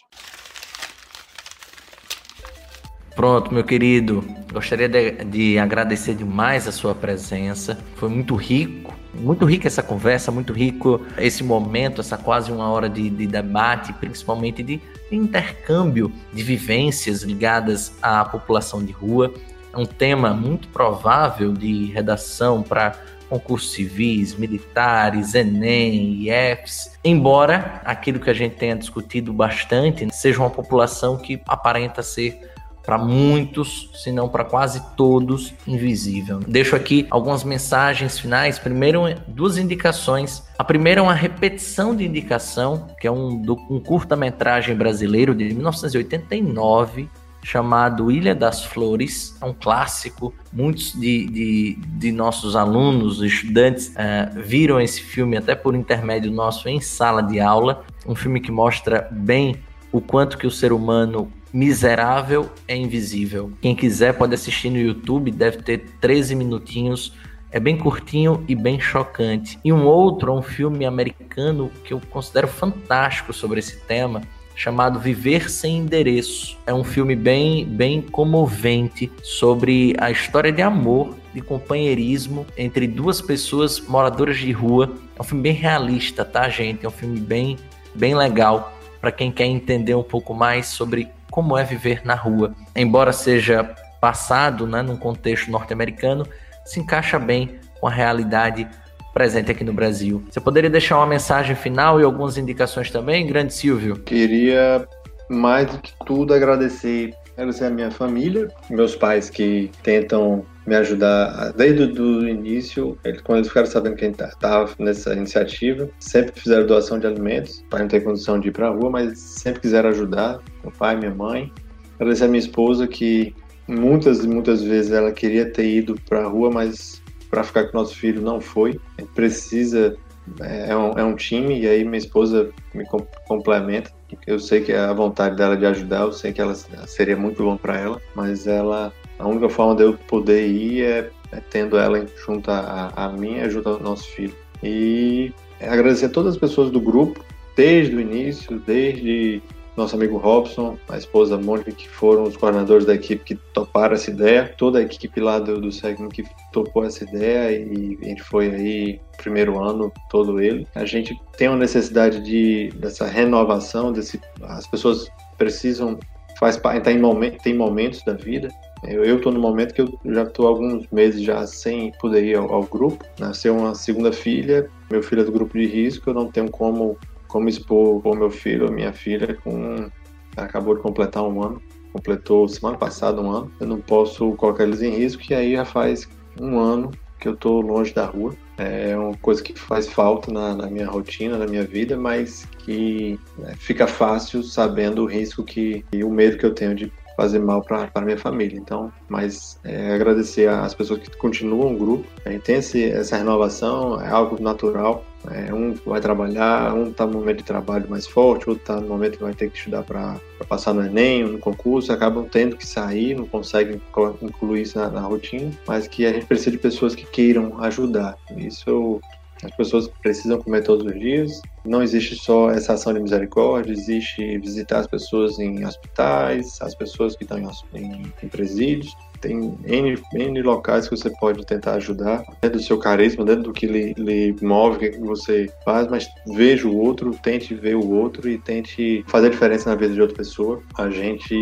Pronto, 3.15 3.53
meu 3.53 3.65
querido. 3.65 4.25
Gostaria 4.53 4.89
de, 4.89 5.25
de, 5.25 5.59
agradecer 5.59 6.15
demais 6.15 6.69
a 6.69 6.73
sua 6.73 6.95
presença. 6.95 7.77
Foi 7.97 8.09
muito 8.09 8.37
rico, 8.37 8.95
muito 9.13 9.45
rica 9.45 9.67
essa 9.67 9.83
conversa, 9.83 10.31
muito 10.31 10.53
rico 10.53 11.01
esse 11.19 11.43
momento, 11.43 12.01
essa 12.01 12.17
quase 12.17 12.53
uma 12.53 12.71
hora 12.71 12.89
de, 12.89 13.11
de 13.11 13.27
debate, 13.27 13.93
principalmente 13.95 14.63
de 14.63 14.81
intercâmbio 15.11 16.13
de 16.33 16.43
vivências 16.43 17.23
ligadas 17.23 17.93
à 18.01 18.25
população 18.25 18.85
de 18.85 18.93
rua 18.93 19.35
um 19.79 19.87
tema 19.87 20.31
muito 20.35 20.69
provável 20.69 21.53
de 21.53 21.87
redação 21.87 22.63
para 22.63 22.95
concursos 23.29 23.73
civis, 23.73 24.35
militares, 24.35 25.35
Enem, 25.35 26.23
IEFs, 26.23 26.99
embora 27.05 27.81
aquilo 27.85 28.19
que 28.19 28.31
a 28.31 28.35
gente 28.35 28.57
tenha 28.57 28.75
discutido 28.75 29.33
bastante 29.33 30.09
seja 30.13 30.41
uma 30.41 30.51
população 30.51 31.17
que 31.19 31.41
aparenta 31.47 32.03
ser 32.03 32.41
para 32.89 32.97
muitos, 32.97 33.91
se 34.03 34.11
não 34.11 34.31
para 34.31 34.47
quase 34.47 34.83
todos, 34.97 35.53
invisível. 35.67 36.41
Deixo 36.49 36.75
aqui 36.75 37.07
algumas 37.11 37.45
mensagens 37.45 38.19
finais. 38.19 38.59
Primeiro, 38.59 39.03
duas 39.27 39.59
indicações. 39.59 40.43
A 40.59 40.65
primeira 40.65 41.01
é 41.01 41.03
uma 41.03 41.13
repetição 41.13 41.95
de 41.95 42.07
indicação, 42.07 42.87
que 42.99 43.07
é 43.07 43.13
um, 43.13 43.43
um 43.69 43.79
curta-metragem 43.79 44.75
brasileiro 44.75 45.35
de 45.35 45.53
1989, 45.53 47.11
chamado 47.43 48.11
Ilha 48.11 48.35
das 48.35 48.65
Flores, 48.65 49.37
é 49.41 49.45
um 49.45 49.55
clássico. 49.55 50.35
Muitos 50.53 50.93
de, 50.93 51.27
de, 51.27 51.79
de 51.87 52.13
nossos 52.13 52.57
alunos, 52.57 53.23
estudantes, 53.23 53.89
uh, 53.89 54.43
viram 54.43 54.81
esse 54.81 55.01
filme 55.01 55.37
até 55.37 55.55
por 55.55 55.75
intermédio 55.75 56.31
nosso 56.31 56.69
em 56.69 56.81
sala 56.81 57.23
de 57.23 57.41
aula. 57.41 57.85
Um 58.07 58.15
filme 58.15 58.41
que 58.41 58.51
mostra 58.51 59.09
bem 59.11 59.57
o 59.91 60.01
quanto 60.01 60.37
que 60.37 60.47
o 60.47 60.51
ser 60.51 60.73
humano 60.73 61.33
miserável 61.53 62.51
é 62.67 62.77
invisível. 62.77 63.53
Quem 63.61 63.75
quiser 63.75 64.17
pode 64.17 64.35
assistir 64.35 64.71
no 64.71 64.79
YouTube, 64.79 65.31
deve 65.31 65.63
ter 65.63 65.87
13 66.01 66.35
minutinhos. 66.35 67.15
É 67.51 67.59
bem 67.59 67.79
curtinho 67.79 68.45
e 68.47 68.55
bem 68.55 68.79
chocante. 68.79 69.59
E 69.65 69.73
um 69.73 69.87
outro, 69.87 70.35
um 70.35 70.43
filme 70.43 70.85
americano 70.85 71.71
que 71.83 71.95
eu 71.95 72.01
considero 72.11 72.47
fantástico 72.47 73.33
sobre 73.33 73.61
esse 73.61 73.81
tema, 73.87 74.21
chamado 74.59 74.99
Viver 74.99 75.49
Sem 75.49 75.79
Endereço. 75.79 76.59
É 76.67 76.75
um 76.75 76.83
filme 76.83 77.15
bem, 77.15 77.65
bem 77.65 78.03
comovente 78.03 79.11
sobre 79.23 79.95
a 79.99 80.11
história 80.11 80.51
de 80.51 80.61
amor, 80.61 81.17
de 81.33 81.41
companheirismo 81.41 82.45
entre 82.57 82.89
duas 82.89 83.23
pessoas 83.23 83.79
moradoras 83.79 84.37
de 84.37 84.51
rua. 84.51 84.93
É 85.17 85.23
um 85.23 85.25
filme 85.25 85.45
bem 85.45 85.53
realista, 85.53 86.25
tá, 86.25 86.49
gente? 86.49 86.85
É 86.85 86.89
um 86.89 86.93
filme 86.93 87.21
bem, 87.21 87.57
bem 87.95 88.17
legal 88.17 88.77
para 89.01 89.13
quem 89.13 89.31
quer 89.31 89.47
entender 89.47 89.95
um 89.95 90.03
pouco 90.03 90.35
mais 90.35 90.67
sobre 90.67 91.09
como 91.31 91.57
é 91.57 91.63
viver 91.63 92.05
na 92.05 92.17
rua. 92.17 92.53
Embora 92.75 93.13
seja 93.13 93.63
passado, 94.01 94.67
né, 94.67 94.83
num 94.83 94.97
contexto 94.97 95.53
norte-americano, 95.53 96.27
se 96.65 96.81
encaixa 96.81 97.17
bem 97.17 97.61
com 97.81 97.87
a 97.87 97.91
realidade 97.93 98.69
presente 99.13 99.51
aqui 99.51 99.65
no 99.65 99.73
Brasil. 99.73 100.23
Você 100.31 100.41
poderia 100.41 100.71
deixar 100.71 100.97
uma 100.99 101.07
mensagem 101.07 101.57
final 101.57 102.01
e 102.01 102.05
algumas 102.05 102.37
indicações 102.39 102.91
também, 102.91 103.27
grande 103.27 103.53
Silvio? 103.55 103.97
Queria 103.97 104.87
mais 105.29 105.71
do 105.71 105.79
que 105.79 105.93
tudo 106.07 106.33
agradecer 106.33 107.15
agradecer 107.39 107.67
a 107.67 107.71
minha 107.71 107.91
família, 107.91 108.49
meus 108.69 108.97
pais 108.97 109.31
que 109.31 109.71
tentam 109.85 110.45
me 110.67 110.75
ajudar 110.75 111.53
desde 111.53 112.01
o 112.01 112.29
início, 112.29 112.99
eles, 113.05 113.21
quando 113.21 113.39
eles 113.39 113.49
ficaram 113.49 113.69
sabendo 113.69 113.95
que 113.95 114.05
a 114.05 114.09
gente 114.09 114.21
estava 114.21 114.71
nessa 114.79 115.15
iniciativa, 115.15 115.89
sempre 116.01 116.39
fizeram 116.39 116.67
doação 116.67 116.99
de 116.99 117.07
alimentos, 117.07 117.65
para 117.71 117.79
não 117.79 117.89
ter 117.89 118.03
condição 118.03 118.41
de 118.41 118.49
ir 118.49 118.53
para 118.53 118.67
a 118.67 118.71
rua, 118.71 118.91
mas 118.91 119.19
sempre 119.19 119.61
quiseram 119.61 119.91
ajudar, 119.91 120.41
meu 120.63 120.73
pai, 120.73 120.97
minha 120.97 121.15
mãe. 121.15 121.53
Agradecer 121.95 122.25
a 122.25 122.29
minha 122.29 122.41
esposa 122.41 122.89
que 122.89 123.35
muitas 123.69 124.25
e 124.25 124.29
muitas 124.29 124.63
vezes 124.63 124.91
ela 124.91 125.13
queria 125.13 125.51
ter 125.51 125.67
ido 125.67 125.95
para 126.09 126.25
a 126.25 126.27
rua, 126.27 126.51
mas 126.51 126.98
para 127.31 127.45
ficar 127.45 127.65
com 127.65 127.79
nosso 127.79 127.95
filho 127.95 128.21
não 128.21 128.41
foi. 128.41 128.81
Precisa, 129.15 129.97
é, 130.41 130.71
é 130.71 130.77
um, 130.77 130.93
é 130.99 131.05
um 131.05 131.15
time, 131.15 131.61
e 131.61 131.69
aí 131.69 131.85
minha 131.85 131.99
esposa 131.99 132.51
me 132.75 132.85
complementa. 133.27 133.91
Eu 134.27 134.39
sei 134.39 134.63
que 134.63 134.73
a 134.73 134.93
vontade 134.93 135.37
dela 135.37 135.57
de 135.57 135.67
ajudar, 135.67 136.03
eu 136.03 136.13
sei 136.13 136.33
que 136.33 136.41
ela 136.41 136.55
seria 136.55 137.17
muito 137.17 137.43
bom 137.43 137.57
para 137.57 137.79
ela, 137.79 138.01
mas 138.15 138.47
ela, 138.47 138.93
a 139.19 139.27
única 139.29 139.49
forma 139.49 139.75
de 139.77 139.83
eu 139.83 139.95
poder 140.09 140.49
ir 140.49 140.83
é, 140.83 141.11
é 141.33 141.41
tendo 141.51 141.77
ela 141.77 142.05
junto 142.25 142.51
a, 142.51 142.93
a 142.97 143.09
mim 143.11 143.37
e 143.37 143.51
junto 143.51 143.69
ao 143.69 143.81
nosso 143.81 144.09
filho. 144.09 144.35
E 144.63 145.33
agradecer 145.61 146.07
a 146.07 146.11
todas 146.11 146.35
as 146.35 146.41
pessoas 146.41 146.71
do 146.71 146.81
grupo, 146.81 147.23
desde 147.57 147.95
o 147.95 148.01
início, 148.01 148.59
desde 148.67 149.43
nosso 149.79 149.95
amigo 149.95 150.17
Robson, 150.19 150.77
a 150.89 150.99
esposa 150.99 151.39
Mônica, 151.39 151.71
que 151.71 151.89
foram 151.89 152.25
os 152.25 152.37
coordenadores 152.37 152.85
da 152.85 152.95
equipe 152.95 153.25
que 153.25 153.35
toparam 153.55 153.95
essa 153.95 154.11
ideia, 154.11 154.53
toda 154.59 154.81
a 154.81 154.83
equipe 154.83 155.21
lá 155.21 155.39
do, 155.39 155.61
do 155.61 155.71
SEGM 155.71 156.09
que 156.09 156.25
topou 156.53 156.85
essa 156.85 157.05
ideia 157.05 157.53
e 157.53 157.97
a 158.03 158.05
gente 158.05 158.23
foi 158.25 158.51
aí 158.53 159.01
primeiro 159.17 159.59
ano 159.63 159.93
todo 160.11 160.41
ele. 160.41 160.67
A 160.75 160.85
gente 160.85 161.19
tem 161.37 161.49
uma 161.49 161.57
necessidade 161.57 162.21
de 162.21 162.71
dessa 162.77 163.07
renovação, 163.07 163.93
desse 163.93 164.21
as 164.43 164.67
pessoas 164.67 165.09
precisam 165.39 165.99
faz 166.39 166.57
tá 166.57 166.93
em 166.93 166.99
momento, 166.99 167.43
tem 167.43 167.55
momentos 167.55 168.03
da 168.05 168.15
vida. 168.15 168.49
Eu 168.85 169.17
estou 169.17 169.33
no 169.33 169.41
momento 169.41 169.75
que 169.75 169.83
eu 169.83 169.93
já 170.05 170.23
estou 170.23 170.47
alguns 170.47 170.87
meses 170.93 171.23
já 171.23 171.45
sem 171.47 171.93
poder 172.01 172.25
ir 172.25 172.37
ao, 172.37 172.53
ao 172.53 172.63
grupo. 172.63 173.05
Nasceu 173.19 173.57
uma 173.57 173.75
segunda 173.75 174.13
filha, 174.13 174.69
meu 174.91 175.03
filho 175.03 175.23
é 175.23 175.25
do 175.25 175.33
grupo 175.33 175.59
de 175.59 175.67
risco, 175.67 176.11
eu 176.11 176.15
não 176.15 176.31
tenho 176.31 176.49
como 176.49 176.97
como 177.29 177.49
expor 177.49 178.05
o 178.05 178.15
meu 178.15 178.31
filho, 178.31 178.73
minha 178.73 178.93
filha, 178.93 179.35
com 179.45 179.91
acabou 180.37 180.75
de 180.75 180.83
completar 180.83 181.23
um 181.23 181.43
ano, 181.43 181.63
completou 181.93 182.49
semana 182.49 182.77
passada 182.77 183.21
um 183.21 183.31
ano. 183.31 183.53
Eu 183.61 183.67
não 183.67 183.81
posso 183.81 184.33
colocar 184.33 184.65
eles 184.65 184.83
em 184.83 184.91
risco 184.91 185.23
e 185.31 185.35
aí 185.35 185.53
já 185.53 185.65
faz 185.65 186.09
um 186.41 186.59
ano 186.59 186.91
que 187.19 187.27
eu 187.27 187.35
estou 187.35 187.61
longe 187.61 187.93
da 187.93 188.07
rua. 188.07 188.35
É 188.57 188.97
uma 188.97 189.17
coisa 189.17 189.43
que 189.43 189.59
faz 189.59 189.89
falta 189.89 190.33
na, 190.33 190.55
na 190.55 190.67
minha 190.69 190.87
rotina, 190.89 191.37
na 191.37 191.47
minha 191.47 191.65
vida, 191.65 191.97
mas 191.97 192.47
que 192.61 193.19
né, 193.37 193.55
fica 193.59 193.87
fácil 193.87 194.43
sabendo 194.43 195.03
o 195.03 195.07
risco 195.07 195.45
que 195.45 195.85
e 195.93 196.05
o 196.05 196.11
medo 196.11 196.39
que 196.39 196.47
eu 196.47 196.55
tenho 196.55 196.75
de 196.75 196.93
fazer 197.17 197.41
mal 197.41 197.63
para 197.63 197.91
minha 198.01 198.17
família. 198.17 198.57
Então, 198.57 198.93
mas 199.09 199.59
é, 199.65 199.93
agradecer 199.93 200.49
às 200.49 200.73
pessoas 200.73 201.01
que 201.01 201.17
continuam 201.17 201.75
o 201.75 201.77
grupo. 201.77 202.07
É, 202.25 202.39
tem 202.39 202.57
esse, 202.57 202.85
essa 202.85 203.17
renovação, 203.17 204.01
é 204.01 204.09
algo 204.09 204.41
natural. 204.41 205.05
É, 205.33 205.53
um 205.53 205.75
vai 205.87 206.01
trabalhar, 206.01 206.75
um 206.75 206.91
está 206.91 207.07
no 207.07 207.13
momento 207.13 207.39
de 207.39 207.45
trabalho 207.45 207.89
mais 207.89 208.07
forte, 208.07 208.49
outro 208.49 208.63
está 208.63 208.81
no 208.81 208.89
momento 208.89 209.19
que 209.19 209.23
vai 209.23 209.35
ter 209.35 209.51
que 209.51 209.59
estudar 209.59 209.83
para 209.83 210.21
passar 210.49 210.73
no 210.73 210.85
Enem, 210.85 211.25
no 211.25 211.39
concurso, 211.39 211.93
acabam 211.93 212.27
tendo 212.31 212.57
que 212.57 212.67
sair, 212.67 213.15
não 213.15 213.27
conseguem 213.27 213.81
incluir 214.23 214.63
isso 214.63 214.79
na, 214.79 214.89
na 214.89 215.01
rotina, 215.01 215.51
mas 215.67 215.87
que 215.87 216.07
a 216.07 216.13
gente 216.13 216.27
precisa 216.27 216.53
de 216.53 216.59
pessoas 216.59 216.95
que 216.95 217.07
queiram 217.07 217.63
ajudar. 217.63 218.17
Isso 218.37 219.01
as 219.45 219.55
pessoas 219.57 219.89
precisam 220.03 220.39
comer 220.39 220.63
todos 220.63 220.85
os 220.85 220.99
dias. 220.99 221.31
Não 221.65 221.83
existe 221.83 222.17
só 222.17 222.51
essa 222.51 222.73
ação 222.73 222.93
de 222.93 223.01
misericórdia, 223.01 223.73
existe 223.73 224.39
visitar 224.39 224.81
as 224.81 224.87
pessoas 224.87 225.39
em 225.39 225.65
hospitais, 225.65 226.59
as 226.61 226.75
pessoas 226.75 227.15
que 227.15 227.23
estão 227.23 227.39
em, 227.39 227.49
em, 227.75 228.13
em 228.23 228.29
presídios. 228.29 228.93
Tem 229.21 229.57
N, 229.65 229.99
N 230.15 230.43
locais 230.43 230.89
que 230.89 230.97
você 230.97 231.11
pode 231.11 231.45
tentar 231.45 231.75
ajudar, 231.75 232.23
dentro 232.41 232.59
do 232.59 232.65
seu 232.65 232.79
carisma, 232.79 233.25
dentro 233.25 233.45
do 233.45 233.53
que 233.53 233.67
lhe, 233.67 233.95
lhe 233.95 234.37
move, 234.43 234.89
o 234.89 234.93
que 234.93 234.99
você 234.99 235.51
faz, 235.65 235.89
mas 235.89 236.09
veja 236.35 236.69
o 236.69 236.77
outro, 236.77 237.17
tente 237.23 237.55
ver 237.55 237.77
o 237.77 237.91
outro 237.91 238.29
e 238.29 238.39
tente 238.39 239.05
fazer 239.09 239.31
diferença 239.31 239.71
na 239.71 239.77
vida 239.77 239.95
de 239.95 240.01
outra 240.01 240.17
pessoa. 240.17 240.63
A 240.77 240.89
gente, 240.91 241.35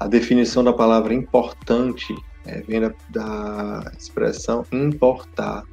a 0.00 0.06
definição 0.06 0.62
da 0.62 0.72
palavra 0.72 1.14
importante 1.14 2.14
é, 2.46 2.60
vem 2.60 2.80
da, 2.80 2.92
da 3.10 3.92
expressão 3.98 4.64
importar. 4.72 5.64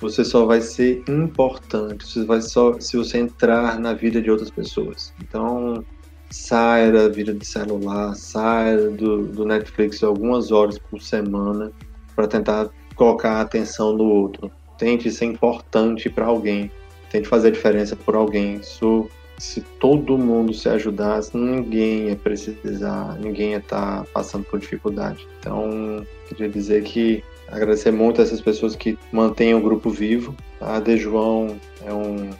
Você 0.00 0.24
só 0.24 0.44
vai 0.44 0.60
ser 0.60 1.02
importante 1.08 2.04
você 2.04 2.24
vai 2.24 2.42
só, 2.42 2.78
se 2.80 2.96
você 2.96 3.18
entrar 3.18 3.78
na 3.78 3.92
vida 3.94 4.20
de 4.20 4.30
outras 4.30 4.50
pessoas. 4.50 5.14
Então, 5.22 5.84
saia 6.32 6.90
da 6.90 7.08
vida 7.08 7.34
de 7.34 7.44
celular, 7.44 8.14
saia 8.14 8.90
do, 8.90 9.26
do 9.26 9.44
Netflix 9.44 10.02
algumas 10.02 10.50
horas 10.50 10.78
por 10.78 11.00
semana 11.00 11.70
para 12.16 12.26
tentar 12.26 12.70
colocar 12.96 13.32
a 13.32 13.40
atenção 13.42 13.92
no 13.92 14.04
outro. 14.04 14.50
Tente 14.78 15.10
ser 15.10 15.26
importante 15.26 16.08
para 16.08 16.26
alguém, 16.26 16.70
tente 17.10 17.28
fazer 17.28 17.48
a 17.48 17.50
diferença 17.50 17.94
por 17.94 18.14
alguém. 18.14 18.56
Isso, 18.56 19.08
se 19.38 19.60
todo 19.78 20.18
mundo 20.18 20.54
se 20.54 20.68
ajudasse, 20.68 21.36
ninguém 21.36 22.08
ia 22.08 22.16
precisar, 22.16 23.18
ninguém 23.20 23.50
ia 23.50 23.58
estar 23.58 23.98
tá 23.98 24.06
passando 24.12 24.44
por 24.44 24.58
dificuldade. 24.58 25.26
Então, 25.38 26.06
queria 26.28 26.48
dizer 26.48 26.82
que 26.82 27.22
agradecer 27.48 27.90
muito 27.90 28.20
a 28.20 28.24
essas 28.24 28.40
pessoas 28.40 28.74
que 28.74 28.98
mantêm 29.12 29.54
o 29.54 29.60
grupo 29.60 29.90
vivo. 29.90 30.34
A 30.60 30.80
De 30.80 30.96
João 30.96 31.56
é 31.84 31.92
um. 31.92 32.30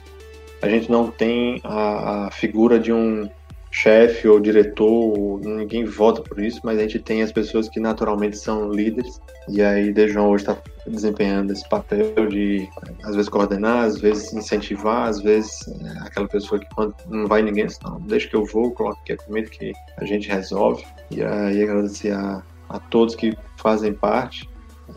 A 0.61 0.69
gente 0.69 0.89
não 0.89 1.11
tem 1.11 1.61
a, 1.63 2.27
a 2.27 2.31
figura 2.31 2.79
de 2.79 2.91
um 2.91 3.29
chefe 3.73 4.27
ou 4.27 4.39
diretor, 4.39 5.41
ninguém 5.41 5.83
vota 5.83 6.21
por 6.21 6.39
isso, 6.39 6.61
mas 6.63 6.77
a 6.77 6.83
gente 6.83 6.99
tem 6.99 7.23
as 7.23 7.31
pessoas 7.31 7.67
que 7.67 7.79
naturalmente 7.79 8.37
são 8.37 8.71
líderes, 8.71 9.19
e 9.49 9.63
aí 9.63 9.91
João 10.07 10.29
hoje 10.29 10.43
está 10.43 10.55
desempenhando 10.85 11.51
esse 11.51 11.67
papel 11.67 12.27
de, 12.27 12.69
às 13.03 13.15
vezes, 13.15 13.27
coordenar, 13.29 13.85
às 13.85 13.99
vezes 13.99 14.31
incentivar, 14.31 15.09
às 15.09 15.19
vezes 15.19 15.67
é 15.67 16.05
aquela 16.05 16.27
pessoa 16.27 16.59
que 16.59 16.67
quando 16.75 16.93
não 17.09 17.25
vai 17.25 17.41
ninguém, 17.41 17.65
não, 17.83 17.99
deixa 18.01 18.29
que 18.29 18.35
eu 18.35 18.45
vou, 18.45 18.71
coloca 18.71 18.99
aqui 19.01 19.13
a 19.13 19.17
comida 19.17 19.49
que 19.49 19.73
a 19.97 20.05
gente 20.05 20.29
resolve, 20.29 20.85
e 21.09 21.23
aí 21.23 21.63
agradecer 21.63 22.11
a, 22.11 22.43
a 22.69 22.79
todos 22.79 23.15
que 23.15 23.35
fazem 23.57 23.91
parte, 23.91 24.47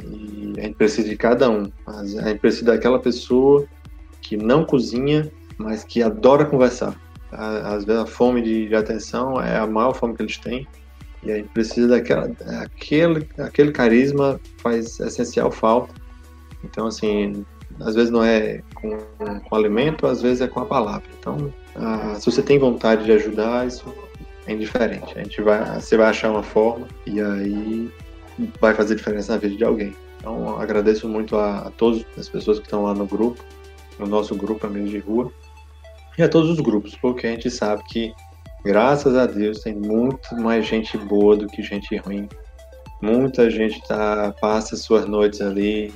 e 0.04 0.52
a 0.58 0.62
gente 0.64 0.74
precisa 0.74 1.08
de 1.08 1.16
cada 1.16 1.48
um, 1.48 1.72
a 1.86 2.04
gente 2.04 2.40
precisa 2.40 2.66
daquela 2.66 2.98
pessoa 2.98 3.66
que 4.20 4.36
não 4.36 4.66
cozinha, 4.66 5.32
mas 5.56 5.82
que 5.82 6.02
adora 6.02 6.44
conversar 6.44 6.94
às 7.32 7.84
vezes 7.84 8.02
a 8.02 8.06
fome 8.06 8.42
de, 8.42 8.68
de, 8.68 8.74
atenção 8.74 9.40
é 9.40 9.56
a 9.56 9.66
maior 9.66 9.92
fome 9.92 10.14
que 10.14 10.22
eles 10.22 10.38
têm. 10.38 10.66
E 11.22 11.32
aí 11.32 11.42
precisa 11.42 11.88
daquela 11.88 12.30
aquele 12.62 13.28
aquele 13.38 13.72
carisma 13.72 14.40
faz 14.58 15.00
essencial 15.00 15.50
falta. 15.50 15.92
Então 16.64 16.86
assim 16.86 17.44
às 17.80 17.94
vezes 17.94 18.10
não 18.10 18.22
é 18.22 18.62
com, 18.74 18.96
com 19.44 19.56
alimento 19.56 20.06
às 20.06 20.22
vezes 20.22 20.40
é 20.40 20.46
com 20.46 20.60
a 20.60 20.66
palavra. 20.66 21.08
Então 21.18 21.52
ah, 21.74 22.14
se 22.18 22.30
você 22.30 22.42
tem 22.42 22.58
vontade 22.58 23.04
de 23.04 23.12
ajudar 23.12 23.66
isso 23.66 23.92
é 24.46 24.52
indiferente. 24.52 25.18
A 25.18 25.22
gente 25.22 25.42
vai 25.42 25.80
você 25.80 25.96
vai 25.96 26.08
achar 26.08 26.30
uma 26.30 26.42
forma 26.42 26.86
e 27.06 27.20
aí 27.20 27.90
vai 28.60 28.74
fazer 28.74 28.94
diferença 28.94 29.32
na 29.32 29.38
vida 29.38 29.56
de 29.56 29.64
alguém. 29.64 29.96
Então 30.18 30.60
agradeço 30.60 31.08
muito 31.08 31.36
a, 31.36 31.58
a 31.58 31.70
todas 31.70 32.04
as 32.16 32.28
pessoas 32.28 32.58
que 32.58 32.66
estão 32.66 32.84
lá 32.84 32.94
no 32.94 33.06
grupo 33.06 33.42
no 33.98 34.06
nosso 34.06 34.34
grupo 34.34 34.66
Amigos 34.66 34.90
de 34.90 34.98
Rua 34.98 35.32
e 36.18 36.22
a 36.22 36.28
todos 36.28 36.50
os 36.50 36.60
grupos, 36.60 36.96
porque 36.96 37.26
a 37.26 37.30
gente 37.30 37.50
sabe 37.50 37.82
que, 37.84 38.14
graças 38.64 39.14
a 39.16 39.26
Deus, 39.26 39.60
tem 39.60 39.74
muito 39.74 40.34
mais 40.36 40.66
gente 40.66 40.96
boa 40.96 41.36
do 41.36 41.46
que 41.46 41.62
gente 41.62 41.96
ruim. 41.98 42.28
Muita 43.02 43.50
gente 43.50 43.82
tá, 43.86 44.34
passa 44.40 44.76
suas 44.76 45.06
noites 45.06 45.40
ali, 45.40 45.92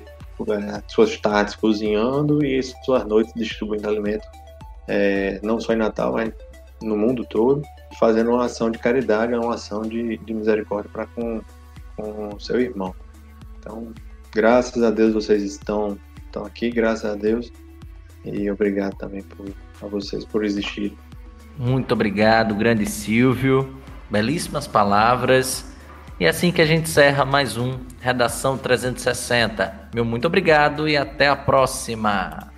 é, 0.48 0.82
suas 0.88 1.16
tardes 1.18 1.54
cozinhando 1.54 2.44
e 2.44 2.62
suas 2.84 3.04
noites 3.06 3.32
distribuindo 3.34 3.88
alimento, 3.88 4.26
é, 4.86 5.40
não 5.42 5.58
só 5.58 5.72
em 5.72 5.76
Natal, 5.76 6.12
mas 6.12 6.32
no 6.82 6.96
mundo 6.96 7.24
todo, 7.28 7.62
fazendo 7.98 8.30
uma 8.30 8.44
ação 8.44 8.70
de 8.70 8.78
caridade, 8.78 9.34
uma 9.34 9.54
ação 9.54 9.82
de, 9.82 10.18
de 10.18 10.34
misericórdia 10.34 10.90
para 10.92 11.06
com, 11.06 11.40
com 11.96 12.38
seu 12.38 12.60
irmão. 12.60 12.94
Então, 13.58 13.92
graças 14.32 14.82
a 14.82 14.90
Deus 14.90 15.12
vocês 15.12 15.42
estão, 15.42 15.98
estão 16.24 16.44
aqui, 16.44 16.70
graças 16.70 17.10
a 17.10 17.14
Deus, 17.14 17.50
e 18.24 18.50
obrigado 18.50 18.96
também 18.96 19.22
por 19.22 19.46
a 19.86 19.88
vocês 19.88 20.24
por 20.24 20.44
existir. 20.44 20.96
Muito 21.58 21.92
obrigado, 21.92 22.54
grande 22.54 22.86
Silvio. 22.86 23.76
Belíssimas 24.10 24.66
palavras. 24.66 25.70
E 26.18 26.26
é 26.26 26.28
assim 26.28 26.52
que 26.52 26.60
a 26.60 26.66
gente 26.66 26.84
encerra 26.84 27.24
mais 27.24 27.56
um 27.56 27.78
Redação 28.00 28.58
360. 28.58 29.90
Meu 29.94 30.04
muito 30.04 30.26
obrigado 30.26 30.88
e 30.88 30.96
até 30.96 31.28
a 31.28 31.36
próxima. 31.36 32.49